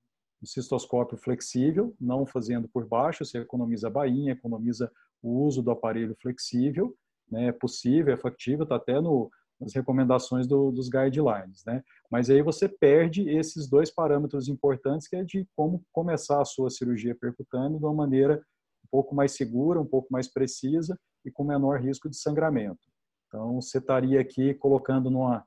um 0.42 0.46
cistoscópio 0.46 1.18
flexível, 1.18 1.96
não 2.00 2.26
fazendo 2.26 2.70
por 2.70 2.88
baixo, 2.88 3.26
você 3.26 3.40
economiza 3.40 3.88
a 3.88 3.92
bainha, 3.92 4.34
economiza 4.34 4.92
o 5.22 5.46
uso 5.46 5.62
do 5.62 5.72
aparelho 5.72 6.16
flexível, 6.22 6.96
né? 7.30 7.48
é 7.48 7.52
possível, 7.52 8.14
é 8.14 8.18
factível, 8.18 8.64
está 8.64 8.76
até 8.76 9.02
no, 9.02 9.32
nas 9.62 9.74
recomendações 9.74 10.48
do, 10.48 10.72
dos 10.72 10.90
guidelines. 10.90 11.64
Né? 11.66 11.84
Mas 12.10 12.30
aí 12.30 12.42
você 12.42 12.68
perde 12.68 13.30
esses 13.30 13.70
dois 13.70 13.92
parâmetros 13.92 14.48
importantes, 14.48 15.08
que 15.08 15.16
é 15.16 15.24
de 15.24 15.48
como 15.56 15.84
começar 15.92 16.42
a 16.42 16.46
sua 16.46 16.70
cirurgia 16.70 17.16
percutânea 17.16 17.78
de 17.78 17.86
uma 17.86 17.94
maneira 17.94 18.42
um 18.84 18.88
pouco 18.90 19.14
mais 19.14 19.34
segura, 19.34 19.80
um 19.80 19.86
pouco 19.86 20.08
mais 20.12 20.28
precisa 20.28 21.00
e 21.24 21.32
com 21.32 21.44
menor 21.44 21.80
risco 21.80 22.10
de 22.10 22.18
sangramento. 22.18 22.82
Então, 23.28 23.62
você 23.62 23.78
estaria 23.78 24.20
aqui 24.20 24.54
colocando 24.56 25.10
numa, 25.10 25.46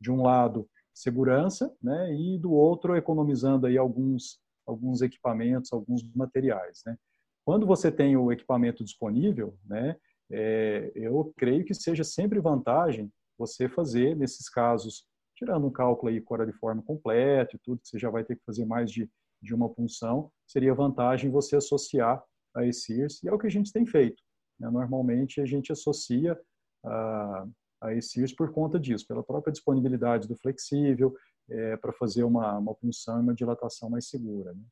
de 0.00 0.10
um 0.10 0.22
lado 0.22 0.66
segurança, 0.94 1.70
né, 1.82 2.14
e 2.14 2.38
do 2.38 2.52
outro 2.52 2.96
economizando 2.96 3.66
aí 3.66 3.76
alguns 3.76 4.40
alguns 4.66 5.00
equipamentos, 5.00 5.72
alguns 5.72 6.02
materiais, 6.12 6.82
né. 6.84 6.96
Quando 7.44 7.64
você 7.64 7.92
tem 7.92 8.16
o 8.16 8.32
equipamento 8.32 8.82
disponível, 8.82 9.56
né, 9.64 9.96
é, 10.30 10.90
eu 10.94 11.32
creio 11.36 11.64
que 11.64 11.74
seja 11.74 12.02
sempre 12.02 12.40
vantagem 12.40 13.12
você 13.38 13.68
fazer 13.68 14.16
nesses 14.16 14.48
casos, 14.48 15.04
tirando 15.34 15.66
um 15.66 15.72
cálculo 15.72 16.10
aí 16.10 16.20
coraliforme 16.20 16.82
completo 16.82 17.56
e 17.56 17.58
tudo, 17.58 17.80
que 17.80 17.88
você 17.88 17.98
já 17.98 18.10
vai 18.10 18.24
ter 18.24 18.36
que 18.36 18.44
fazer 18.44 18.64
mais 18.64 18.90
de, 18.90 19.10
de 19.42 19.54
uma 19.54 19.68
punção, 19.68 20.30
seria 20.46 20.74
vantagem 20.74 21.30
você 21.30 21.56
associar 21.56 22.22
a 22.54 22.64
ESIRS, 22.64 23.22
e 23.22 23.28
é 23.28 23.32
o 23.32 23.38
que 23.38 23.46
a 23.46 23.50
gente 23.50 23.72
tem 23.72 23.84
feito. 23.84 24.22
Né? 24.58 24.70
Normalmente 24.70 25.40
a 25.40 25.46
gente 25.46 25.70
associa 25.70 26.38
a, 26.84 27.46
a 27.82 27.94
ESIRS 27.94 28.32
por 28.32 28.50
conta 28.52 28.80
disso, 28.80 29.06
pela 29.06 29.22
própria 29.22 29.52
disponibilidade 29.52 30.26
do 30.26 30.36
flexível, 30.36 31.14
é, 31.48 31.76
para 31.76 31.92
fazer 31.92 32.24
uma, 32.24 32.58
uma 32.58 32.74
punção 32.74 33.18
e 33.18 33.22
uma 33.22 33.34
dilatação 33.34 33.90
mais 33.90 34.08
segura. 34.08 34.52
Né? 34.52 34.62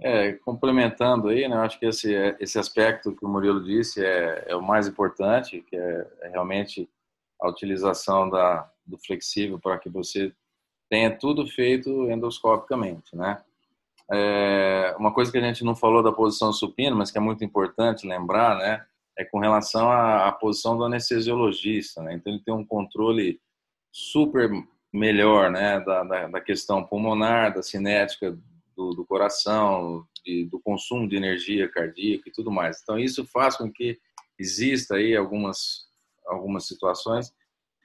É, 0.00 0.32
complementando 0.34 1.28
aí, 1.28 1.48
né, 1.48 1.56
eu 1.56 1.60
acho 1.60 1.78
que 1.78 1.86
esse, 1.86 2.12
esse 2.38 2.58
aspecto 2.58 3.14
que 3.16 3.24
o 3.24 3.28
Murilo 3.28 3.62
disse 3.62 4.04
é, 4.04 4.44
é 4.46 4.54
o 4.54 4.62
mais 4.62 4.86
importante, 4.86 5.60
que 5.62 5.76
é, 5.76 6.10
é 6.22 6.28
realmente 6.28 6.88
a 7.40 7.48
utilização 7.48 8.28
da, 8.28 8.70
do 8.86 8.98
flexível 8.98 9.58
para 9.58 9.78
que 9.78 9.88
você 9.88 10.32
tenha 10.90 11.16
tudo 11.16 11.46
feito 11.46 12.10
endoscopicamente, 12.10 13.14
né? 13.16 13.42
É, 14.10 14.94
uma 14.98 15.12
coisa 15.12 15.30
que 15.30 15.36
a 15.36 15.42
gente 15.42 15.62
não 15.62 15.76
falou 15.76 16.02
da 16.02 16.10
posição 16.10 16.52
supina, 16.52 16.96
mas 16.96 17.10
que 17.10 17.18
é 17.18 17.20
muito 17.20 17.44
importante 17.44 18.06
lembrar, 18.06 18.56
né? 18.56 18.86
é 19.18 19.24
com 19.24 19.40
relação 19.40 19.90
à, 19.90 20.28
à 20.28 20.32
posição 20.32 20.76
do 20.78 20.84
anestesiologista, 20.84 22.00
né? 22.02 22.14
Então 22.14 22.32
ele 22.32 22.42
tem 22.42 22.54
um 22.54 22.64
controle 22.64 23.40
super 23.92 24.48
melhor, 24.92 25.50
né, 25.50 25.80
da, 25.80 26.04
da, 26.04 26.28
da 26.28 26.40
questão 26.40 26.84
pulmonar, 26.84 27.52
da 27.52 27.62
cinética 27.62 28.38
do, 28.76 28.94
do 28.94 29.04
coração, 29.04 30.06
de, 30.24 30.44
do 30.46 30.60
consumo 30.60 31.08
de 31.08 31.16
energia 31.16 31.68
cardíaca 31.68 32.28
e 32.28 32.32
tudo 32.32 32.50
mais. 32.50 32.80
Então 32.80 32.98
isso 32.98 33.26
faz 33.26 33.56
com 33.56 33.70
que 33.70 33.98
exista 34.38 34.94
aí 34.94 35.16
algumas 35.16 35.87
algumas 36.28 36.66
situações 36.66 37.32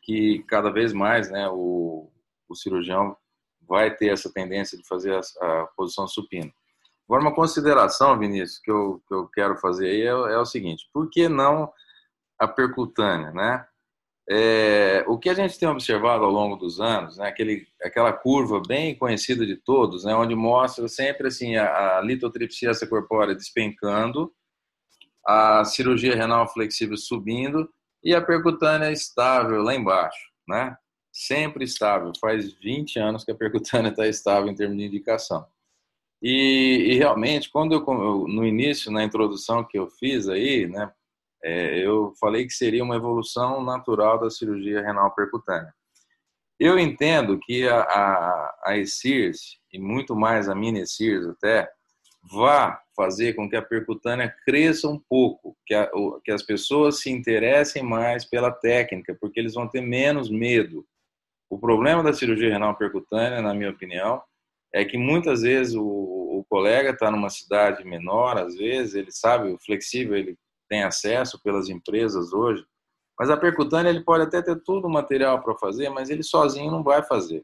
que 0.03 0.43
cada 0.47 0.69
vez 0.69 0.93
mais, 0.93 1.31
né, 1.31 1.47
o, 1.49 2.11
o 2.47 2.55
cirurgião 2.55 3.15
vai 3.67 3.95
ter 3.95 4.07
essa 4.07 4.31
tendência 4.31 4.77
de 4.77 4.85
fazer 4.87 5.15
a, 5.15 5.19
a 5.19 5.67
posição 5.75 6.07
supina. 6.07 6.51
Agora, 7.07 7.21
uma 7.21 7.35
consideração, 7.35 8.17
Vinícius, 8.17 8.59
que 8.59 8.71
eu, 8.71 9.01
que 9.07 9.13
eu 9.13 9.27
quero 9.27 9.57
fazer 9.57 9.87
aí 9.87 10.01
é, 10.01 10.33
é 10.33 10.37
o 10.37 10.45
seguinte: 10.45 10.89
por 10.93 11.09
que 11.09 11.27
não 11.27 11.71
a 12.39 12.47
percutânea, 12.47 13.31
né? 13.31 13.65
É, 14.29 15.03
o 15.05 15.17
que 15.19 15.29
a 15.29 15.33
gente 15.33 15.59
tem 15.59 15.67
observado 15.67 16.23
ao 16.23 16.31
longo 16.31 16.55
dos 16.55 16.79
anos, 16.79 17.17
né, 17.17 17.27
aquele, 17.27 17.67
aquela 17.81 18.13
curva 18.13 18.61
bem 18.65 18.95
conhecida 18.97 19.45
de 19.45 19.57
todos, 19.57 20.05
né, 20.05 20.15
onde 20.15 20.33
mostra 20.33 20.87
sempre 20.87 21.27
assim 21.27 21.57
a, 21.57 21.97
a 21.97 22.01
litotripsia 22.01 22.71
corpórea 22.89 23.35
despencando, 23.35 24.33
a 25.27 25.65
cirurgia 25.65 26.15
renal 26.15 26.47
flexível 26.47 26.95
subindo 26.95 27.69
e 28.03 28.13
a 28.13 28.21
percutânea 28.21 28.91
estável 28.91 29.61
lá 29.61 29.73
embaixo, 29.73 30.29
né? 30.47 30.75
Sempre 31.11 31.63
estável. 31.63 32.11
Faz 32.19 32.53
20 32.53 32.99
anos 32.99 33.23
que 33.23 33.31
a 33.31 33.35
percutânea 33.35 33.89
está 33.89 34.07
estável 34.07 34.49
em 34.49 34.55
termos 34.55 34.77
de 34.77 34.85
indicação. 34.85 35.45
E, 36.21 36.91
e 36.91 36.97
realmente, 36.97 37.49
quando 37.51 37.73
eu, 37.73 38.27
no 38.27 38.45
início, 38.45 38.91
na 38.91 39.03
introdução 39.03 39.63
que 39.63 39.77
eu 39.77 39.89
fiz 39.89 40.29
aí, 40.29 40.67
né, 40.67 40.91
é, 41.43 41.85
eu 41.85 42.13
falei 42.19 42.45
que 42.45 42.53
seria 42.53 42.83
uma 42.83 42.95
evolução 42.95 43.61
natural 43.63 44.19
da 44.19 44.29
cirurgia 44.29 44.81
renal 44.81 45.13
percutânea. 45.13 45.73
Eu 46.57 46.79
entendo 46.79 47.37
que 47.39 47.67
a, 47.67 47.81
a, 47.81 48.55
a 48.67 48.77
e 48.77 49.79
muito 49.79 50.15
mais 50.15 50.47
a 50.47 50.55
mini 50.55 50.83
até, 51.31 51.69
vá 52.31 52.81
fazer 52.95 53.33
com 53.33 53.49
que 53.49 53.55
a 53.55 53.61
percutânea 53.61 54.33
cresça 54.45 54.87
um 54.87 54.99
pouco, 55.09 55.55
que, 55.65 55.73
a, 55.73 55.89
que 56.23 56.31
as 56.31 56.43
pessoas 56.43 57.01
se 57.01 57.09
interessem 57.09 57.83
mais 57.83 58.25
pela 58.25 58.51
técnica, 58.51 59.15
porque 59.19 59.39
eles 59.39 59.53
vão 59.53 59.67
ter 59.67 59.81
menos 59.81 60.29
medo. 60.29 60.85
O 61.49 61.59
problema 61.59 62.03
da 62.03 62.13
cirurgia 62.13 62.51
renal 62.51 62.75
percutânea, 62.75 63.41
na 63.41 63.53
minha 63.53 63.69
opinião, 63.69 64.21
é 64.73 64.83
que 64.83 64.97
muitas 64.97 65.41
vezes 65.41 65.75
o, 65.75 65.83
o 65.83 66.45
colega 66.49 66.89
está 66.89 67.11
numa 67.11 67.29
cidade 67.29 67.85
menor, 67.85 68.37
às 68.37 68.55
vezes, 68.55 68.95
ele 68.95 69.11
sabe, 69.11 69.51
o 69.51 69.59
flexível 69.59 70.15
ele 70.15 70.37
tem 70.69 70.83
acesso 70.83 71.39
pelas 71.43 71.69
empresas 71.69 72.33
hoje, 72.33 72.65
mas 73.19 73.29
a 73.29 73.37
percutânea 73.37 73.89
ele 73.89 74.03
pode 74.03 74.23
até 74.23 74.41
ter 74.41 74.59
todo 74.63 74.85
o 74.85 74.91
material 74.91 75.41
para 75.43 75.55
fazer, 75.57 75.89
mas 75.89 76.09
ele 76.09 76.23
sozinho 76.23 76.71
não 76.71 76.83
vai 76.83 77.03
fazer. 77.03 77.43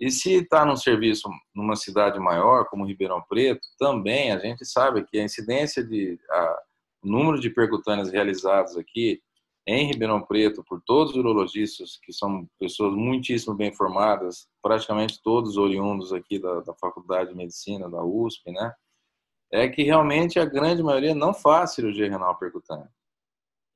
E 0.00 0.10
se 0.10 0.32
está 0.36 0.64
num 0.64 0.76
serviço 0.76 1.28
numa 1.54 1.76
cidade 1.76 2.18
maior, 2.18 2.64
como 2.64 2.86
Ribeirão 2.86 3.22
Preto, 3.28 3.60
também 3.78 4.32
a 4.32 4.38
gente 4.38 4.64
sabe 4.64 5.04
que 5.04 5.18
a 5.18 5.24
incidência 5.24 5.84
de 5.84 6.18
a, 6.30 6.62
o 7.02 7.08
número 7.08 7.38
de 7.38 7.50
percutâneas 7.50 8.10
realizadas 8.10 8.78
aqui 8.78 9.20
em 9.66 9.86
Ribeirão 9.86 10.22
Preto 10.22 10.64
por 10.64 10.80
todos 10.86 11.12
os 11.12 11.18
urologistas, 11.18 11.98
que 12.02 12.14
são 12.14 12.48
pessoas 12.58 12.94
muitíssimo 12.94 13.54
bem 13.54 13.74
formadas, 13.74 14.48
praticamente 14.62 15.20
todos 15.22 15.58
oriundos 15.58 16.14
aqui 16.14 16.38
da, 16.38 16.60
da 16.60 16.74
Faculdade 16.74 17.30
de 17.30 17.36
Medicina, 17.36 17.88
da 17.88 18.02
USP, 18.02 18.50
né? 18.50 18.72
É 19.52 19.68
que 19.68 19.82
realmente 19.82 20.38
a 20.38 20.46
grande 20.46 20.82
maioria 20.82 21.14
não 21.14 21.34
faz 21.34 21.74
cirurgia 21.74 22.08
renal 22.08 22.38
percutânea. 22.38 22.88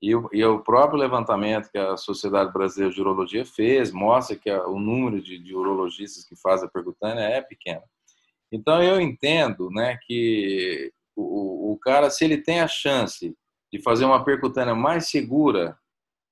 E 0.04 0.14
o, 0.14 0.28
e 0.34 0.44
o 0.44 0.58
próprio 0.58 0.98
levantamento 0.98 1.70
que 1.70 1.78
a 1.78 1.96
Sociedade 1.96 2.52
Brasileira 2.52 2.92
de 2.92 3.00
Urologia 3.00 3.46
fez 3.46 3.90
mostra 3.90 4.36
que 4.36 4.50
a, 4.50 4.66
o 4.68 4.78
número 4.78 5.18
de, 5.18 5.38
de 5.38 5.56
urologistas 5.56 6.26
que 6.26 6.36
fazem 6.36 6.68
a 6.68 6.70
percutânea 6.70 7.22
é 7.22 7.40
pequeno. 7.40 7.80
Então 8.52 8.82
eu 8.82 9.00
entendo, 9.00 9.70
né, 9.70 9.98
que 10.06 10.92
o, 11.16 11.72
o 11.72 11.78
cara, 11.78 12.10
se 12.10 12.22
ele 12.22 12.36
tem 12.36 12.60
a 12.60 12.68
chance 12.68 13.34
de 13.72 13.80
fazer 13.80 14.04
uma 14.04 14.22
percutânea 14.22 14.74
mais 14.74 15.08
segura, 15.08 15.74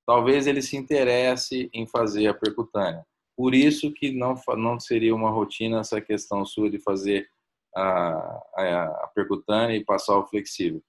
talvez 0.06 0.46
ele 0.46 0.60
se 0.60 0.76
interesse 0.76 1.70
em 1.72 1.86
fazer 1.86 2.26
a 2.26 2.34
percutânea. 2.34 3.06
Por 3.34 3.54
isso 3.54 3.90
que 3.90 4.12
não, 4.12 4.34
não 4.54 4.78
seria 4.78 5.14
uma 5.14 5.30
rotina 5.30 5.80
essa 5.80 5.98
questão 5.98 6.44
sua 6.44 6.68
de 6.68 6.78
fazer 6.78 7.26
a, 7.74 7.82
a, 8.54 8.84
a 9.04 9.10
percutânea 9.14 9.74
e 9.74 9.82
passar 9.82 10.18
o 10.18 10.26
flexível. 10.26 10.82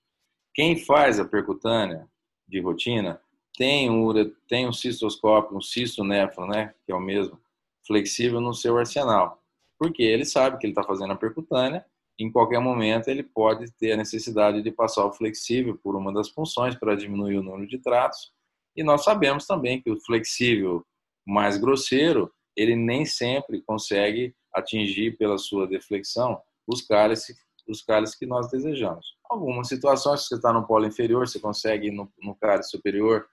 Quem 0.53 0.77
faz 0.77 1.17
a 1.17 1.25
percutânea 1.25 2.11
de 2.53 2.61
rotina 2.61 3.19
tem 3.57 3.89
um, 3.89 4.11
tem 4.47 4.67
um 4.67 4.73
cistoscópio, 4.73 5.57
um 5.57 5.61
cistonefro, 5.61 6.47
né, 6.47 6.73
que 6.85 6.91
é 6.91 6.95
o 6.95 6.99
mesmo, 6.99 7.39
flexível 7.85 8.39
no 8.39 8.53
seu 8.53 8.77
arsenal. 8.77 9.41
Porque 9.77 10.01
ele 10.01 10.25
sabe 10.25 10.57
que 10.57 10.65
ele 10.65 10.71
está 10.71 10.83
fazendo 10.83 11.13
a 11.13 11.15
percutânea 11.15 11.85
em 12.19 12.31
qualquer 12.31 12.59
momento 12.59 13.07
ele 13.07 13.23
pode 13.23 13.71
ter 13.73 13.93
a 13.93 13.97
necessidade 13.97 14.61
de 14.61 14.71
passar 14.71 15.05
o 15.05 15.11
flexível 15.11 15.77
por 15.83 15.95
uma 15.95 16.13
das 16.13 16.29
funções 16.29 16.75
para 16.75 16.95
diminuir 16.95 17.37
o 17.37 17.43
número 17.43 17.67
de 17.67 17.79
tratos. 17.79 18.31
E 18.75 18.83
nós 18.83 19.03
sabemos 19.03 19.45
também 19.45 19.81
que 19.81 19.89
o 19.89 19.99
flexível 19.99 20.85
mais 21.25 21.57
grosseiro, 21.57 22.31
ele 22.55 22.75
nem 22.75 23.05
sempre 23.05 23.61
consegue 23.61 24.35
atingir 24.53 25.17
pela 25.17 25.37
sua 25.37 25.67
deflexão 25.67 26.39
os 26.67 26.81
cálices, 26.81 27.35
os 27.67 27.81
cálices 27.81 28.15
que 28.15 28.25
nós 28.25 28.49
desejamos. 28.49 29.12
Algumas 29.33 29.67
situações, 29.67 30.21
se 30.21 30.27
você 30.27 30.35
está 30.35 30.53
no 30.53 30.67
polo 30.67 30.85
inferior, 30.85 31.27
você 31.27 31.39
consegue 31.39 31.89
no, 31.89 32.07
no 32.21 32.35
cálice 32.35 32.69
superior, 32.69 33.25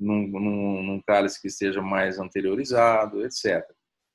num, 0.00 0.26
num, 0.26 0.82
num 0.82 1.02
cálice 1.06 1.38
que 1.40 1.48
esteja 1.48 1.82
mais 1.82 2.18
anteriorizado, 2.18 3.22
etc. 3.22 3.62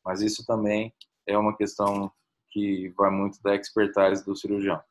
Mas 0.04 0.22
isso 0.22 0.44
também 0.48 0.92
é 1.28 1.38
uma 1.38 1.56
questão 1.56 2.12
que 2.50 2.92
vai 2.98 3.12
muito 3.12 3.40
da 3.44 3.56
expertise 3.56 4.26
do 4.26 4.36
cirurgião. 4.36 4.82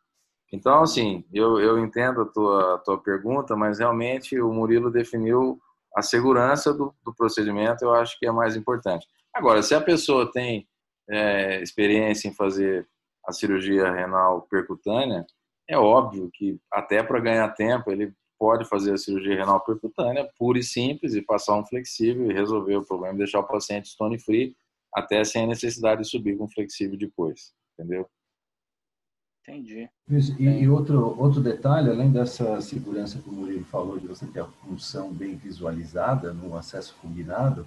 Então, 0.53 0.83
assim, 0.83 1.25
eu, 1.33 1.59
eu 1.59 1.81
entendo 1.81 2.23
a 2.23 2.27
tua, 2.27 2.75
a 2.77 2.79
tua 2.79 3.03
pergunta, 3.03 3.57
mas 3.57 3.81
realmente 3.81 4.41
o 4.41 4.53
Murilo 4.53 4.89
definiu 4.89 5.59
a 5.97 6.01
segurança 6.03 6.73
do, 6.73 6.95
do 7.05 7.13
procedimento, 7.13 7.85
eu 7.85 7.93
acho 7.93 8.17
que 8.21 8.27
é 8.27 8.31
mais 8.31 8.55
importante. 8.55 9.05
Agora, 9.35 9.65
se 9.65 9.75
a 9.75 9.81
pessoa 9.81 10.31
tem 10.31 10.69
é, 11.11 11.61
experiência 11.61 12.29
em 12.29 12.35
fazer 12.35 12.89
a 13.27 13.33
cirurgia 13.33 13.91
renal 13.91 14.43
percutânea, 14.43 15.27
é 15.69 15.79
óbvio 15.79 16.31
que 16.33 16.59
até 16.71 17.03
para 17.03 17.21
ganhar 17.21 17.49
tempo 17.51 17.91
ele 17.91 18.13
pode 18.39 18.69
fazer 18.69 18.93
a 18.93 18.99
cirurgia 18.99 19.37
renal 19.37 19.65
percutânea 19.65 20.29
pura 20.39 20.59
e 20.59 20.63
simples 20.63 21.15
e 21.15 21.23
passar 21.23 21.59
um 21.59 21.65
flexível 21.65 22.31
e 22.31 22.35
resolver 22.35 22.77
o 22.77 22.85
problema, 22.85 23.19
deixar 23.19 23.41
o 23.41 23.47
paciente 23.47 23.89
stone 23.89 24.19
free 24.19 24.55
até 24.95 25.25
sem 25.25 25.45
a 25.45 25.49
necessidade 25.49 26.03
de 26.03 26.09
subir 26.09 26.37
com 26.37 26.49
flexível 26.49 26.97
depois, 26.97 27.53
entendeu? 27.75 28.09
Entendi. 29.49 29.89
E, 30.39 30.45
e, 30.45 30.69
outro, 30.69 31.17
outro 31.21 31.41
detalhe, 31.41 31.89
além 31.89 32.11
dessa 32.11 32.61
segurança 32.61 33.21
que 33.21 33.29
o 33.29 33.33
Murilo 33.33 33.65
falou, 33.65 33.99
de 33.99 34.07
você 34.07 34.27
ter 34.27 34.41
a 34.41 34.47
função 34.47 35.13
bem 35.13 35.37
visualizada 35.37 36.33
no 36.33 36.57
acesso 36.57 36.97
combinado, 37.01 37.67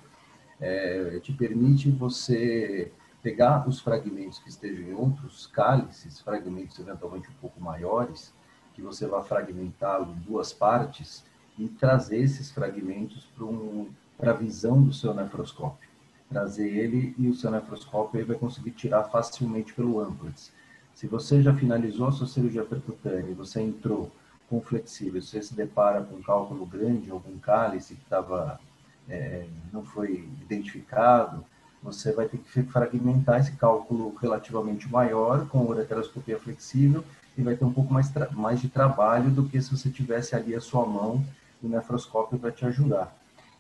é, 0.60 1.20
te 1.22 1.32
permite 1.32 1.90
você 1.90 2.92
pegar 3.22 3.68
os 3.68 3.80
fragmentos 3.80 4.40
que 4.40 4.50
estejam 4.50 4.86
em 4.86 4.94
outros 4.94 5.48
cálices, 5.48 6.20
fragmentos 6.20 6.80
eventualmente 6.80 7.30
um 7.30 7.42
pouco 7.42 7.62
maiores, 7.62 8.34
que 8.74 8.82
você 8.82 9.06
vai 9.08 9.24
fragmentá-lo 9.24 10.14
em 10.14 10.20
duas 10.20 10.54
partes 10.54 11.24
e 11.58 11.68
trazer 11.68 12.18
esses 12.18 12.52
fragmentos 12.52 13.26
para 13.36 13.46
um, 13.46 13.90
a 14.22 14.32
visão 14.32 14.82
do 14.82 14.94
seu 14.94 15.14
nefroscópio. 15.14 15.90
Trazer 16.30 16.70
ele 16.70 17.14
e 17.18 17.28
o 17.28 17.36
seu 17.36 17.52
nefroscópio 17.52 18.20
aí 18.20 18.26
vai 18.26 18.38
conseguir 18.38 18.72
tirar 18.72 19.04
facilmente 19.06 19.74
pelo 19.74 20.00
amplex. 20.00 20.52
Se 20.94 21.08
você 21.08 21.42
já 21.42 21.54
finalizou 21.54 22.08
a 22.08 22.12
sua 22.12 22.28
cirurgia 22.28 22.64
percutânea 22.64 23.32
e 23.32 23.34
você 23.34 23.62
entrou 23.62 24.12
com 24.50 24.62
flexível, 24.62 25.22
você 25.22 25.42
se 25.42 25.54
depara 25.54 26.02
com 26.04 26.16
um 26.16 26.22
cálculo 26.22 26.66
grande, 26.66 27.12
algum 27.12 27.38
cálice 27.38 27.96
que 27.96 28.04
estava 28.04 28.60
é, 29.08 29.46
não 29.74 29.84
foi 29.84 30.28
identificado, 30.42 31.44
você 31.82 32.12
vai 32.12 32.28
ter 32.28 32.38
que 32.38 32.64
fragmentar 32.64 33.40
esse 33.40 33.54
cálculo 33.54 34.16
relativamente 34.22 34.90
maior 34.90 35.48
com 35.48 35.66
ureteroscopia 35.66 36.38
flexível 36.38 37.04
e 37.38 37.42
vai 37.42 37.56
ter 37.56 37.64
um 37.64 37.72
pouco 37.72 37.94
mais, 37.94 38.12
mais 38.32 38.60
de 38.60 38.68
trabalho 38.68 39.30
do 39.30 39.46
que 39.46 39.62
se 39.62 39.76
você 39.76 39.90
tivesse 39.90 40.36
ali 40.36 40.54
a 40.54 40.62
sua 40.62 40.86
mão 40.86 41.24
e 41.62 41.68
o 41.68 41.70
nefroscópio 41.70 42.38
para 42.38 42.52
te 42.52 42.66
ajudar. 42.66 43.16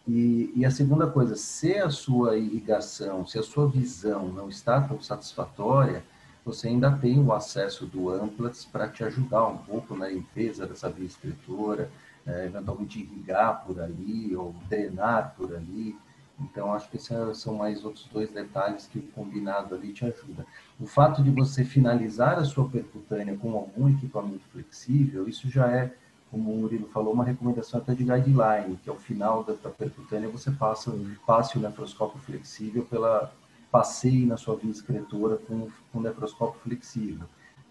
E, 0.07 0.51
e, 0.55 0.65
a 0.65 0.71
segunda 0.71 1.05
coisa, 1.05 1.35
se 1.35 1.77
a 1.77 1.89
sua 1.89 2.35
irrigação, 2.35 3.27
se 3.27 3.37
a 3.37 3.43
sua 3.43 3.67
visão 3.67 4.27
não 4.29 4.49
está 4.49 4.81
tão 4.81 4.99
satisfatória, 5.01 6.03
você 6.43 6.67
ainda 6.67 6.91
tem 6.91 7.19
o 7.19 7.31
acesso 7.31 7.85
do 7.85 8.09
Amplas 8.09 8.65
para 8.65 8.87
te 8.87 9.03
ajudar 9.03 9.45
um 9.47 9.57
pouco 9.57 9.95
na 9.95 10.07
limpeza 10.07 10.65
dessa 10.65 10.89
via 10.89 11.05
escritora, 11.05 11.91
é, 12.25 12.45
eventualmente 12.45 12.99
irrigar 12.99 13.63
por 13.65 13.79
ali 13.79 14.35
ou 14.35 14.55
drenar 14.67 15.35
por 15.37 15.55
ali. 15.55 15.95
Então, 16.41 16.73
acho 16.73 16.89
que 16.89 16.97
esses 16.97 17.37
são 17.37 17.55
mais 17.55 17.83
outros 17.83 18.07
dois 18.11 18.31
detalhes 18.31 18.87
que 18.87 18.99
o 18.99 19.07
combinado 19.07 19.75
ali 19.75 19.91
te 19.91 20.05
ajuda. 20.05 20.45
O 20.79 20.87
fato 20.87 21.21
de 21.21 21.29
você 21.29 21.65
finalizar 21.65 22.39
a 22.39 22.45
sua 22.45 22.67
percutânea 22.69 23.37
com 23.37 23.53
algum 23.53 23.89
equipamento 23.89 24.43
flexível, 24.51 25.27
isso 25.27 25.49
já 25.49 25.69
é, 25.69 25.93
como 26.31 26.51
o 26.51 26.57
Murilo 26.57 26.87
falou, 26.87 27.13
uma 27.13 27.25
recomendação 27.25 27.81
até 27.81 27.93
de 27.93 28.03
guideline, 28.03 28.77
que 28.83 28.89
ao 28.89 28.95
final 28.95 29.43
da, 29.43 29.53
percutânea 29.69 30.29
você 30.29 30.51
passa, 30.51 30.91
passe 31.25 31.57
o 31.57 31.61
nefroscópio 31.61 32.19
flexível 32.21 32.85
pela, 32.85 33.33
passeie 33.71 34.25
na 34.25 34.37
sua 34.37 34.55
via 34.55 34.71
excretora 34.71 35.37
com, 35.37 35.69
com 35.91 36.01
nefroscópio 36.01 36.59
flexível. 36.61 37.27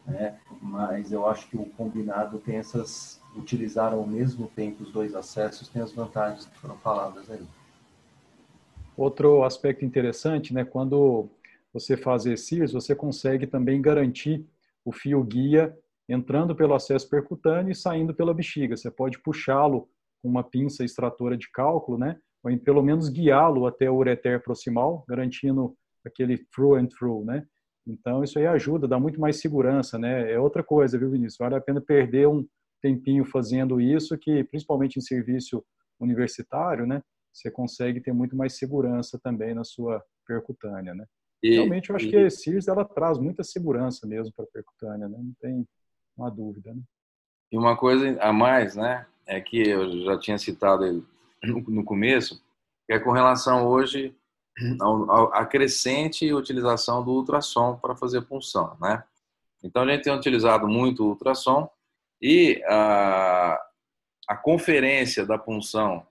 Né? 0.06 0.38
Mas 0.60 1.12
eu 1.12 1.26
acho 1.28 1.48
que 1.48 1.56
o 1.56 1.66
combinado 1.66 2.38
tem 2.38 2.56
essas, 2.56 3.20
utilizar 3.36 3.92
ao 3.92 4.06
mesmo 4.06 4.46
tempo 4.48 4.82
os 4.82 4.90
dois 4.90 5.14
acessos, 5.14 5.68
tem 5.68 5.82
as 5.82 5.92
vantagens 5.92 6.46
que 6.46 6.58
foram 6.58 6.76
faladas 6.78 7.30
aí. 7.30 7.46
Outro 8.99 9.44
aspecto 9.44 9.84
interessante, 9.84 10.53
né, 10.53 10.64
quando 10.64 11.30
você 11.72 11.96
faz 11.96 12.26
ESIRS, 12.26 12.72
você 12.72 12.96
consegue 12.96 13.46
também 13.46 13.80
garantir 13.80 14.44
o 14.84 14.90
fio 14.90 15.22
guia 15.22 15.72
entrando 16.09 16.53
pelo 16.57 16.74
acesso 16.74 17.09
percutâneo 17.09 17.70
e 17.70 17.76
saindo 17.76 18.12
pela 18.12 18.34
bexiga. 18.34 18.76
Você 18.76 18.90
pode 18.90 19.20
puxá-lo 19.20 19.88
com 20.20 20.28
uma 20.28 20.42
pinça 20.42 20.84
extratora 20.84 21.36
de 21.36 21.49
cálculo, 21.49 21.96
né, 21.96 22.18
ou 22.42 22.59
pelo 22.59 22.82
menos 22.82 23.09
guiá-lo 23.09 23.68
até 23.68 23.88
o 23.88 23.94
ureter 23.94 24.42
proximal, 24.42 25.05
garantindo 25.09 25.76
aquele 26.05 26.36
through 26.53 26.74
and 26.74 26.86
through, 26.86 27.24
né? 27.24 27.46
Então, 27.86 28.24
isso 28.24 28.36
aí 28.36 28.49
ajuda, 28.49 28.88
dá 28.88 28.99
muito 28.99 29.20
mais 29.20 29.40
segurança, 29.40 29.96
né? 29.96 30.32
É 30.32 30.40
outra 30.40 30.64
coisa, 30.64 30.99
viu, 30.99 31.11
Vinícius? 31.11 31.38
Vale 31.38 31.55
a 31.55 31.61
pena 31.61 31.80
perder 31.80 32.26
um 32.26 32.44
tempinho 32.82 33.24
fazendo 33.24 33.80
isso, 33.80 34.18
que 34.18 34.42
principalmente 34.42 34.96
em 34.99 35.03
serviço 35.03 35.64
universitário, 36.01 36.84
né? 36.84 37.01
Você 37.39 37.53
consegue 37.53 38.01
ter 38.01 38.12
muito 38.12 38.36
mais 38.36 38.59
segurança 38.59 39.18
também 39.22 39.55
na 39.55 39.62
sua 39.62 40.05
percutânea, 40.26 40.93
né? 40.93 41.07
E, 41.41 41.55
Realmente, 41.55 41.91
eu 41.91 41.97
acho 41.97 42.07
e... 42.07 42.11
que 42.11 42.16
a 42.16 42.28
CIRS, 42.28 42.66
ela 42.66 42.84
traz 42.84 43.16
muita 43.16 43.45
segurança 43.45 44.07
mesmo 44.09 44.32
para 44.34 44.45
a 44.45 44.49
percutânea, 44.49 45.09
né? 45.09 45.16
Não 45.16 45.32
tem 45.41 45.66
uma 46.16 46.30
dúvida, 46.30 46.74
né? 46.74 46.82
E 47.53 47.57
uma 47.57 47.76
coisa 47.76 48.20
a 48.20 48.32
mais, 48.32 48.74
né? 48.74 49.07
É 49.24 49.41
que 49.41 49.57
eu 49.68 50.05
já 50.05 50.18
tinha 50.18 50.36
citado 50.36 51.07
no 51.45 51.84
começo, 51.84 52.43
que 52.86 52.93
é 52.93 52.99
com 52.99 53.12
relação 53.12 53.68
hoje 53.68 54.12
a 55.32 55.47
crescente 55.47 56.32
utilização 56.32 57.05
do 57.05 57.12
ultrassom 57.12 57.76
para 57.76 57.95
fazer 57.95 58.22
punção, 58.22 58.76
né? 58.80 59.05
Então 59.62 59.82
a 59.82 59.86
gente 59.86 60.03
tem 60.03 60.12
utilizado 60.12 60.66
muito 60.66 61.05
o 61.05 61.11
ultrassom 61.11 61.70
e 62.20 62.61
a, 62.66 63.61
a 64.26 64.36
conferência 64.36 65.24
da 65.24 65.39
punção 65.39 66.05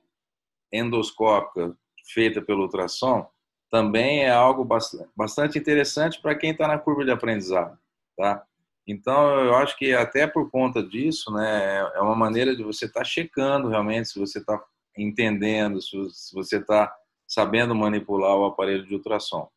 endoscópica 0.72 1.76
feita 2.14 2.42
pelo 2.42 2.64
ultrassom 2.64 3.28
também 3.70 4.24
é 4.24 4.32
algo 4.32 4.68
bastante 5.16 5.60
interessante 5.60 6.22
para 6.22 6.36
quem 6.36 6.52
está 6.52 6.68
na 6.68 6.80
curva 6.80 7.04
de 7.04 7.12
aprendizado, 7.12 7.78
tá? 8.16 8.44
Então 8.88 9.44
eu 9.44 9.56
acho 9.56 9.78
que 9.78 9.94
até 9.94 10.26
por 10.26 10.50
conta 10.50 10.82
disso, 10.82 11.32
né, 11.34 11.80
é 11.96 12.00
uma 12.00 12.16
maneira 12.16 12.56
de 12.56 12.64
você 12.64 12.86
estar 12.86 13.02
tá 13.02 13.06
checando 13.06 13.68
realmente 13.68 14.08
se 14.08 14.18
você 14.18 14.40
está 14.40 14.64
entendendo, 14.98 15.82
se 15.82 15.98
você 16.34 16.58
está 16.58 16.94
sabendo 17.28 17.76
manipular 17.76 18.38
o 18.38 18.46
aparelho 18.46 18.86
de 18.86 18.94
ultrassom. 18.94 19.50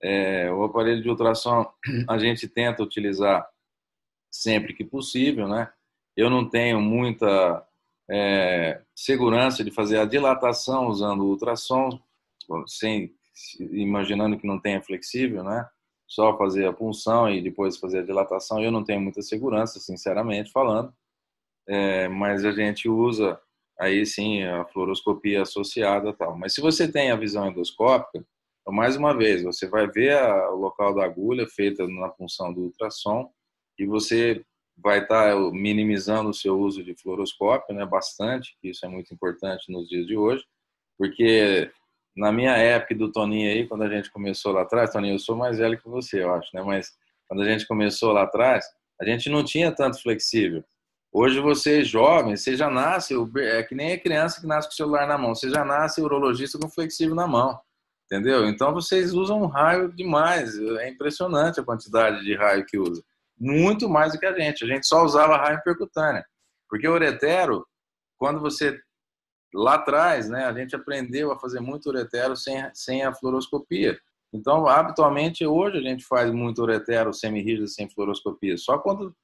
É, 0.00 0.48
o 0.52 0.62
aparelho 0.62 1.02
de 1.02 1.10
ultrassom 1.10 1.68
a 2.08 2.16
gente 2.18 2.46
tenta 2.46 2.82
utilizar 2.82 3.48
sempre 4.30 4.72
que 4.72 4.84
possível, 4.84 5.48
né? 5.48 5.72
Eu 6.16 6.30
não 6.30 6.48
tenho 6.48 6.80
muita 6.80 7.66
é, 8.10 8.82
segurança 8.94 9.62
de 9.62 9.70
fazer 9.70 9.98
a 9.98 10.04
dilatação 10.04 10.88
usando 10.88 11.24
ultrassom, 11.24 12.00
sem 12.66 13.12
imaginando 13.60 14.38
que 14.38 14.46
não 14.46 14.58
tenha 14.58 14.82
flexível, 14.82 15.44
né? 15.44 15.68
Só 16.06 16.36
fazer 16.38 16.66
a 16.66 16.72
punção 16.72 17.30
e 17.30 17.42
depois 17.42 17.76
fazer 17.76 18.00
a 18.00 18.04
dilatação. 18.04 18.62
Eu 18.62 18.72
não 18.72 18.82
tenho 18.82 19.00
muita 19.00 19.20
segurança, 19.20 19.78
sinceramente 19.78 20.50
falando, 20.50 20.92
é, 21.68 22.08
mas 22.08 22.44
a 22.44 22.52
gente 22.52 22.88
usa 22.88 23.38
aí 23.78 24.04
sim 24.06 24.42
a 24.42 24.64
fluoroscopia 24.66 25.42
associada 25.42 26.12
tal. 26.12 26.36
Mas 26.36 26.54
se 26.54 26.60
você 26.60 26.90
tem 26.90 27.10
a 27.10 27.16
visão 27.16 27.48
endoscópica, 27.48 28.24
então, 28.68 28.74
mais 28.74 28.96
uma 28.96 29.16
vez, 29.16 29.42
você 29.42 29.66
vai 29.66 29.86
ver 29.86 30.14
a, 30.18 30.50
o 30.50 30.56
local 30.56 30.94
da 30.94 31.04
agulha 31.04 31.46
feita 31.46 31.86
na 31.88 32.10
função 32.10 32.52
do 32.52 32.62
ultrassom 32.62 33.30
e 33.78 33.86
você 33.86 34.44
vai 34.82 35.00
estar 35.00 35.34
tá 35.34 35.50
minimizando 35.52 36.30
o 36.30 36.34
seu 36.34 36.58
uso 36.58 36.82
de 36.82 36.94
fluoroscópio, 36.94 37.74
né, 37.74 37.84
bastante, 37.84 38.56
que 38.60 38.70
isso 38.70 38.84
é 38.86 38.88
muito 38.88 39.12
importante 39.12 39.70
nos 39.70 39.88
dias 39.88 40.06
de 40.06 40.16
hoje, 40.16 40.44
porque 40.96 41.70
na 42.16 42.32
minha 42.32 42.56
época 42.56 42.94
do 42.94 43.10
Toninho 43.10 43.50
aí, 43.50 43.66
quando 43.66 43.82
a 43.82 43.88
gente 43.88 44.10
começou 44.10 44.52
lá 44.52 44.62
atrás, 44.62 44.90
Toninho, 44.90 45.14
eu 45.14 45.18
sou 45.18 45.36
mais 45.36 45.58
velho 45.58 45.80
que 45.80 45.88
você, 45.88 46.22
eu 46.22 46.32
acho, 46.34 46.50
né, 46.54 46.62
mas 46.62 46.92
quando 47.28 47.42
a 47.42 47.44
gente 47.44 47.66
começou 47.66 48.12
lá 48.12 48.22
atrás, 48.22 48.64
a 49.00 49.04
gente 49.04 49.28
não 49.28 49.44
tinha 49.44 49.70
tanto 49.70 50.00
flexível. 50.00 50.64
Hoje 51.12 51.40
você 51.40 51.80
é 51.80 51.84
jovem, 51.84 52.36
você 52.36 52.54
já 52.56 52.70
nasce, 52.70 53.14
é 53.38 53.62
que 53.62 53.74
nem 53.74 53.92
a 53.92 54.00
criança 54.00 54.40
que 54.40 54.46
nasce 54.46 54.68
com 54.68 54.72
o 54.72 54.76
celular 54.76 55.06
na 55.06 55.16
mão, 55.16 55.34
você 55.34 55.48
já 55.48 55.64
nasce 55.64 56.00
urologista 56.00 56.58
com 56.58 56.68
flexível 56.68 57.14
na 57.14 57.26
mão, 57.26 57.58
entendeu? 58.04 58.46
Então 58.46 58.74
vocês 58.74 59.14
usam 59.14 59.46
raio 59.46 59.92
demais, 59.92 60.58
é 60.58 60.88
impressionante 60.88 61.60
a 61.60 61.64
quantidade 61.64 62.22
de 62.24 62.34
raio 62.34 62.64
que 62.66 62.78
usa. 62.78 63.02
Muito 63.38 63.88
mais 63.88 64.12
do 64.12 64.18
que 64.18 64.26
a 64.26 64.38
gente, 64.38 64.64
a 64.64 64.66
gente 64.66 64.86
só 64.86 65.04
usava 65.04 65.36
raio 65.36 65.62
percutânea, 65.62 66.24
porque 66.68 66.88
o 66.88 66.92
uretero, 66.92 67.66
quando 68.18 68.40
você 68.40 68.78
lá 69.54 69.74
atrás, 69.74 70.28
né, 70.28 70.44
a 70.44 70.52
gente 70.52 70.76
aprendeu 70.76 71.32
a 71.32 71.38
fazer 71.38 71.60
muito 71.60 71.88
uretero 71.88 72.36
sem, 72.36 72.62
sem 72.74 73.02
a 73.02 73.14
fluoroscopia. 73.14 73.98
Então, 74.32 74.66
habitualmente, 74.66 75.46
hoje 75.46 75.78
a 75.78 75.82
gente 75.82 76.04
faz 76.04 76.30
muito 76.30 76.60
uretero 76.60 77.14
semi-rígido 77.14 77.66
sem 77.66 77.88
fluoroscopia. 77.88 78.58
Só 78.58 78.78
quando 78.78 79.14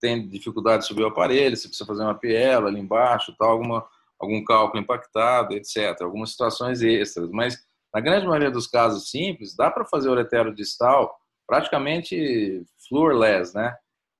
tem 0.00 0.28
dificuldade 0.28 0.82
de 0.82 0.88
subir 0.88 1.02
o 1.02 1.08
aparelho, 1.08 1.56
se 1.56 1.66
precisa 1.66 1.86
fazer 1.86 2.02
uma 2.02 2.14
piela 2.14 2.68
ali 2.68 2.78
embaixo, 2.78 3.34
tal, 3.36 3.50
alguma, 3.50 3.84
algum 4.18 4.44
cálculo 4.44 4.82
impactado, 4.82 5.54
etc. 5.54 6.02
Algumas 6.02 6.30
situações 6.30 6.82
extras. 6.82 7.28
Mas, 7.30 7.58
na 7.92 8.00
grande 8.00 8.26
maioria 8.26 8.50
dos 8.50 8.66
casos 8.66 9.10
simples, 9.10 9.56
dá 9.56 9.70
para 9.70 9.84
fazer 9.84 10.08
uretero 10.08 10.54
distal 10.54 11.18
praticamente 11.46 12.64
floorless, 12.88 13.54
né? 13.54 13.74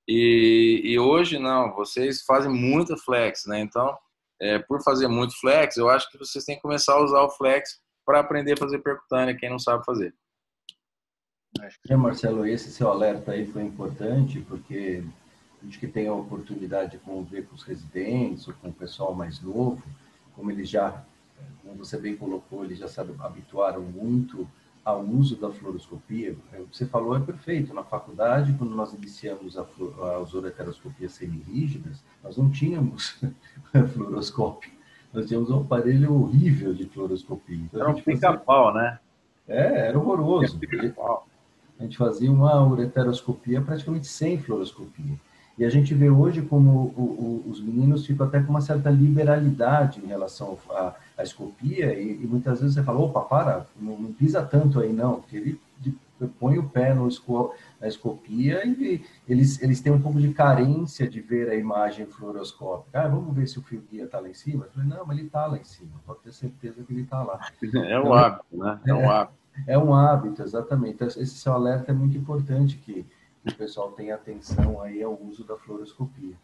E, 0.06 0.82
e, 0.84 0.98
hoje, 0.98 1.38
não, 1.38 1.74
vocês 1.74 2.22
fazem 2.22 2.52
muito 2.52 2.96
flex, 2.96 3.46
né? 3.46 3.60
Então, 3.60 3.96
é, 4.40 4.58
por 4.58 4.82
fazer 4.82 5.08
muito 5.08 5.38
flex, 5.40 5.76
eu 5.76 5.88
acho 5.88 6.10
que 6.10 6.18
vocês 6.18 6.44
têm 6.44 6.56
que 6.56 6.62
começar 6.62 6.94
a 6.94 7.02
usar 7.02 7.22
o 7.22 7.30
flex 7.30 7.80
para 8.04 8.20
aprender 8.20 8.52
a 8.52 8.58
fazer 8.58 8.80
percutânea, 8.80 9.36
quem 9.36 9.48
não 9.48 9.58
sabe 9.58 9.84
fazer. 9.84 10.14
Acho 11.60 11.80
que, 11.80 11.94
Marcelo, 11.96 12.46
esse 12.46 12.70
seu 12.70 12.90
alerta 12.90 13.32
aí 13.32 13.46
foi 13.46 13.62
importante, 13.62 14.40
porque 14.40 15.02
gente 15.64 15.78
que 15.78 15.88
tem 15.88 16.06
a 16.06 16.12
oportunidade 16.12 16.92
de 16.92 16.98
conviver 16.98 17.46
com 17.46 17.54
os 17.54 17.62
residentes 17.62 18.46
ou 18.46 18.54
com 18.54 18.68
o 18.68 18.72
pessoal 18.72 19.14
mais 19.14 19.40
novo, 19.40 19.82
como 20.34 20.50
eles 20.50 20.68
já, 20.68 21.04
como 21.62 21.76
você 21.76 21.96
bem 21.96 22.16
colocou, 22.16 22.64
eles 22.64 22.78
já 22.78 22.88
se 22.88 23.00
habituaram 23.00 23.80
muito 23.80 24.46
ao 24.84 25.02
uso 25.02 25.36
da 25.36 25.50
fluoroscopia, 25.50 26.36
é, 26.52 26.60
o 26.60 26.66
que 26.66 26.76
você 26.76 26.84
falou 26.84 27.16
é 27.16 27.20
perfeito. 27.20 27.72
Na 27.72 27.82
faculdade, 27.82 28.54
quando 28.58 28.74
nós 28.74 28.92
iniciamos 28.92 29.56
a, 29.56 29.66
as 30.20 30.34
ureteroscopias 30.34 31.12
semi-rígidas, 31.12 32.04
nós 32.22 32.36
não 32.36 32.50
tínhamos 32.50 33.18
fluoroscópio. 33.94 34.70
Nós 35.12 35.26
tínhamos 35.26 35.48
um 35.50 35.60
aparelho 35.60 36.12
horrível 36.12 36.74
de 36.74 36.84
fluoroscopia. 36.86 37.56
Então, 37.56 37.80
era 37.80 37.90
um 37.90 37.94
pica-pau, 37.94 38.72
fazia... 38.72 38.82
né? 38.82 38.98
É, 39.48 39.88
era 39.88 39.98
horroroso. 39.98 40.58
A 41.78 41.82
gente 41.82 41.96
fazia 41.96 42.30
uma 42.30 42.62
ureteroscopia 42.64 43.60
praticamente 43.60 44.06
sem 44.06 44.38
fluoroscopia. 44.38 45.18
E 45.56 45.64
a 45.64 45.70
gente 45.70 45.94
vê 45.94 46.10
hoje 46.10 46.42
como 46.42 46.92
o, 46.96 47.44
o, 47.46 47.50
os 47.50 47.60
meninos 47.60 48.04
ficam 48.04 48.26
até 48.26 48.40
com 48.40 48.50
uma 48.50 48.60
certa 48.60 48.90
liberalidade 48.90 50.00
em 50.00 50.06
relação 50.06 50.58
à, 50.70 50.94
à 51.16 51.22
escopia, 51.22 51.94
e, 51.94 52.22
e, 52.22 52.26
muitas 52.26 52.60
vezes 52.60 52.74
você 52.74 52.82
fala, 52.82 52.98
opa, 52.98 53.20
para, 53.20 53.66
não, 53.80 53.96
não, 53.96 54.12
pisa 54.12 54.42
tanto 54.42 54.80
aí 54.80 54.92
não, 54.92 55.20
porque 55.20 55.36
ele 55.36 55.60
põe 56.38 56.58
o 56.58 56.68
pé 56.68 56.94
no 56.94 57.08
esco, 57.08 57.54
na 57.80 57.88
escopia 57.88 58.66
e 58.66 59.04
eles, 59.28 59.60
eles 59.62 59.80
têm 59.80 59.92
um 59.92 60.00
pouco 60.00 60.20
de 60.20 60.32
carência 60.32 61.08
de 61.08 61.20
ver 61.20 61.50
a 61.50 61.54
imagem 61.54 62.06
fluoroscópica. 62.06 63.02
Ah, 63.02 63.08
vamos 63.08 63.34
ver 63.34 63.46
se 63.46 63.58
o 63.58 63.62
fio 63.62 63.82
guia 63.90 64.04
está 64.04 64.20
lá 64.20 64.28
em 64.28 64.34
cima? 64.34 64.64
Eu 64.64 64.70
falei, 64.70 64.88
não, 64.88 65.04
mas 65.06 65.18
ele 65.18 65.26
está 65.26 65.46
lá 65.46 65.58
em 65.58 65.64
cima, 65.64 65.90
pode 66.06 66.20
ter 66.20 66.32
certeza 66.32 66.82
que 66.82 66.92
ele 66.92 67.02
está 67.02 67.22
lá. 67.22 67.40
É 67.74 68.00
um 68.00 68.12
hábito, 68.12 68.44
né? 68.52 68.80
É 68.86 68.94
um 68.94 69.10
hábito. 69.10 69.38
É, 69.66 69.74
é 69.74 69.78
um 69.78 69.94
hábito, 69.94 70.42
exatamente. 70.42 70.94
Então, 70.94 71.08
esse 71.08 71.26
seu 71.26 71.52
alerta 71.52 71.90
é 71.90 71.94
muito 71.94 72.16
importante, 72.16 72.76
que 72.76 73.06
que 73.44 73.52
o 73.52 73.56
pessoal 73.56 73.92
tenha 73.92 74.14
atenção 74.14 74.80
aí 74.80 75.02
ao 75.02 75.20
uso 75.20 75.44
da 75.44 75.56
fluoroscopia. 75.56 76.36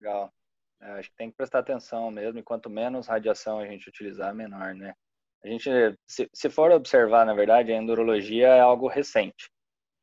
Legal. 0.00 0.32
É, 0.80 0.90
acho 0.92 1.10
que 1.10 1.16
tem 1.16 1.30
que 1.30 1.36
prestar 1.36 1.60
atenção 1.60 2.10
mesmo, 2.10 2.38
e 2.38 2.42
quanto 2.42 2.68
menos 2.68 3.06
radiação 3.06 3.58
a 3.58 3.66
gente 3.66 3.88
utilizar, 3.88 4.34
menor, 4.34 4.74
né? 4.74 4.94
A 5.42 5.48
gente, 5.48 5.70
se, 6.06 6.28
se 6.32 6.50
for 6.50 6.70
observar, 6.72 7.24
na 7.24 7.34
verdade, 7.34 7.72
a 7.72 7.76
endurologia 7.76 8.48
é 8.48 8.60
algo 8.60 8.88
recente. 8.88 9.48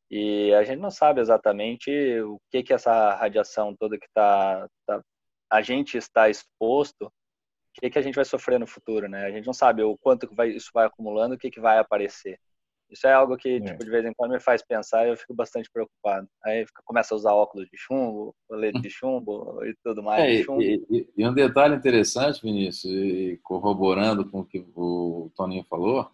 E 0.10 0.54
a 0.54 0.64
gente 0.64 0.80
não 0.80 0.91
sabe 0.91 1.20
exatamente 1.20 1.89
o 2.22 2.39
que 2.50 2.64
que 2.64 2.74
essa 2.74 3.16
radiação 3.16 3.76
toda 3.76 3.98
que 3.98 4.08
tá, 4.14 4.68
tá 4.86 5.02
a 5.52 5.62
gente 5.62 5.98
está 5.98 6.30
exposto, 6.30 7.08
o 7.08 7.12
que 7.74 7.89
que 7.89 8.00
a 8.00 8.02
gente 8.02 8.16
vai 8.16 8.26
sofrer 8.26 8.60
no 8.60 8.68
futuro, 8.68 9.10
né? 9.10 9.26
A 9.26 9.32
gente 9.32 9.46
não 9.46 9.54
sabe 9.54 9.84
o 9.84 9.98
quanto 9.98 10.28
que 10.28 10.36
vai, 10.36 10.50
isso 10.50 10.72
vai 10.74 10.86
acumulando, 10.86 11.36
o 11.36 11.38
que 11.38 11.52
que 11.52 11.60
vai 11.60 11.80
aparecer. 11.80 12.39
Isso 12.96 13.08
é 13.08 13.14
algo 13.14 13.36
que, 13.36 13.58
é. 13.58 13.60
tipo, 13.60 13.84
de 13.84 13.91
vez 13.91 14.06
em 14.06 14.14
quando 14.14 14.32
me 14.32 14.39
faz 14.39 14.64
pensar 14.64 15.06
e 15.06 15.10
eu 15.10 15.18
fico 15.18 15.34
bastante 15.34 15.70
preocupado. 15.70 16.28
Aí 16.46 16.66
começa 16.86 17.14
a 17.14 17.18
usar 17.18 17.34
óculos 17.34 17.68
de 17.70 17.78
chumbo, 17.78 18.34
colete 18.48 18.80
de 18.82 18.89
chumbo 18.89 19.60
e 19.66 19.76
tudo 19.84 20.02
mais. 20.02 20.24
É, 20.24 20.34
e, 20.34 20.86
e, 20.89 21.10
e, 21.18 21.28
um 21.28 21.34
detalhe 21.34 21.76
interessante, 21.76 22.41
Vinícius, 22.41 22.86
e 22.93 23.38
corroborando 23.43 24.24
com 24.24 24.39
o 24.39 24.46
que 24.46 24.66
o 24.74 25.30
Toninho 25.36 25.66
falou, 25.70 26.10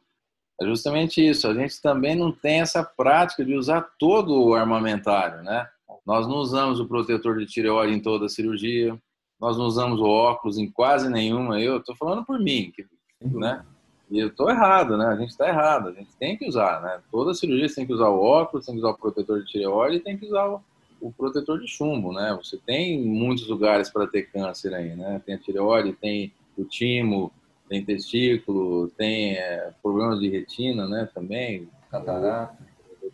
é 0.59 0.65
justamente 0.65 1.25
isso. 1.25 1.47
A 1.47 1.53
gente 1.53 1.79
também 1.79 2.15
não 2.15 2.31
tem 2.31 2.61
essa 2.61 2.83
prática 2.83 3.45
de 3.45 3.53
usar 3.53 3.81
todo 3.99 4.43
o 4.43 4.55
armamentário, 4.55 5.43
né? 5.43 5.69
Nós 6.03 6.27
não 6.27 6.37
usamos 6.37 6.79
o 6.79 6.87
protetor 6.87 7.37
de 7.37 7.45
tireoide 7.45 7.93
em 7.93 8.01
toda 8.01 8.25
a 8.25 8.29
cirurgia, 8.29 8.99
nós 9.39 9.55
não 9.55 9.65
usamos 9.65 9.99
o 9.99 10.05
óculos 10.05 10.57
em 10.57 10.69
quase 10.69 11.09
nenhuma. 11.11 11.61
Eu 11.61 11.77
estou 11.77 11.95
falando 11.95 12.25
por 12.25 12.39
mim, 12.39 12.73
né? 13.21 13.63
E 14.11 14.19
eu 14.19 14.27
estou 14.27 14.49
errado, 14.49 14.97
né? 14.97 15.05
A 15.05 15.15
gente 15.15 15.29
está 15.29 15.47
errado. 15.47 15.87
A 15.87 15.93
gente 15.93 16.13
tem 16.17 16.37
que 16.37 16.45
usar, 16.45 16.81
né? 16.81 16.99
Toda 17.09 17.33
cirurgia 17.33 17.69
você 17.69 17.75
tem 17.75 17.87
que 17.87 17.93
usar 17.93 18.09
o 18.09 18.21
óculos, 18.21 18.65
tem 18.65 18.75
que 18.75 18.81
usar 18.81 18.89
o 18.89 18.97
protetor 18.97 19.41
de 19.41 19.47
tireoide 19.47 19.95
e 19.97 19.99
tem 20.01 20.17
que 20.17 20.25
usar 20.25 20.47
o, 20.49 20.61
o 20.99 21.13
protetor 21.13 21.59
de 21.59 21.67
chumbo, 21.67 22.11
né? 22.11 22.37
Você 22.43 22.57
tem 22.57 23.01
muitos 23.01 23.47
lugares 23.47 23.89
para 23.89 24.05
ter 24.05 24.23
câncer 24.23 24.73
aí, 24.73 24.93
né? 24.97 25.21
Tem 25.25 25.35
a 25.35 25.37
tireoide, 25.37 25.93
tem 25.93 26.33
o 26.57 26.65
timo, 26.65 27.31
tem 27.69 27.85
testículo, 27.85 28.89
tem 28.89 29.37
é, 29.37 29.71
problemas 29.81 30.19
de 30.19 30.27
retina, 30.27 30.89
né? 30.89 31.09
Também. 31.15 31.69
Catarata. 31.89 32.57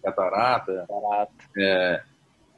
Catarata. 0.02 0.86
Catarata. 0.88 1.32
É, 1.56 2.02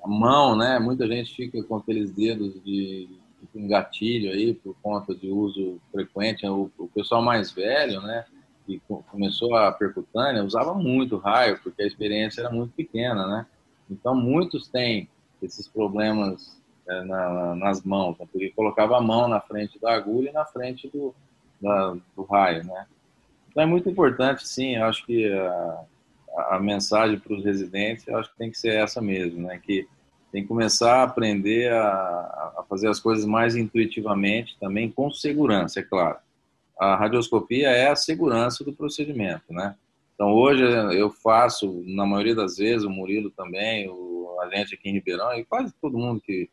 a 0.02 0.08
mão, 0.08 0.56
né? 0.56 0.80
Muita 0.80 1.06
gente 1.08 1.36
fica 1.36 1.62
com 1.62 1.76
aqueles 1.76 2.10
dedos 2.12 2.54
de 2.64 3.18
um 3.56 3.68
gatilho 3.68 4.32
aí 4.32 4.54
por 4.54 4.76
conta 4.82 5.14
de 5.14 5.30
uso 5.30 5.80
frequente. 5.91 6.45
O, 6.45 6.72
o 6.78 6.88
pessoal 6.88 7.22
mais 7.22 7.52
velho, 7.52 8.02
né, 8.02 8.26
que 8.66 8.82
começou 9.10 9.56
a 9.56 9.72
percutânea, 9.72 10.43
usava 10.43 10.74
muito 10.74 11.18
raio, 11.18 11.60
porque 11.62 11.82
a 11.82 11.88
experiência 11.88 12.41
era 12.41 12.52
muito 12.52 12.74
pequena, 12.74 13.28
né? 13.28 13.45
Então, 13.89 14.14
muitos 14.14 14.68
têm 14.68 15.10
esses 15.41 15.68
problemas 15.68 16.62
é, 16.88 17.04
na, 17.04 17.56
nas 17.56 17.84
mãos, 17.84 18.18
né? 18.20 18.28
porque 18.32 18.52
colocava 18.56 18.97
a 18.97 19.02
mão 19.02 19.28
na 19.28 19.41
frente 19.41 19.80
da 19.80 19.93
agulha 19.93 20.30
e 20.30 20.34
na 20.34 20.45
frente 20.45 20.88
do, 20.88 21.16
da, 21.60 21.95
do 22.16 22.24
raio, 22.24 22.64
né? 22.64 22.86
Então, 23.50 23.64
é 23.64 23.66
muito 23.66 23.89
importante, 23.89 24.47
sim, 24.47 24.76
eu 24.76 24.86
acho 24.86 25.04
que 25.06 25.32
a, 25.32 25.86
a 26.52 26.60
mensagem 26.60 27.18
para 27.18 27.34
os 27.34 27.43
residentes, 27.43 28.08
eu 28.08 28.18
acho 28.18 28.32
que 28.32 28.38
tem 28.38 28.52
que 28.52 28.60
ser 28.60 28.74
essa 28.74 29.02
mesmo, 29.02 29.47
né? 29.47 29.58
Que 29.58 29.88
tem 30.32 30.43
que 30.43 30.47
começar 30.47 30.97
a 30.97 31.03
aprender 31.03 31.71
a, 31.71 31.84
a, 32.57 32.65
fazer 32.69 32.88
as 32.88 32.99
coisas 32.99 33.25
mais 33.25 33.55
intuitivamente, 33.55 34.57
também 34.59 34.91
com 34.91 35.11
segurança, 35.11 35.80
é 35.80 35.84
claro. 35.84 36.17
A 36.80 36.95
radioscopia 36.95 37.69
é 37.69 37.89
a 37.89 37.95
segurança 37.95 38.63
do 38.63 38.73
procedimento, 38.73 39.51
né? 39.51 39.75
Então, 40.13 40.34
hoje 40.34 40.63
eu 40.97 41.09
faço, 41.09 41.84
na 41.86 42.05
maioria 42.05 42.36
das 42.36 42.57
vezes, 42.57 42.86
o 42.86 42.89
Murilo 42.89 43.32
também, 43.32 43.89
o, 43.89 44.38
a 44.41 44.49
gente 44.55 44.75
aqui 44.75 44.89
em 44.89 44.93
Ribeirão, 44.93 45.34
e 45.34 45.45
quase 45.45 45.73
todo 45.82 45.97
mundo 45.97 46.21
que 46.21 46.49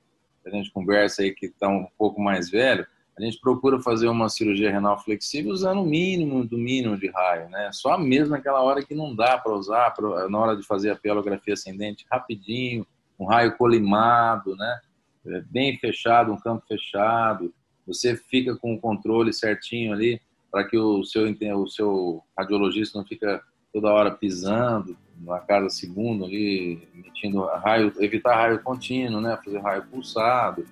a 0.46 0.50
gente 0.50 0.70
conversa 0.70 1.22
aí 1.22 1.32
que 1.32 1.46
está 1.46 1.68
um 1.68 1.86
pouco 1.98 2.20
mais 2.20 2.48
velho, 2.48 2.86
a 3.18 3.22
gente 3.22 3.40
procura 3.40 3.80
fazer 3.80 4.08
uma 4.08 4.28
cirurgia 4.28 4.70
renal 4.70 4.98
flexível 5.02 5.50
usando 5.50 5.80
o 5.80 5.86
mínimo 5.86 6.44
do 6.44 6.58
mínimo 6.58 6.98
de 6.98 7.08
raio, 7.08 7.48
né? 7.48 7.70
Só 7.72 7.96
mesmo 7.96 8.30
naquela 8.30 8.60
hora 8.60 8.84
que 8.84 8.94
não 8.94 9.14
dá 9.14 9.38
para 9.38 9.54
usar, 9.54 9.90
pra, 9.92 10.28
na 10.28 10.38
hora 10.38 10.56
de 10.56 10.62
fazer 10.62 10.90
a 10.90 10.96
pielografia 10.96 11.54
ascendente, 11.54 12.06
rapidinho, 12.10 12.86
um 13.18 13.26
raio 13.26 13.56
colimado, 13.56 14.54
né? 14.56 14.80
É 15.26 15.40
bem 15.40 15.76
fechado, 15.78 16.32
um 16.32 16.38
campo 16.38 16.64
fechado. 16.66 17.52
Você 17.86 18.16
fica 18.16 18.56
com 18.56 18.74
o 18.74 18.80
controle 18.80 19.32
certinho 19.32 19.92
ali 19.92 20.20
para 20.50 20.64
que 20.64 20.78
o 20.78 21.04
seu, 21.04 21.24
o 21.56 21.68
seu 21.68 22.22
radiologista 22.38 22.98
não 22.98 23.04
fica 23.04 23.42
toda 23.72 23.92
hora 23.92 24.10
pisando 24.10 24.96
a 25.28 25.38
cada 25.38 25.68
segundo 25.68 26.24
ali, 26.24 26.88
emitindo 26.94 27.44
raio, 27.44 27.92
evitar 27.98 28.34
raio 28.34 28.62
contínuo, 28.62 29.20
né? 29.20 29.38
Fazer 29.44 29.58
raio 29.58 29.86
pulsado. 29.86 30.64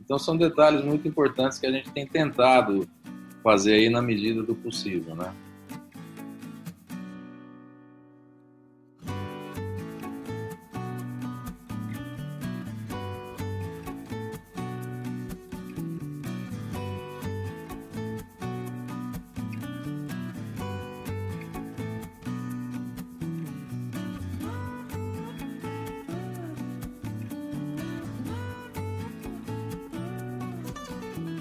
Então 0.00 0.18
são 0.18 0.36
detalhes 0.36 0.84
muito 0.84 1.08
importantes 1.08 1.58
que 1.58 1.66
a 1.66 1.72
gente 1.72 1.90
tem 1.90 2.06
tentado 2.06 2.88
fazer 3.42 3.74
aí 3.74 3.88
na 3.88 4.00
medida 4.00 4.42
do 4.42 4.54
possível, 4.54 5.14
né? 5.14 5.34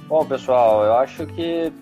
Bom, 0.07 0.23
pessoal, 0.23 0.85
eu 0.85 0.93
acho 0.93 1.25
que 1.25 1.73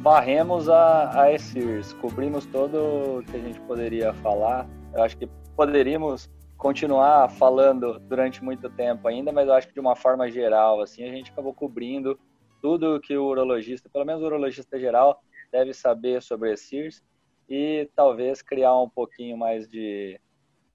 varremos 0.00 0.70
a, 0.70 1.22
a 1.22 1.30
ESIRS, 1.30 1.92
cobrimos 1.94 2.46
todo 2.46 3.18
o 3.18 3.22
que 3.22 3.36
a 3.36 3.40
gente 3.40 3.60
poderia 3.60 4.14
falar. 4.14 4.66
Eu 4.94 5.02
acho 5.02 5.18
que 5.18 5.28
poderíamos 5.54 6.30
continuar 6.56 7.28
falando 7.28 7.98
durante 8.08 8.42
muito 8.42 8.70
tempo 8.70 9.06
ainda, 9.08 9.30
mas 9.30 9.46
eu 9.46 9.52
acho 9.52 9.68
que 9.68 9.74
de 9.74 9.80
uma 9.80 9.94
forma 9.94 10.30
geral, 10.30 10.80
assim, 10.80 11.04
a 11.04 11.12
gente 11.12 11.30
acabou 11.30 11.52
cobrindo 11.52 12.18
tudo 12.62 12.98
que 12.98 13.14
o 13.14 13.26
urologista, 13.26 13.90
pelo 13.90 14.06
menos 14.06 14.22
o 14.22 14.26
urologista 14.26 14.80
geral, 14.80 15.20
deve 15.52 15.74
saber 15.74 16.22
sobre 16.22 16.50
a 16.50 16.54
e 17.46 17.90
talvez 17.94 18.40
criar 18.40 18.74
um 18.80 18.88
pouquinho 18.88 19.36
mais 19.36 19.68
de 19.68 20.18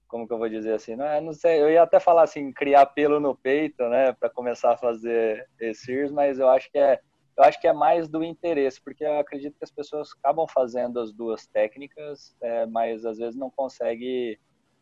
como 0.08 0.26
que 0.26 0.32
eu 0.32 0.38
vou 0.38 0.48
dizer 0.48 0.74
assim, 0.74 0.96
não, 0.96 1.06
é, 1.06 1.20
não 1.20 1.32
sei, 1.32 1.60
eu 1.60 1.70
ia 1.70 1.82
até 1.82 2.00
falar 2.00 2.22
assim, 2.22 2.52
criar 2.52 2.86
pelo 2.86 3.20
no 3.20 3.36
peito, 3.36 3.82
né, 3.88 4.12
para 4.12 4.30
começar 4.30 4.72
a 4.72 4.76
fazer 4.76 5.48
ESIRS, 5.60 6.10
mas 6.10 6.38
eu 6.38 6.48
acho 6.48 6.70
que 6.70 6.78
é 6.78 7.00
eu 7.36 7.44
acho 7.44 7.60
que 7.60 7.68
é 7.68 7.72
mais 7.72 8.08
do 8.08 8.24
interesse, 8.24 8.82
porque 8.82 9.04
eu 9.04 9.16
acredito 9.16 9.56
que 9.56 9.62
as 9.62 9.70
pessoas 9.70 10.08
acabam 10.18 10.44
fazendo 10.48 10.98
as 10.98 11.12
duas 11.12 11.46
técnicas, 11.46 12.34
é, 12.40 12.66
mas 12.66 13.04
às 13.06 13.18
vezes 13.18 13.36
não 13.36 13.48
consegue 13.48 14.40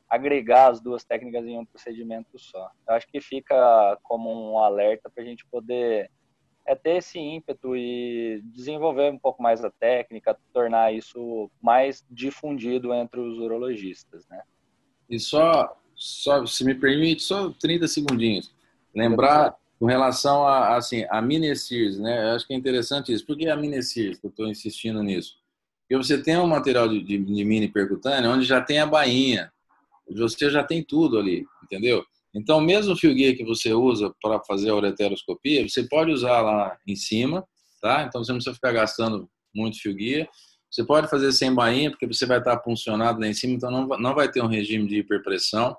agregar 0.08 0.70
as 0.70 0.80
duas 0.80 1.04
técnicas 1.04 1.44
em 1.44 1.58
um 1.58 1.66
procedimento 1.66 2.38
só. 2.38 2.70
Eu 2.88 2.94
acho 2.94 3.06
que 3.08 3.20
fica 3.20 3.98
como 4.02 4.30
um 4.30 4.58
alerta 4.58 5.10
para 5.10 5.22
a 5.22 5.26
gente 5.26 5.44
poder 5.46 6.10
é 6.64 6.74
ter 6.74 6.96
esse 6.96 7.18
ímpeto 7.18 7.76
e 7.76 8.40
desenvolver 8.44 9.12
um 9.12 9.18
pouco 9.18 9.40
mais 9.42 9.64
a 9.64 9.70
técnica, 9.70 10.36
tornar 10.52 10.92
isso 10.92 11.50
mais 11.62 12.04
difundido 12.10 12.92
entre 12.92 13.20
os 13.20 13.38
urologistas, 13.38 14.26
né? 14.28 14.42
E 15.08 15.18
só, 15.18 15.76
só, 15.94 16.44
se 16.46 16.64
me 16.64 16.74
permite, 16.74 17.22
só 17.22 17.50
30 17.50 17.88
segundinhos. 17.88 18.50
Lembrar 18.94 19.54
com 19.78 19.86
relação 19.86 20.46
a, 20.46 20.76
assim, 20.76 21.04
a 21.10 21.20
Minesirs, 21.20 21.98
né? 21.98 22.30
Eu 22.30 22.36
acho 22.36 22.46
que 22.46 22.54
é 22.54 22.56
interessante 22.56 23.12
isso. 23.12 23.26
Por 23.26 23.36
que 23.36 23.48
a 23.48 23.56
Minesirs? 23.56 24.18
Eu 24.22 24.30
estou 24.30 24.48
insistindo 24.48 25.02
nisso. 25.02 25.36
Porque 25.82 25.96
você 25.96 26.20
tem 26.20 26.36
um 26.36 26.46
material 26.46 26.88
de, 26.88 27.00
de, 27.02 27.18
de 27.18 27.44
mini 27.44 27.68
percutânea 27.68 28.30
onde 28.30 28.44
já 28.44 28.60
tem 28.60 28.80
a 28.80 28.86
bainha, 28.86 29.52
você 30.08 30.50
já 30.50 30.62
tem 30.64 30.82
tudo 30.82 31.18
ali, 31.18 31.44
entendeu? 31.62 32.04
Então, 32.34 32.60
mesmo 32.60 32.92
o 32.92 32.96
fio 32.96 33.14
guia 33.14 33.34
que 33.34 33.44
você 33.44 33.72
usa 33.72 34.14
para 34.20 34.40
fazer 34.40 34.70
a 34.70 34.74
ureteroscopia, 34.74 35.66
você 35.66 35.84
pode 35.84 36.10
usar 36.10 36.42
lá 36.42 36.76
em 36.86 36.94
cima, 36.94 37.46
tá? 37.80 38.02
Então, 38.02 38.22
você 38.22 38.30
não 38.30 38.38
precisa 38.38 38.54
ficar 38.54 38.72
gastando 38.72 39.28
muito 39.54 39.80
fio 39.80 39.94
guia. 39.94 40.28
Você 40.70 40.84
pode 40.84 41.08
fazer 41.08 41.32
sem 41.32 41.54
bainha, 41.54 41.90
porque 41.90 42.06
você 42.06 42.26
vai 42.26 42.38
estar 42.38 42.56
puncionado 42.58 43.20
lá 43.20 43.26
em 43.26 43.34
cima, 43.34 43.54
então 43.54 43.70
não, 43.70 43.86
não 43.86 44.14
vai 44.14 44.30
ter 44.30 44.42
um 44.42 44.46
regime 44.46 44.86
de 44.86 44.98
hiperpressão. 44.98 45.76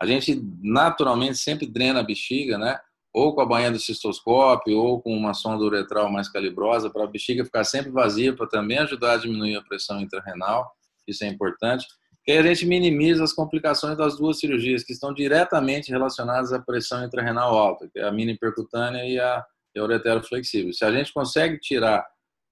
A 0.00 0.06
gente, 0.06 0.42
naturalmente, 0.60 1.38
sempre 1.38 1.66
drena 1.66 2.00
a 2.00 2.02
bexiga, 2.02 2.58
né? 2.58 2.78
Ou 3.12 3.34
com 3.34 3.40
a 3.40 3.46
bainha 3.46 3.70
do 3.70 3.78
cistoscópio, 3.78 4.76
ou 4.76 5.00
com 5.00 5.16
uma 5.16 5.32
sonda 5.32 5.64
uretral 5.64 6.10
mais 6.10 6.28
calibrosa, 6.28 6.90
para 6.90 7.04
a 7.04 7.06
bexiga 7.06 7.44
ficar 7.44 7.64
sempre 7.64 7.92
vazia, 7.92 8.34
para 8.34 8.48
também 8.48 8.78
ajudar 8.78 9.12
a 9.12 9.16
diminuir 9.16 9.56
a 9.56 9.62
pressão 9.62 10.00
intrarrenal. 10.00 10.70
Isso 11.06 11.24
é 11.24 11.28
importante. 11.28 11.86
Que 12.24 12.32
a 12.32 12.42
gente 12.42 12.66
minimiza 12.66 13.22
as 13.22 13.32
complicações 13.32 13.96
das 13.96 14.16
duas 14.16 14.38
cirurgias, 14.40 14.82
que 14.82 14.92
estão 14.92 15.14
diretamente 15.14 15.90
relacionadas 15.90 16.52
à 16.52 16.58
pressão 16.58 17.04
intrarrenal 17.04 17.56
alta, 17.56 17.88
que 17.92 18.00
é 18.00 18.04
a 18.04 18.10
mini 18.10 18.36
percutânea 18.36 19.06
e 19.06 19.18
a, 19.20 19.44
e 19.76 19.78
a 19.78 19.84
ureteroflexível. 19.84 20.72
Se 20.72 20.84
a 20.84 20.90
gente 20.90 21.12
consegue 21.12 21.58
tirar 21.60 22.04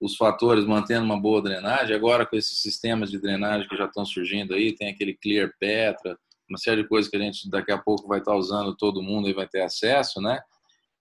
os 0.03 0.17
fatores 0.17 0.67
mantendo 0.67 1.05
uma 1.05 1.19
boa 1.19 1.41
drenagem. 1.41 1.95
Agora, 1.95 2.27
com 2.27 2.35
esses 2.37 2.59
sistemas 2.61 3.09
de 3.09 3.21
drenagem 3.21 3.69
que 3.69 3.77
já 3.77 3.85
estão 3.85 4.05
surgindo 4.05 4.53
aí, 4.53 4.75
tem 4.75 4.89
aquele 4.89 5.15
Clear 5.15 5.53
Petra, 5.61 6.19
uma 6.51 6.59
série 6.59 6.83
de 6.83 6.89
coisas 6.89 7.09
que 7.09 7.17
a 7.17 7.21
gente 7.21 7.49
daqui 7.49 7.71
a 7.71 7.79
pouco 7.79 8.09
vai 8.09 8.19
estar 8.19 8.35
usando, 8.35 8.77
todo 8.77 9.03
mundo 9.03 9.29
e 9.29 9.33
vai 9.33 9.47
ter 9.47 9.63
acesso, 9.63 10.21
né? 10.21 10.41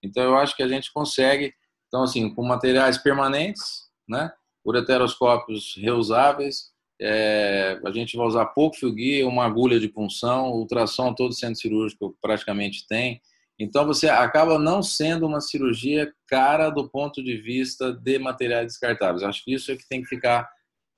Então, 0.03 0.23
eu 0.23 0.37
acho 0.37 0.55
que 0.55 0.61
a 0.61 0.67
gente 0.67 0.93
consegue, 0.93 1.51
então, 1.87 2.03
assim, 2.03 2.33
com 2.33 2.45
materiais 2.45 2.99
permanentes, 2.99 3.89
né? 4.07 4.31
Ureteroscópios 4.63 5.73
reusáveis, 5.77 6.71
é, 7.01 7.81
a 7.83 7.91
gente 7.91 8.15
vai 8.15 8.27
usar 8.27 8.45
pouco 8.45 8.77
fio 8.77 8.93
guia, 8.93 9.27
uma 9.27 9.45
agulha 9.45 9.79
de 9.79 9.87
punção, 9.87 10.51
ultrassom 10.51 11.11
todo 11.15 11.33
centro 11.33 11.59
cirúrgico 11.59 12.15
praticamente 12.21 12.85
tem. 12.87 13.19
Então 13.61 13.85
você 13.85 14.09
acaba 14.09 14.57
não 14.57 14.81
sendo 14.81 15.27
uma 15.27 15.39
cirurgia 15.39 16.11
cara 16.27 16.71
do 16.71 16.89
ponto 16.89 17.23
de 17.23 17.37
vista 17.37 17.93
de 17.93 18.17
materiais 18.17 18.65
descartáveis. 18.65 19.21
Acho 19.21 19.43
que 19.43 19.53
isso 19.53 19.71
é 19.71 19.75
que 19.75 19.87
tem 19.87 20.01
que 20.01 20.07
ficar 20.07 20.49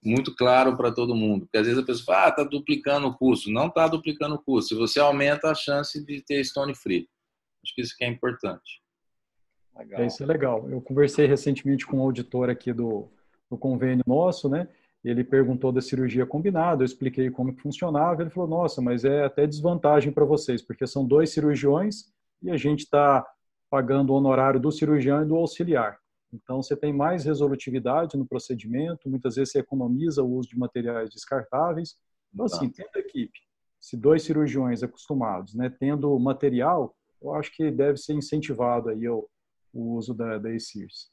muito 0.01 0.34
claro 0.34 0.78
para 0.78 0.89
todo 0.89 1.14
mundo. 1.14 1.45
Porque 1.45 1.57
às 1.57 1.68
vezes 1.68 1.82
a 1.82 1.86
pessoa 1.86 2.05
fala, 2.05 2.26
ah, 2.26 2.30
está 2.30 2.43
duplicando 2.45 3.07
o 3.07 3.18
custo. 3.18 3.51
Não 3.51 3.68
está 3.68 3.86
duplicando 3.89 4.36
o 4.36 4.41
custo. 4.41 4.76
Se 4.76 4.80
você 4.80 4.97
aumenta 5.01 5.51
a 5.51 5.53
chance 5.53 6.01
de 6.05 6.22
ter 6.22 6.41
stone 6.45 6.74
free. 6.74 7.05
Acho 7.66 7.76
que 7.76 7.82
isso 7.82 7.97
que 7.97 8.05
é 8.05 8.07
importante. 8.07 8.82
Legal. 9.78 10.01
É, 10.01 10.07
isso 10.07 10.24
é 10.24 10.26
legal. 10.26 10.70
Eu 10.70 10.80
conversei 10.80 11.26
recentemente 11.26 11.86
com 11.86 11.97
um 11.97 12.01
auditor 12.01 12.49
aqui 12.49 12.72
do, 12.72 13.11
do 13.51 13.57
convênio 13.57 14.05
nosso, 14.07 14.47
né? 14.47 14.70
Ele 15.03 15.26
perguntou 15.26 15.70
da 15.74 15.82
cirurgia 15.82 16.26
combinada, 16.26 16.82
eu 16.82 16.86
expliquei 16.86 17.30
como 17.30 17.53
que 17.53 17.61
funcionava. 17.61 18.22
Ele 18.22 18.30
falou: 18.30 18.49
Nossa, 18.49 18.82
mas 18.82 19.03
é 19.03 19.26
até 19.26 19.45
desvantagem 19.45 20.14
para 20.14 20.24
vocês, 20.24 20.61
porque 20.61 20.88
são 20.88 21.05
dois 21.05 21.32
cirurgiões 21.32 22.14
e 22.44 22.52
a 22.52 22.58
gente 22.58 22.82
está 22.82 23.26
pagando 23.70 24.12
o 24.12 24.16
honorário 24.16 24.60
do 24.60 24.72
cirurgião 24.72 25.24
e 25.24 25.26
do 25.26 25.36
auxiliar. 25.36 25.98
Então, 26.32 26.62
você 26.62 26.76
tem 26.76 26.91
mais 26.91 27.26
resolutividade 27.26 28.18
no 28.18 28.26
procedimento, 28.26 29.10
muitas 29.10 29.36
vezes 29.36 29.52
você 29.52 29.60
economiza 29.60 30.24
o 30.24 30.32
uso 30.32 30.50
de 30.50 30.58
materiais 30.58 31.10
descartáveis. 31.10 31.96
Então, 32.34 32.46
assim, 32.46 32.70
tendo 32.70 32.96
equipe, 32.98 33.39
se 33.80 33.96
dois 33.96 34.24
cirurgiões 34.24 34.82
acostumados, 34.82 35.54
né, 35.54 35.70
tendo 35.70 36.18
material, 36.20 36.96
eu 37.22 37.34
acho 37.36 37.56
que 37.56 37.72
deve 37.72 37.98
ser 37.98 38.14
incentivado 38.14 38.89
aí 38.89 39.08
o, 39.08 39.28
o 39.72 39.96
uso 39.96 40.14
da, 40.14 40.38
da 40.38 40.52
ECIRS. 40.52 41.12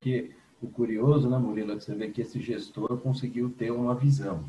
Que 0.00 0.34
o 0.60 0.68
curioso, 0.68 1.30
né, 1.30 1.38
Murilo, 1.38 1.72
é 1.72 1.76
que 1.76 1.84
você 1.84 1.94
vê 1.94 2.10
que 2.10 2.20
esse 2.20 2.40
gestor 2.40 2.98
conseguiu 2.98 3.50
ter 3.50 3.70
uma 3.70 3.94
visão, 3.94 4.44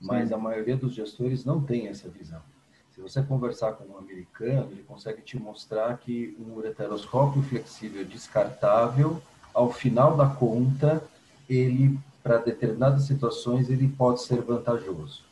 mas 0.00 0.28
Sim. 0.28 0.34
a 0.34 0.38
maioria 0.38 0.76
dos 0.76 0.92
gestores 0.92 1.44
não 1.44 1.62
tem 1.62 1.86
essa 1.86 2.08
visão. 2.08 2.42
Se 2.94 3.00
você 3.00 3.20
conversar 3.20 3.72
com 3.72 3.92
um 3.92 3.98
americano, 3.98 4.68
ele 4.70 4.84
consegue 4.84 5.20
te 5.20 5.36
mostrar 5.36 5.98
que 5.98 6.36
um 6.38 6.54
ureteroscópio 6.54 7.42
flexível 7.42 8.04
descartável, 8.04 9.20
ao 9.52 9.72
final 9.72 10.16
da 10.16 10.28
conta, 10.28 11.02
ele 11.50 11.98
para 12.22 12.38
determinadas 12.38 13.02
situações 13.02 13.68
ele 13.68 13.88
pode 13.88 14.22
ser 14.22 14.40
vantajoso, 14.42 15.24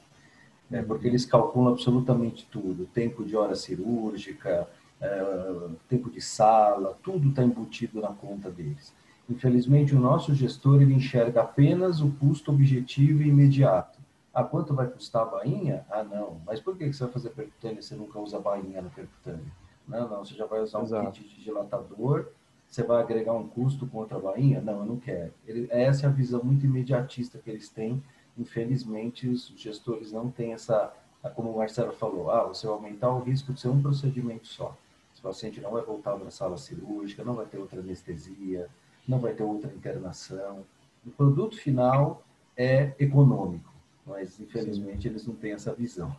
né? 0.68 0.82
porque 0.82 1.06
eles 1.06 1.24
calculam 1.24 1.72
absolutamente 1.72 2.48
tudo, 2.50 2.84
tempo 2.86 3.24
de 3.24 3.36
hora 3.36 3.54
cirúrgica, 3.54 4.68
é, 5.00 5.68
tempo 5.88 6.10
de 6.10 6.20
sala, 6.20 6.98
tudo 7.00 7.28
está 7.28 7.44
embutido 7.44 8.00
na 8.00 8.08
conta 8.08 8.50
deles. 8.50 8.92
Infelizmente, 9.30 9.94
o 9.94 10.00
nosso 10.00 10.34
gestor 10.34 10.82
ele 10.82 10.94
enxerga 10.94 11.42
apenas 11.42 12.00
o 12.00 12.10
custo 12.10 12.50
objetivo 12.50 13.22
e 13.22 13.28
imediato. 13.28 14.01
Ah, 14.34 14.42
quanto 14.42 14.74
vai 14.74 14.88
custar 14.88 15.22
a 15.22 15.26
bainha? 15.26 15.84
Ah, 15.90 16.02
não. 16.02 16.40
Mas 16.46 16.58
por 16.58 16.76
que 16.76 16.90
você 16.90 17.04
vai 17.04 17.12
fazer 17.12 17.30
percutânea 17.30 17.82
se 17.82 17.88
você 17.88 17.96
nunca 17.96 18.18
usa 18.18 18.40
bainha 18.40 18.80
na 18.80 18.88
percutânea? 18.88 19.52
Não, 19.86 20.08
não. 20.08 20.24
Você 20.24 20.34
já 20.34 20.46
vai 20.46 20.60
usar 20.60 20.78
um 20.78 20.84
Exato. 20.84 21.12
kit 21.12 21.36
de 21.36 21.44
dilatador, 21.44 22.28
você 22.66 22.82
vai 22.82 23.02
agregar 23.02 23.34
um 23.34 23.46
custo 23.46 23.86
com 23.86 23.98
outra 23.98 24.18
bainha? 24.18 24.62
Não, 24.62 24.78
eu 24.80 24.86
não 24.86 24.96
quero. 24.96 25.34
Ele, 25.46 25.68
essa 25.70 26.06
é 26.06 26.08
a 26.08 26.12
visão 26.12 26.42
muito 26.42 26.64
imediatista 26.64 27.38
que 27.38 27.50
eles 27.50 27.68
têm. 27.68 28.02
Infelizmente, 28.38 29.28
os 29.28 29.52
gestores 29.54 30.10
não 30.10 30.30
têm 30.30 30.54
essa, 30.54 30.90
como 31.34 31.50
o 31.50 31.58
Marcelo 31.58 31.92
falou, 31.92 32.30
ah, 32.30 32.44
você 32.44 32.66
vai 32.66 32.74
aumentar 32.74 33.10
o 33.10 33.20
risco 33.20 33.52
de 33.52 33.60
ser 33.60 33.68
um 33.68 33.82
procedimento 33.82 34.46
só. 34.46 34.74
O 35.18 35.22
paciente 35.22 35.60
não 35.60 35.70
vai 35.70 35.82
voltar 35.82 36.16
para 36.16 36.26
a 36.26 36.30
sala 36.32 36.56
cirúrgica, 36.56 37.22
não 37.22 37.34
vai 37.34 37.46
ter 37.46 37.58
outra 37.58 37.78
anestesia, 37.78 38.68
não 39.06 39.20
vai 39.20 39.34
ter 39.34 39.44
outra 39.44 39.72
internação. 39.72 40.64
O 41.06 41.10
produto 41.10 41.56
final 41.56 42.24
é 42.56 42.92
econômico 42.98 43.71
mas 44.06 44.40
infelizmente 44.40 45.02
Sim. 45.02 45.08
eles 45.08 45.26
não 45.26 45.34
têm 45.34 45.52
essa 45.52 45.74
visão. 45.74 46.14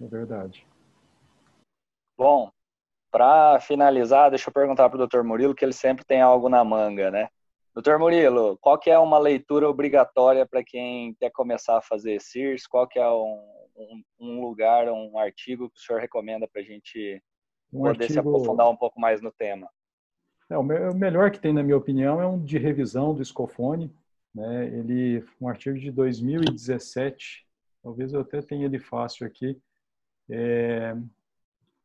É 0.00 0.06
verdade. 0.06 0.66
Bom, 2.16 2.50
para 3.10 3.60
finalizar, 3.60 4.30
deixa 4.30 4.48
eu 4.48 4.52
perguntar 4.52 4.88
para 4.90 5.00
o 5.00 5.06
Dr. 5.06 5.22
Murilo, 5.22 5.54
que 5.54 5.64
ele 5.64 5.72
sempre 5.72 6.04
tem 6.04 6.20
algo 6.20 6.48
na 6.48 6.64
manga, 6.64 7.10
né? 7.10 7.28
Doutor 7.72 7.98
Murilo, 7.98 8.56
qual 8.60 8.78
que 8.78 8.90
é 8.90 8.98
uma 8.98 9.18
leitura 9.18 9.68
obrigatória 9.68 10.46
para 10.46 10.62
quem 10.62 11.14
quer 11.14 11.30
começar 11.30 11.78
a 11.78 11.82
fazer 11.82 12.20
CIRS? 12.20 12.66
Qual 12.68 12.86
que 12.86 12.98
é 12.98 13.08
um, 13.08 13.40
um, 13.76 14.02
um 14.20 14.40
lugar, 14.40 14.88
um 14.88 15.18
artigo 15.18 15.70
que 15.70 15.78
o 15.78 15.82
senhor 15.82 16.00
recomenda 16.00 16.46
para 16.46 16.60
a 16.60 16.64
gente 16.64 17.20
um 17.72 17.82
poder 17.82 18.04
artigo... 18.04 18.12
se 18.12 18.18
aprofundar 18.18 18.68
um 18.68 18.76
pouco 18.76 19.00
mais 19.00 19.20
no 19.20 19.32
tema? 19.32 19.68
É, 20.48 20.56
o 20.56 20.62
melhor 20.62 21.30
que 21.30 21.40
tem, 21.40 21.52
na 21.52 21.62
minha 21.62 21.76
opinião, 21.76 22.20
é 22.20 22.26
um 22.26 22.38
de 22.38 22.58
revisão 22.58 23.14
do 23.14 23.24
Scofone, 23.24 23.92
né? 24.34 24.66
Ele 24.66 25.24
um 25.40 25.48
artigo 25.48 25.78
de 25.78 25.90
2017, 25.90 27.46
talvez 27.82 28.12
eu 28.12 28.20
até 28.20 28.42
tenha 28.42 28.64
ele 28.64 28.78
fácil 28.78 29.26
aqui, 29.26 29.58
é, 30.28 30.96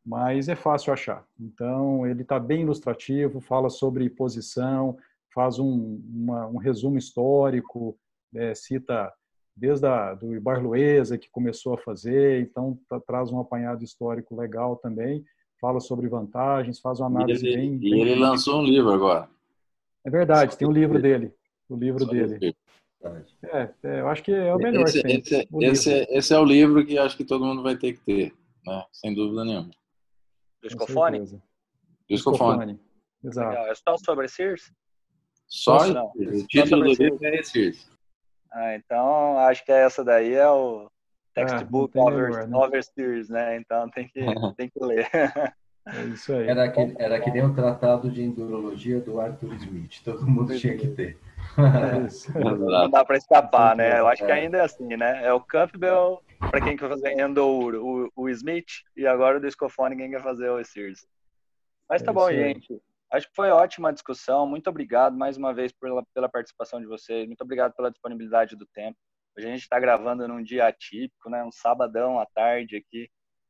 mas 0.04 0.50
é 0.50 0.56
fácil 0.56 0.92
achar. 0.92 1.26
Então 1.40 2.08
ele 2.08 2.24
está 2.24 2.40
bem 2.40 2.62
ilustrativo, 2.62 3.40
fala 3.40 3.70
sobre 3.70 4.10
posição, 4.10 4.98
faz 5.34 5.60
um, 5.60 6.02
uma, 6.12 6.48
um 6.48 6.58
resumo 6.58 6.98
histórico, 6.98 7.98
é, 8.34 8.56
cita 8.56 9.14
desde 9.56 9.86
a, 9.86 10.16
do 10.16 10.40
Barluesa 10.42 11.18
que 11.18 11.30
começou 11.30 11.74
a 11.74 11.78
fazer, 11.78 12.42
então 12.42 12.80
tá, 12.88 13.00
traz 13.00 13.32
um 13.32 13.40
apanhado 13.40 13.84
histórico 13.84 14.36
legal 14.36 14.78
também, 14.78 15.24
fala 15.60 15.82
sobre 15.82 16.08
vantagens, 16.08 16.80
faz 16.80 17.00
uma 17.00 17.08
análise 17.08 17.46
e 17.46 17.50
ele, 17.50 17.58
bem, 17.58 17.78
bem... 17.78 17.94
E 17.94 18.02
ele 18.02 18.16
lançou 18.16 18.62
um 18.62 18.64
livro 18.64 18.90
agora. 18.92 19.30
É 20.06 20.10
verdade, 20.10 20.58
tem 20.58 20.66
o 20.66 20.72
um 20.72 20.74
livro 20.74 21.00
dele 21.02 21.34
o 21.70 21.78
livro 21.78 22.04
Só 22.04 22.12
dele. 22.12 22.56
É, 23.46 23.70
é, 23.84 24.00
eu 24.02 24.10
acho 24.10 24.24
que 24.24 24.34
é 24.34 24.54
o 24.54 24.58
melhor. 24.58 24.84
Esse, 24.84 25.00
esse, 25.00 25.48
esse, 25.62 25.94
é, 25.94 26.18
esse, 26.18 26.34
é 26.34 26.40
o 26.40 26.44
livro 26.44 26.86
que 26.86 26.98
acho 26.98 27.16
que 27.16 27.24
todo 27.24 27.46
mundo 27.46 27.64
vai 27.64 27.78
ter 27.78 27.94
que 27.94 28.00
ter, 28.02 28.34
né? 28.66 28.84
sem 28.92 29.14
dúvida 29.14 29.46
nenhuma. 29.46 29.70
Discofone? 30.62 31.42
Discofone. 32.10 32.80
Exato. 33.24 33.50
Legal. 33.50 33.68
É 33.68 33.76
só 33.76 33.98
sobre 33.98 34.28
Sears? 34.28 34.74
Só, 35.48 35.88
não. 35.88 36.12
o 36.16 36.48
título 36.48 36.84
do 36.84 36.90
livro 36.90 37.26
é 37.26 37.42
Sears. 37.42 37.90
Ah, 38.52 38.76
então 38.76 39.38
acho 39.40 39.64
que 39.64 39.72
essa 39.72 40.04
daí 40.04 40.34
é 40.34 40.50
o 40.50 40.90
textbook 41.34 41.98
é, 41.98 42.02
over, 42.02 42.30
melhor, 42.30 42.48
né? 42.48 42.58
over 42.58 42.84
Sears, 42.84 43.30
né? 43.30 43.58
Então 43.58 43.90
tem 43.90 44.08
que, 44.08 44.20
tem 44.58 44.70
que 44.70 44.84
ler. 44.84 45.08
É 45.94 46.04
isso 46.06 46.34
aí. 46.34 46.48
Era 46.48 46.70
que, 46.70 46.96
era 46.98 47.20
que 47.20 47.32
nem 47.32 47.44
o 47.44 47.54
tratado 47.54 48.10
de 48.10 48.22
endurologia 48.22 49.00
do 49.00 49.20
Arthur 49.20 49.54
Smith. 49.56 50.02
Todo 50.04 50.26
mundo 50.28 50.58
tinha 50.58 50.78
que 50.78 50.88
ter. 50.88 51.18
É 51.58 52.40
Não 52.40 52.90
dá 52.90 53.04
para 53.04 53.18
escapar, 53.18 53.76
né? 53.76 54.00
Eu 54.00 54.08
acho 54.08 54.26
que 54.26 54.32
ainda 54.32 54.58
é 54.58 54.62
assim, 54.62 54.96
né? 54.96 55.26
É 55.26 55.34
o 55.34 55.42
Campbell, 55.42 56.22
para 56.40 56.62
quem 56.62 56.78
quer 56.78 56.90
fazer 56.90 57.20
Endour, 57.20 57.76
o, 57.76 58.12
o 58.16 58.30
Smith, 58.30 58.84
e 58.96 59.08
agora 59.08 59.38
o 59.38 59.42
Discofone, 59.42 59.96
quem 59.96 60.12
quer 60.12 60.22
fazer 60.22 60.50
o 60.50 60.64
Sears. 60.64 61.08
Mas 61.90 62.02
tá 62.02 62.12
é 62.12 62.14
bom, 62.14 62.32
gente. 62.32 62.82
Acho 63.12 63.28
que 63.28 63.36
foi 63.36 63.50
ótima 63.50 63.90
a 63.90 63.92
discussão. 63.92 64.46
Muito 64.46 64.70
obrigado 64.70 65.18
mais 65.18 65.36
uma 65.36 65.52
vez 65.52 65.72
pela, 65.72 66.04
pela 66.14 66.30
participação 66.30 66.80
de 66.80 66.86
vocês. 66.86 67.26
Muito 67.26 67.42
obrigado 67.42 67.74
pela 67.74 67.90
disponibilidade 67.90 68.56
do 68.56 68.68
tempo. 68.68 68.98
Hoje 69.36 69.48
a 69.48 69.52
gente 69.52 69.62
está 69.62 69.80
gravando 69.80 70.28
num 70.28 70.44
dia 70.44 70.68
atípico, 70.68 71.30
né? 71.30 71.44
Um 71.44 71.52
sabadão 71.52 72.20
à 72.20 72.26
tarde 72.28 72.76
aqui. 72.76 73.10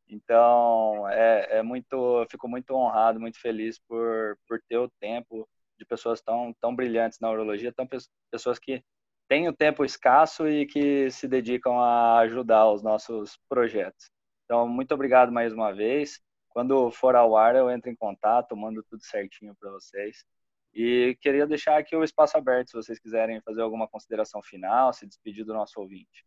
Então, 0.09 1.07
é, 1.09 1.59
é 1.59 1.63
muito, 1.63 2.25
fico 2.29 2.47
muito 2.47 2.73
honrado, 2.73 3.19
muito 3.19 3.39
feliz 3.39 3.79
por, 3.87 4.37
por 4.47 4.59
ter 4.67 4.77
o 4.77 4.89
tempo 4.99 5.47
de 5.77 5.85
pessoas 5.85 6.19
tão, 6.21 6.53
tão 6.59 6.75
brilhantes 6.75 7.19
na 7.19 7.29
urologia, 7.29 7.71
tão 7.71 7.87
pessoas 8.31 8.57
que 8.57 8.83
têm 9.27 9.47
o 9.47 9.53
tempo 9.53 9.85
escasso 9.85 10.49
e 10.49 10.65
que 10.65 11.11
se 11.11 11.27
dedicam 11.27 11.79
a 11.79 12.19
ajudar 12.19 12.71
os 12.71 12.81
nossos 12.81 13.37
projetos. 13.47 14.09
Então, 14.45 14.67
muito 14.67 14.93
obrigado 14.93 15.31
mais 15.31 15.53
uma 15.53 15.71
vez. 15.71 16.19
Quando 16.49 16.89
for 16.89 17.15
ao 17.15 17.37
ar, 17.37 17.55
eu 17.55 17.69
entro 17.69 17.91
em 17.91 17.95
contato, 17.95 18.57
mando 18.57 18.83
tudo 18.89 19.03
certinho 19.03 19.55
para 19.59 19.69
vocês. 19.69 20.25
E 20.73 21.15
queria 21.21 21.45
deixar 21.45 21.77
aqui 21.77 21.95
o 21.95 22.03
espaço 22.03 22.35
aberto, 22.35 22.69
se 22.69 22.75
vocês 22.75 22.99
quiserem 22.99 23.39
fazer 23.41 23.61
alguma 23.61 23.87
consideração 23.87 24.41
final, 24.41 24.91
se 24.91 25.05
despedir 25.05 25.45
do 25.45 25.53
nosso 25.53 25.79
ouvinte. 25.79 26.25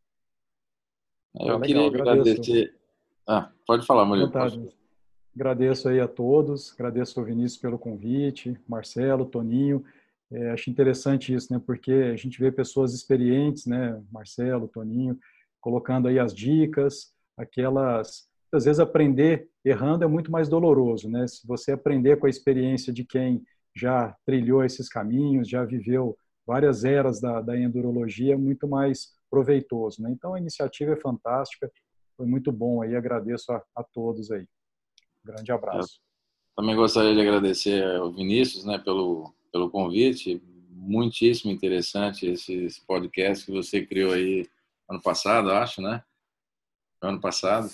Eu 1.34 1.56
ah, 1.56 1.60
queria 1.60 1.86
agradecer. 1.86 2.81
Ah, 3.26 3.50
pode 3.66 3.86
falar, 3.86 4.04
Murilo. 4.04 4.30
Agradeço 5.34 5.88
aí 5.88 5.98
a 5.98 6.06
todos, 6.06 6.74
agradeço 6.74 7.18
ao 7.18 7.24
Vinícius 7.24 7.60
pelo 7.60 7.78
convite, 7.78 8.58
Marcelo, 8.68 9.24
Toninho. 9.24 9.82
É, 10.30 10.50
acho 10.50 10.70
interessante 10.70 11.34
isso, 11.34 11.52
né? 11.52 11.60
Porque 11.64 11.92
a 11.92 12.16
gente 12.16 12.38
vê 12.38 12.52
pessoas 12.52 12.92
experientes, 12.92 13.66
né? 13.66 14.02
Marcelo, 14.10 14.68
Toninho, 14.68 15.18
colocando 15.60 16.08
aí 16.08 16.18
as 16.18 16.34
dicas, 16.34 17.12
aquelas. 17.36 18.28
Às 18.52 18.66
vezes 18.66 18.80
aprender 18.80 19.48
errando 19.64 20.04
é 20.04 20.06
muito 20.06 20.30
mais 20.30 20.48
doloroso, 20.48 21.08
né? 21.08 21.26
Se 21.26 21.46
você 21.46 21.72
aprender 21.72 22.18
com 22.18 22.26
a 22.26 22.30
experiência 22.30 22.92
de 22.92 23.04
quem 23.04 23.42
já 23.74 24.14
trilhou 24.26 24.62
esses 24.62 24.88
caminhos, 24.88 25.48
já 25.48 25.64
viveu 25.64 26.16
várias 26.46 26.84
eras 26.84 27.20
da, 27.20 27.40
da 27.40 27.58
endurologia, 27.58 28.34
é 28.34 28.36
muito 28.36 28.68
mais 28.68 29.12
proveitoso, 29.30 30.02
né? 30.02 30.10
Então 30.10 30.34
a 30.34 30.38
iniciativa 30.38 30.92
é 30.92 30.96
fantástica, 30.96 31.70
foi 32.16 32.26
muito 32.26 32.52
bom 32.52 32.82
aí, 32.82 32.94
agradeço 32.94 33.52
a, 33.52 33.62
a 33.74 33.82
todos 33.82 34.30
aí. 34.30 34.46
grande 35.24 35.52
abraço. 35.52 36.00
Eu 36.56 36.62
também 36.62 36.76
gostaria 36.76 37.14
de 37.14 37.20
agradecer 37.20 37.84
ao 37.96 38.12
Vinícius, 38.12 38.64
né, 38.64 38.78
pelo 38.78 39.32
pelo 39.52 39.70
convite. 39.70 40.42
Muitíssimo 40.70 41.52
interessante 41.52 42.26
esse, 42.26 42.54
esse 42.64 42.84
podcast 42.84 43.44
que 43.44 43.52
você 43.52 43.84
criou 43.84 44.12
aí 44.12 44.48
ano 44.88 45.00
passado, 45.00 45.52
acho, 45.52 45.80
né? 45.80 46.02
Ano 47.00 47.20
passado. 47.20 47.70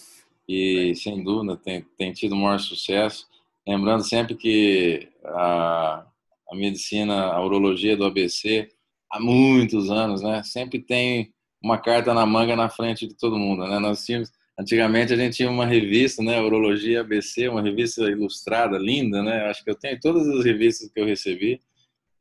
E, 0.46 0.94
sem 0.96 1.22
dúvida, 1.22 1.56
tem, 1.56 1.82
tem 1.96 2.12
tido 2.12 2.34
um 2.34 2.42
maior 2.42 2.58
sucesso. 2.58 3.26
Lembrando 3.66 4.02
sempre 4.02 4.34
que 4.34 5.08
a, 5.24 6.06
a 6.50 6.56
medicina, 6.56 7.26
a 7.32 7.42
urologia 7.42 7.96
do 7.96 8.04
ABC, 8.04 8.68
há 9.10 9.20
muitos 9.20 9.90
anos, 9.90 10.22
né? 10.22 10.42
Sempre 10.42 10.80
tem 10.80 11.32
uma 11.62 11.78
carta 11.78 12.14
na 12.14 12.24
manga 12.26 12.54
na 12.56 12.68
frente 12.68 13.06
de 13.06 13.14
todo 13.14 13.38
mundo, 13.38 13.66
né? 13.66 13.78
Nós 13.78 14.04
tínhamos 14.04 14.30
Antigamente 14.58 15.12
a 15.12 15.16
gente 15.16 15.36
tinha 15.36 15.48
uma 15.48 15.64
revista, 15.64 16.20
né, 16.20 16.40
Urologia 16.40 17.02
ABC, 17.02 17.48
uma 17.48 17.62
revista 17.62 18.02
ilustrada, 18.10 18.76
linda, 18.76 19.22
né? 19.22 19.44
Acho 19.44 19.62
que 19.62 19.70
eu 19.70 19.76
tenho 19.76 20.00
todas 20.00 20.26
as 20.26 20.44
revistas 20.44 20.90
que 20.90 20.98
eu 20.98 21.06
recebi 21.06 21.60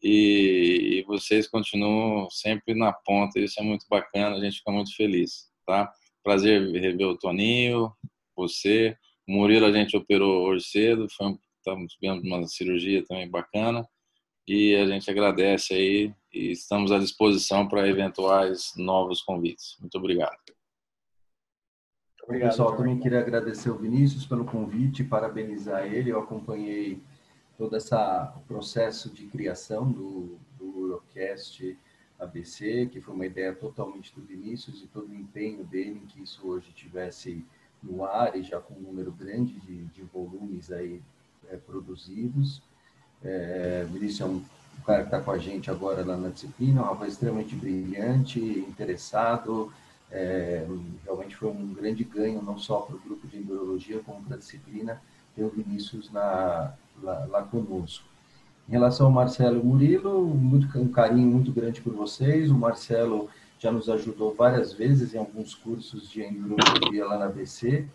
e, 0.03 0.99
e, 0.99 1.03
vocês 1.07 1.47
continuam 1.47 2.29
sempre 2.29 2.75
na 2.75 2.93
ponta. 2.93 3.39
Isso 3.39 3.59
é 3.59 3.63
muito 3.63 3.87
bacana, 3.89 4.35
a 4.35 4.39
gente 4.39 4.59
fica 4.59 4.71
muito 4.71 4.95
feliz, 4.95 5.47
tá? 5.65 5.91
Prazer 6.23 6.61
rever 6.73 7.07
o 7.07 7.17
Toninho, 7.17 7.91
você, 8.35 8.95
o 9.27 9.31
Murilo 9.31 9.65
a 9.65 9.71
gente 9.71 9.97
operou 9.97 10.47
hoje 10.47 10.65
cedo, 10.65 11.07
foi 11.09 11.27
um, 11.27 11.39
estamos 11.57 11.97
vendo 11.99 12.21
uma 12.21 12.45
cirurgia 12.45 13.03
também 13.03 13.27
bacana 13.27 13.83
e 14.47 14.75
a 14.75 14.85
gente 14.85 15.09
agradece 15.09 15.73
aí 15.73 16.13
e 16.33 16.51
estamos 16.51 16.91
à 16.91 16.99
disposição 16.99 17.67
para 17.67 17.87
eventuais 17.87 18.73
novos 18.75 19.21
convites. 19.21 19.77
Muito 19.79 19.97
obrigado. 19.97 20.37
Obrigado, 22.23 22.49
pessoal. 22.49 22.75
Também 22.75 22.99
queria 22.99 23.19
agradecer 23.19 23.69
o 23.69 23.77
Vinícius 23.77 24.25
pelo 24.25 24.43
convite, 24.43 25.03
parabenizar 25.03 25.85
ele. 25.85 26.11
Eu 26.11 26.19
acompanhei 26.19 27.01
todo 27.57 27.75
essa, 27.75 28.33
o 28.35 28.41
processo 28.41 29.09
de 29.09 29.25
criação 29.27 29.89
do, 29.89 30.37
do 30.57 30.81
Eurocast 30.81 31.77
ABC, 32.19 32.87
que 32.91 32.99
foi 32.99 33.13
uma 33.13 33.25
ideia 33.25 33.53
totalmente 33.53 34.13
do 34.13 34.21
Vinícius 34.21 34.81
e 34.81 34.87
todo 34.87 35.09
o 35.09 35.15
empenho 35.15 35.63
dele 35.63 36.01
em 36.03 36.05
que 36.05 36.21
isso 36.21 36.45
hoje 36.47 36.71
tivesse 36.73 37.45
no 37.81 38.03
ar 38.03 38.35
e 38.35 38.43
já 38.43 38.59
com 38.59 38.73
um 38.73 38.81
número 38.81 39.11
grande 39.11 39.53
de, 39.61 39.85
de 39.85 40.01
volumes 40.01 40.71
aí 40.71 41.01
é, 41.49 41.57
produzidos. 41.57 42.61
É, 43.23 43.85
Vinícius 43.89 44.21
é 44.21 44.25
um, 44.25 44.43
um 44.79 44.83
cara 44.83 45.01
que 45.01 45.07
está 45.07 45.19
com 45.19 45.31
a 45.31 45.37
gente 45.37 45.69
agora 45.69 46.05
lá 46.05 46.17
na 46.17 46.29
disciplina, 46.29 46.81
um 46.81 46.85
rapaz 46.85 47.13
extremamente 47.13 47.55
brilhante, 47.55 48.39
interessado, 48.39 49.71
é, 50.11 50.65
realmente 51.03 51.35
foi 51.35 51.49
um 51.49 51.73
grande 51.73 52.03
ganho, 52.03 52.41
não 52.41 52.57
só 52.57 52.79
para 52.79 52.95
o 52.95 52.99
grupo 52.99 53.27
de 53.27 53.37
endurologia, 53.37 53.99
como 54.05 54.23
para 54.23 54.35
a 54.35 54.39
disciplina, 54.39 55.01
ter 55.35 55.43
o 55.43 55.49
Vinícius 55.49 56.11
na, 56.11 56.73
lá, 57.01 57.25
lá 57.25 57.43
conosco. 57.43 58.05
Em 58.67 58.71
relação 58.71 59.07
ao 59.07 59.11
Marcelo 59.11 59.63
Murilo, 59.63 60.25
muito, 60.25 60.77
um 60.77 60.89
carinho 60.89 61.29
muito 61.29 61.51
grande 61.51 61.81
por 61.81 61.93
vocês. 61.93 62.51
O 62.51 62.55
Marcelo 62.55 63.29
já 63.59 63.71
nos 63.71 63.89
ajudou 63.89 64.33
várias 64.33 64.73
vezes 64.73 65.13
em 65.13 65.17
alguns 65.17 65.55
cursos 65.55 66.09
de 66.09 66.21
endurologia 66.21 67.05
lá 67.05 67.17
na 67.17 67.29
BC 67.29 67.87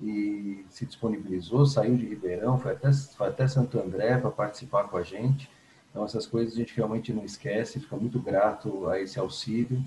e 0.00 0.64
se 0.68 0.84
disponibilizou, 0.84 1.64
saiu 1.64 1.96
de 1.96 2.06
Ribeirão, 2.06 2.58
foi 2.58 2.72
até, 2.72 2.92
foi 2.92 3.28
até 3.28 3.48
Santo 3.48 3.78
André 3.78 4.18
para 4.18 4.30
participar 4.30 4.84
com 4.84 4.96
a 4.96 5.02
gente. 5.02 5.48
Então, 5.96 6.04
essas 6.04 6.26
coisas 6.26 6.52
a 6.52 6.58
gente 6.58 6.76
realmente 6.76 7.10
não 7.10 7.24
esquece, 7.24 7.80
fica 7.80 7.96
muito 7.96 8.20
grato 8.20 8.86
a 8.86 9.00
esse 9.00 9.18
auxílio 9.18 9.82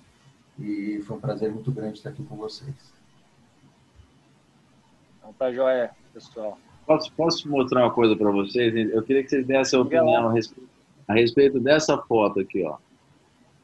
e 0.58 1.00
foi 1.04 1.18
um 1.18 1.20
prazer 1.20 1.52
muito 1.52 1.72
grande 1.72 2.00
estar 2.00 2.10
aqui 2.10 2.24
com 2.24 2.36
vocês. 2.36 2.74
Então 5.20 5.32
tá 5.34 5.54
joia, 5.54 5.92
pessoal. 6.12 6.58
Posso, 6.84 7.14
posso 7.14 7.48
mostrar 7.48 7.84
uma 7.84 7.92
coisa 7.92 8.16
para 8.16 8.32
vocês? 8.32 8.74
Eu 8.92 9.04
queria 9.04 9.22
que 9.22 9.30
vocês 9.30 9.46
dessem 9.46 9.78
a 9.78 9.84
opinião 9.84 10.30
a 10.30 10.34
respeito, 10.34 10.70
a 11.08 11.14
respeito, 11.14 11.60
dessa 11.60 11.96
foto 12.00 12.40
aqui, 12.40 12.64
ó. 12.64 12.78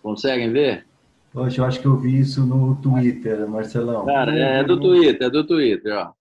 Conseguem 0.04 0.52
ver? 0.52 0.86
Poxa, 1.34 1.62
eu 1.62 1.66
acho 1.66 1.82
que 1.82 1.88
eu 1.88 1.98
vi 1.98 2.20
isso 2.20 2.46
no 2.46 2.76
Twitter, 2.76 3.50
Marcelão. 3.50 4.06
Cara, 4.06 4.38
é, 4.38 4.60
é 4.60 4.64
do 4.64 4.80
Twitter, 4.80 5.26
é 5.26 5.30
do 5.32 5.48
Twitter, 5.48 5.98
ó. 5.98 6.12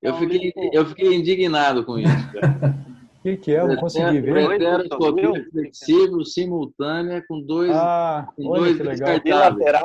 Eu 0.00 0.14
fiquei, 0.14 0.52
eu 0.72 0.86
fiquei 0.86 1.12
indignado 1.12 1.84
com 1.84 1.98
isso, 1.98 2.32
cara. 2.32 2.78
O 3.22 3.28
que, 3.30 3.36
que 3.36 3.54
é? 3.54 3.60
Eu 3.60 3.68
não 3.68 3.76
consegui 3.76 4.20
ver. 4.20 4.48
Preteroscopia 4.48 5.48
flexível, 5.52 6.24
simultânea, 6.24 7.24
com 7.28 7.40
dois, 7.40 7.70
ah, 7.72 8.26
com 8.34 8.42
dois 8.42 8.76
descartáveis. 8.76 9.80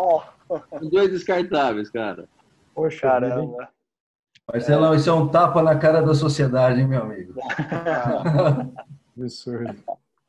Com 0.47 0.89
dois 0.89 1.11
descartáveis, 1.11 1.89
cara. 1.91 2.27
Poxa, 2.73 3.01
caramba. 3.01 3.69
Marcelão, 4.51 4.95
isso 4.95 5.07
é 5.07 5.13
um 5.13 5.27
tapa 5.27 5.61
na 5.61 5.77
cara 5.77 6.01
da 6.01 6.15
sociedade, 6.15 6.81
hein, 6.81 6.87
meu 6.87 7.03
amigo? 7.03 7.33
Absurdo. 9.15 9.75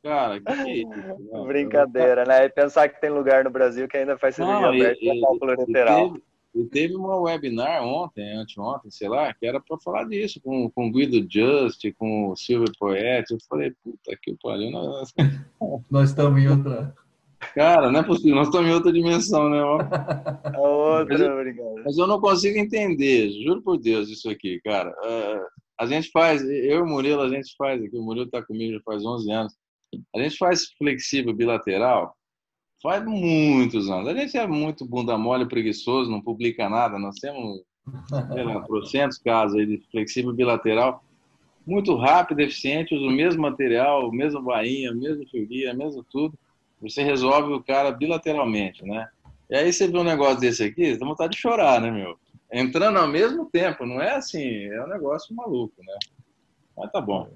Cara, 0.02 0.38
que? 0.38 0.84
Não, 1.32 1.46
Brincadeira, 1.46 2.26
né? 2.26 2.44
E 2.44 2.50
pensar 2.50 2.90
que 2.90 3.00
tem 3.00 3.08
lugar 3.08 3.42
no 3.42 3.50
Brasil 3.50 3.88
que 3.88 3.96
ainda 3.96 4.18
faz 4.18 4.34
cirurgia 4.34 4.60
não, 4.60 4.68
aberta 4.68 4.98
e, 5.00 5.20
cálculo 5.20 5.54
lateral. 5.56 6.12
Teve, 6.12 6.22
e 6.54 6.64
teve 6.64 6.94
uma 6.96 7.16
webinar 7.16 7.84
ontem, 7.84 8.36
anteontem, 8.36 8.90
sei 8.90 9.08
lá, 9.08 9.32
que 9.34 9.46
era 9.46 9.60
para 9.60 9.78
falar 9.78 10.04
disso, 10.04 10.40
com, 10.42 10.70
com 10.70 10.88
o 10.88 10.92
Guido 10.92 11.26
Just, 11.30 11.80
com 11.96 12.30
o 12.30 12.36
Silvio 12.36 12.72
Poet. 12.78 13.30
Eu 13.30 13.38
falei, 13.48 13.72
puta 13.82 14.16
que 14.22 14.34
pariu. 14.42 14.70
Nós... 14.70 15.12
nós 15.90 16.10
estamos 16.10 16.40
em 16.40 16.48
outra. 16.48 16.94
Cara, 17.54 17.92
não 17.92 18.00
é 18.00 18.02
possível, 18.02 18.34
nós 18.34 18.48
estamos 18.48 18.68
em 18.68 18.74
outra 18.74 18.92
dimensão, 18.92 19.48
né? 19.48 19.60
A 19.60 20.60
outra, 20.60 21.18
mas, 21.18 21.28
obrigado. 21.28 21.82
Mas 21.84 21.98
eu 21.98 22.06
não 22.06 22.20
consigo 22.20 22.58
entender, 22.58 23.30
juro 23.44 23.62
por 23.62 23.78
Deus, 23.78 24.08
isso 24.08 24.28
aqui, 24.28 24.60
cara. 24.64 24.90
Uh, 24.90 25.46
a 25.78 25.86
gente 25.86 26.10
faz, 26.10 26.42
eu 26.42 26.78
e 26.78 26.80
o 26.80 26.86
Murilo, 26.86 27.22
a 27.22 27.28
gente 27.28 27.54
faz 27.56 27.80
aqui, 27.82 27.96
o 27.96 28.02
Murilo 28.02 28.26
está 28.26 28.42
comigo 28.42 28.74
já 28.74 28.80
faz 28.84 29.04
11 29.04 29.30
anos. 29.30 29.54
A 30.14 30.20
gente 30.20 30.36
faz 30.36 30.66
flexível 30.76 31.32
bilateral 31.32 32.17
faz 32.82 33.04
muitos 33.04 33.90
anos. 33.90 34.08
A 34.08 34.14
gente 34.14 34.36
é 34.36 34.46
muito 34.46 34.84
bunda 34.84 35.16
mole, 35.18 35.46
preguiçoso, 35.46 36.10
não 36.10 36.20
publica 36.20 36.68
nada. 36.68 36.98
Nós 36.98 37.16
temos, 37.16 37.62
sei 38.32 38.44
lá, 38.44 38.60
trocentos 38.62 39.18
casos 39.18 39.56
aí 39.58 39.66
de 39.66 39.82
flexível 39.90 40.32
bilateral. 40.32 41.02
Muito 41.66 41.94
rápido, 41.96 42.40
eficiente, 42.40 42.94
usa 42.94 43.06
o 43.06 43.10
mesmo 43.10 43.42
material, 43.42 44.08
o 44.08 44.12
mesmo 44.12 44.42
bainha, 44.42 44.92
o 44.92 44.96
mesmo 44.96 45.28
fio 45.28 45.46
guia, 45.46 45.74
mesmo 45.74 46.04
tudo 46.10 46.36
você 46.80 47.02
resolve 47.02 47.52
o 47.52 47.62
cara 47.62 47.90
bilateralmente, 47.90 48.84
né? 48.84 49.08
E 49.50 49.56
aí 49.56 49.72
você 49.72 49.88
vê 49.88 49.98
um 49.98 50.04
negócio 50.04 50.40
desse 50.40 50.62
aqui, 50.62 50.92
você 50.92 50.98
dá 50.98 51.06
vontade 51.06 51.32
de 51.32 51.38
chorar, 51.38 51.80
né, 51.80 51.90
meu? 51.90 52.18
Entrando 52.52 52.98
ao 52.98 53.08
mesmo 53.08 53.46
tempo, 53.46 53.84
não 53.84 54.00
é 54.00 54.14
assim, 54.14 54.64
é 54.64 54.84
um 54.84 54.88
negócio 54.88 55.34
maluco, 55.34 55.74
né? 55.78 55.98
Mas 56.76 56.90
tá 56.92 57.00
bom. 57.00 57.28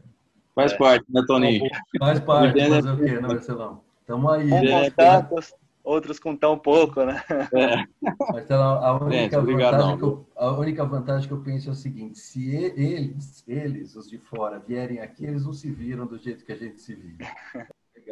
Faz 0.55 0.73
é. 0.73 0.77
parte, 0.77 1.05
né, 1.09 1.23
Toninho? 1.27 1.69
Faz 1.99 2.21
parte, 2.21 2.59
fazer 2.61 2.91
o 2.91 2.97
quê, 2.97 3.13
né, 3.13 3.21
Marcelão? 3.21 3.81
Tamo 4.13 4.29
aí. 4.29 4.53
Um 4.53 4.61
com 4.61 4.91
tantos, 4.91 5.55
outros 5.83 6.21
com 6.21 6.37
tão 6.37 6.59
pouco, 6.59 7.03
né? 7.03 7.23
É. 7.55 8.55
A 8.55 8.93
única, 9.03 9.41
Gente, 9.41 9.55
vantagem 9.55 9.97
que 9.97 10.05
eu, 10.05 10.27
a 10.37 10.51
única 10.53 10.85
vantagem 10.85 11.29
que 11.29 11.33
eu 11.33 11.41
penso 11.41 11.71
é 11.71 11.73
o 11.73 11.75
seguinte, 11.75 12.19
se 12.19 12.55
eles, 12.55 13.43
eles, 13.49 13.97
os 13.97 14.11
de 14.11 14.19
fora, 14.19 14.59
vierem 14.59 15.01
aqui, 15.01 15.25
eles 15.25 15.47
não 15.47 15.55
se 15.55 15.71
viram 15.71 16.07
do 16.07 16.19
jeito 16.19 16.45
que 16.45 16.53
a 16.53 16.57
gente 16.57 16.79
se 16.83 16.95
vive. 16.95 17.25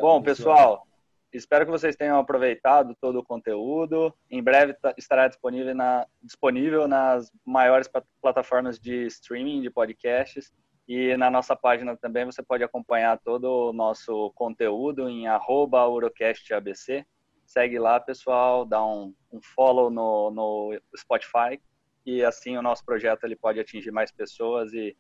Bom, 0.00 0.22
pessoal, 0.22 0.86
Espero 1.32 1.64
que 1.64 1.70
vocês 1.70 1.94
tenham 1.94 2.18
aproveitado 2.18 2.92
todo 3.00 3.20
o 3.20 3.24
conteúdo. 3.24 4.12
Em 4.28 4.42
breve 4.42 4.74
estará 4.98 5.28
disponível, 5.28 5.74
na, 5.76 6.04
disponível 6.20 6.88
nas 6.88 7.30
maiores 7.44 7.88
plataformas 8.20 8.80
de 8.80 9.06
streaming 9.06 9.60
de 9.60 9.70
podcasts. 9.70 10.52
E 10.90 11.16
na 11.16 11.30
nossa 11.30 11.54
página 11.54 11.96
também 11.96 12.24
você 12.24 12.42
pode 12.42 12.64
acompanhar 12.64 13.16
todo 13.16 13.68
o 13.68 13.72
nosso 13.72 14.32
conteúdo 14.34 15.08
em 15.08 15.26
urocastabc. 15.28 17.06
segue 17.46 17.78
lá, 17.78 18.00
pessoal, 18.00 18.64
dá 18.64 18.84
um, 18.84 19.14
um 19.30 19.40
follow 19.40 19.88
no, 19.88 20.32
no 20.32 20.76
Spotify 20.98 21.62
e 22.04 22.24
assim 22.24 22.56
o 22.56 22.62
nosso 22.62 22.84
projeto 22.84 23.22
ele 23.22 23.36
pode 23.36 23.60
atingir 23.60 23.92
mais 23.92 24.10
pessoas 24.10 24.72
e 24.72 24.96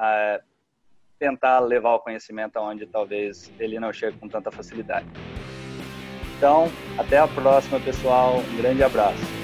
é, 0.00 0.42
tentar 1.20 1.60
levar 1.60 1.94
o 1.94 2.00
conhecimento 2.00 2.56
aonde 2.56 2.84
talvez 2.84 3.48
ele 3.60 3.78
não 3.78 3.92
chegue 3.92 4.18
com 4.18 4.28
tanta 4.28 4.50
facilidade. 4.50 5.06
Então, 6.36 6.64
até 6.98 7.16
a 7.16 7.28
próxima, 7.28 7.78
pessoal. 7.78 8.38
Um 8.38 8.56
grande 8.56 8.82
abraço. 8.82 9.37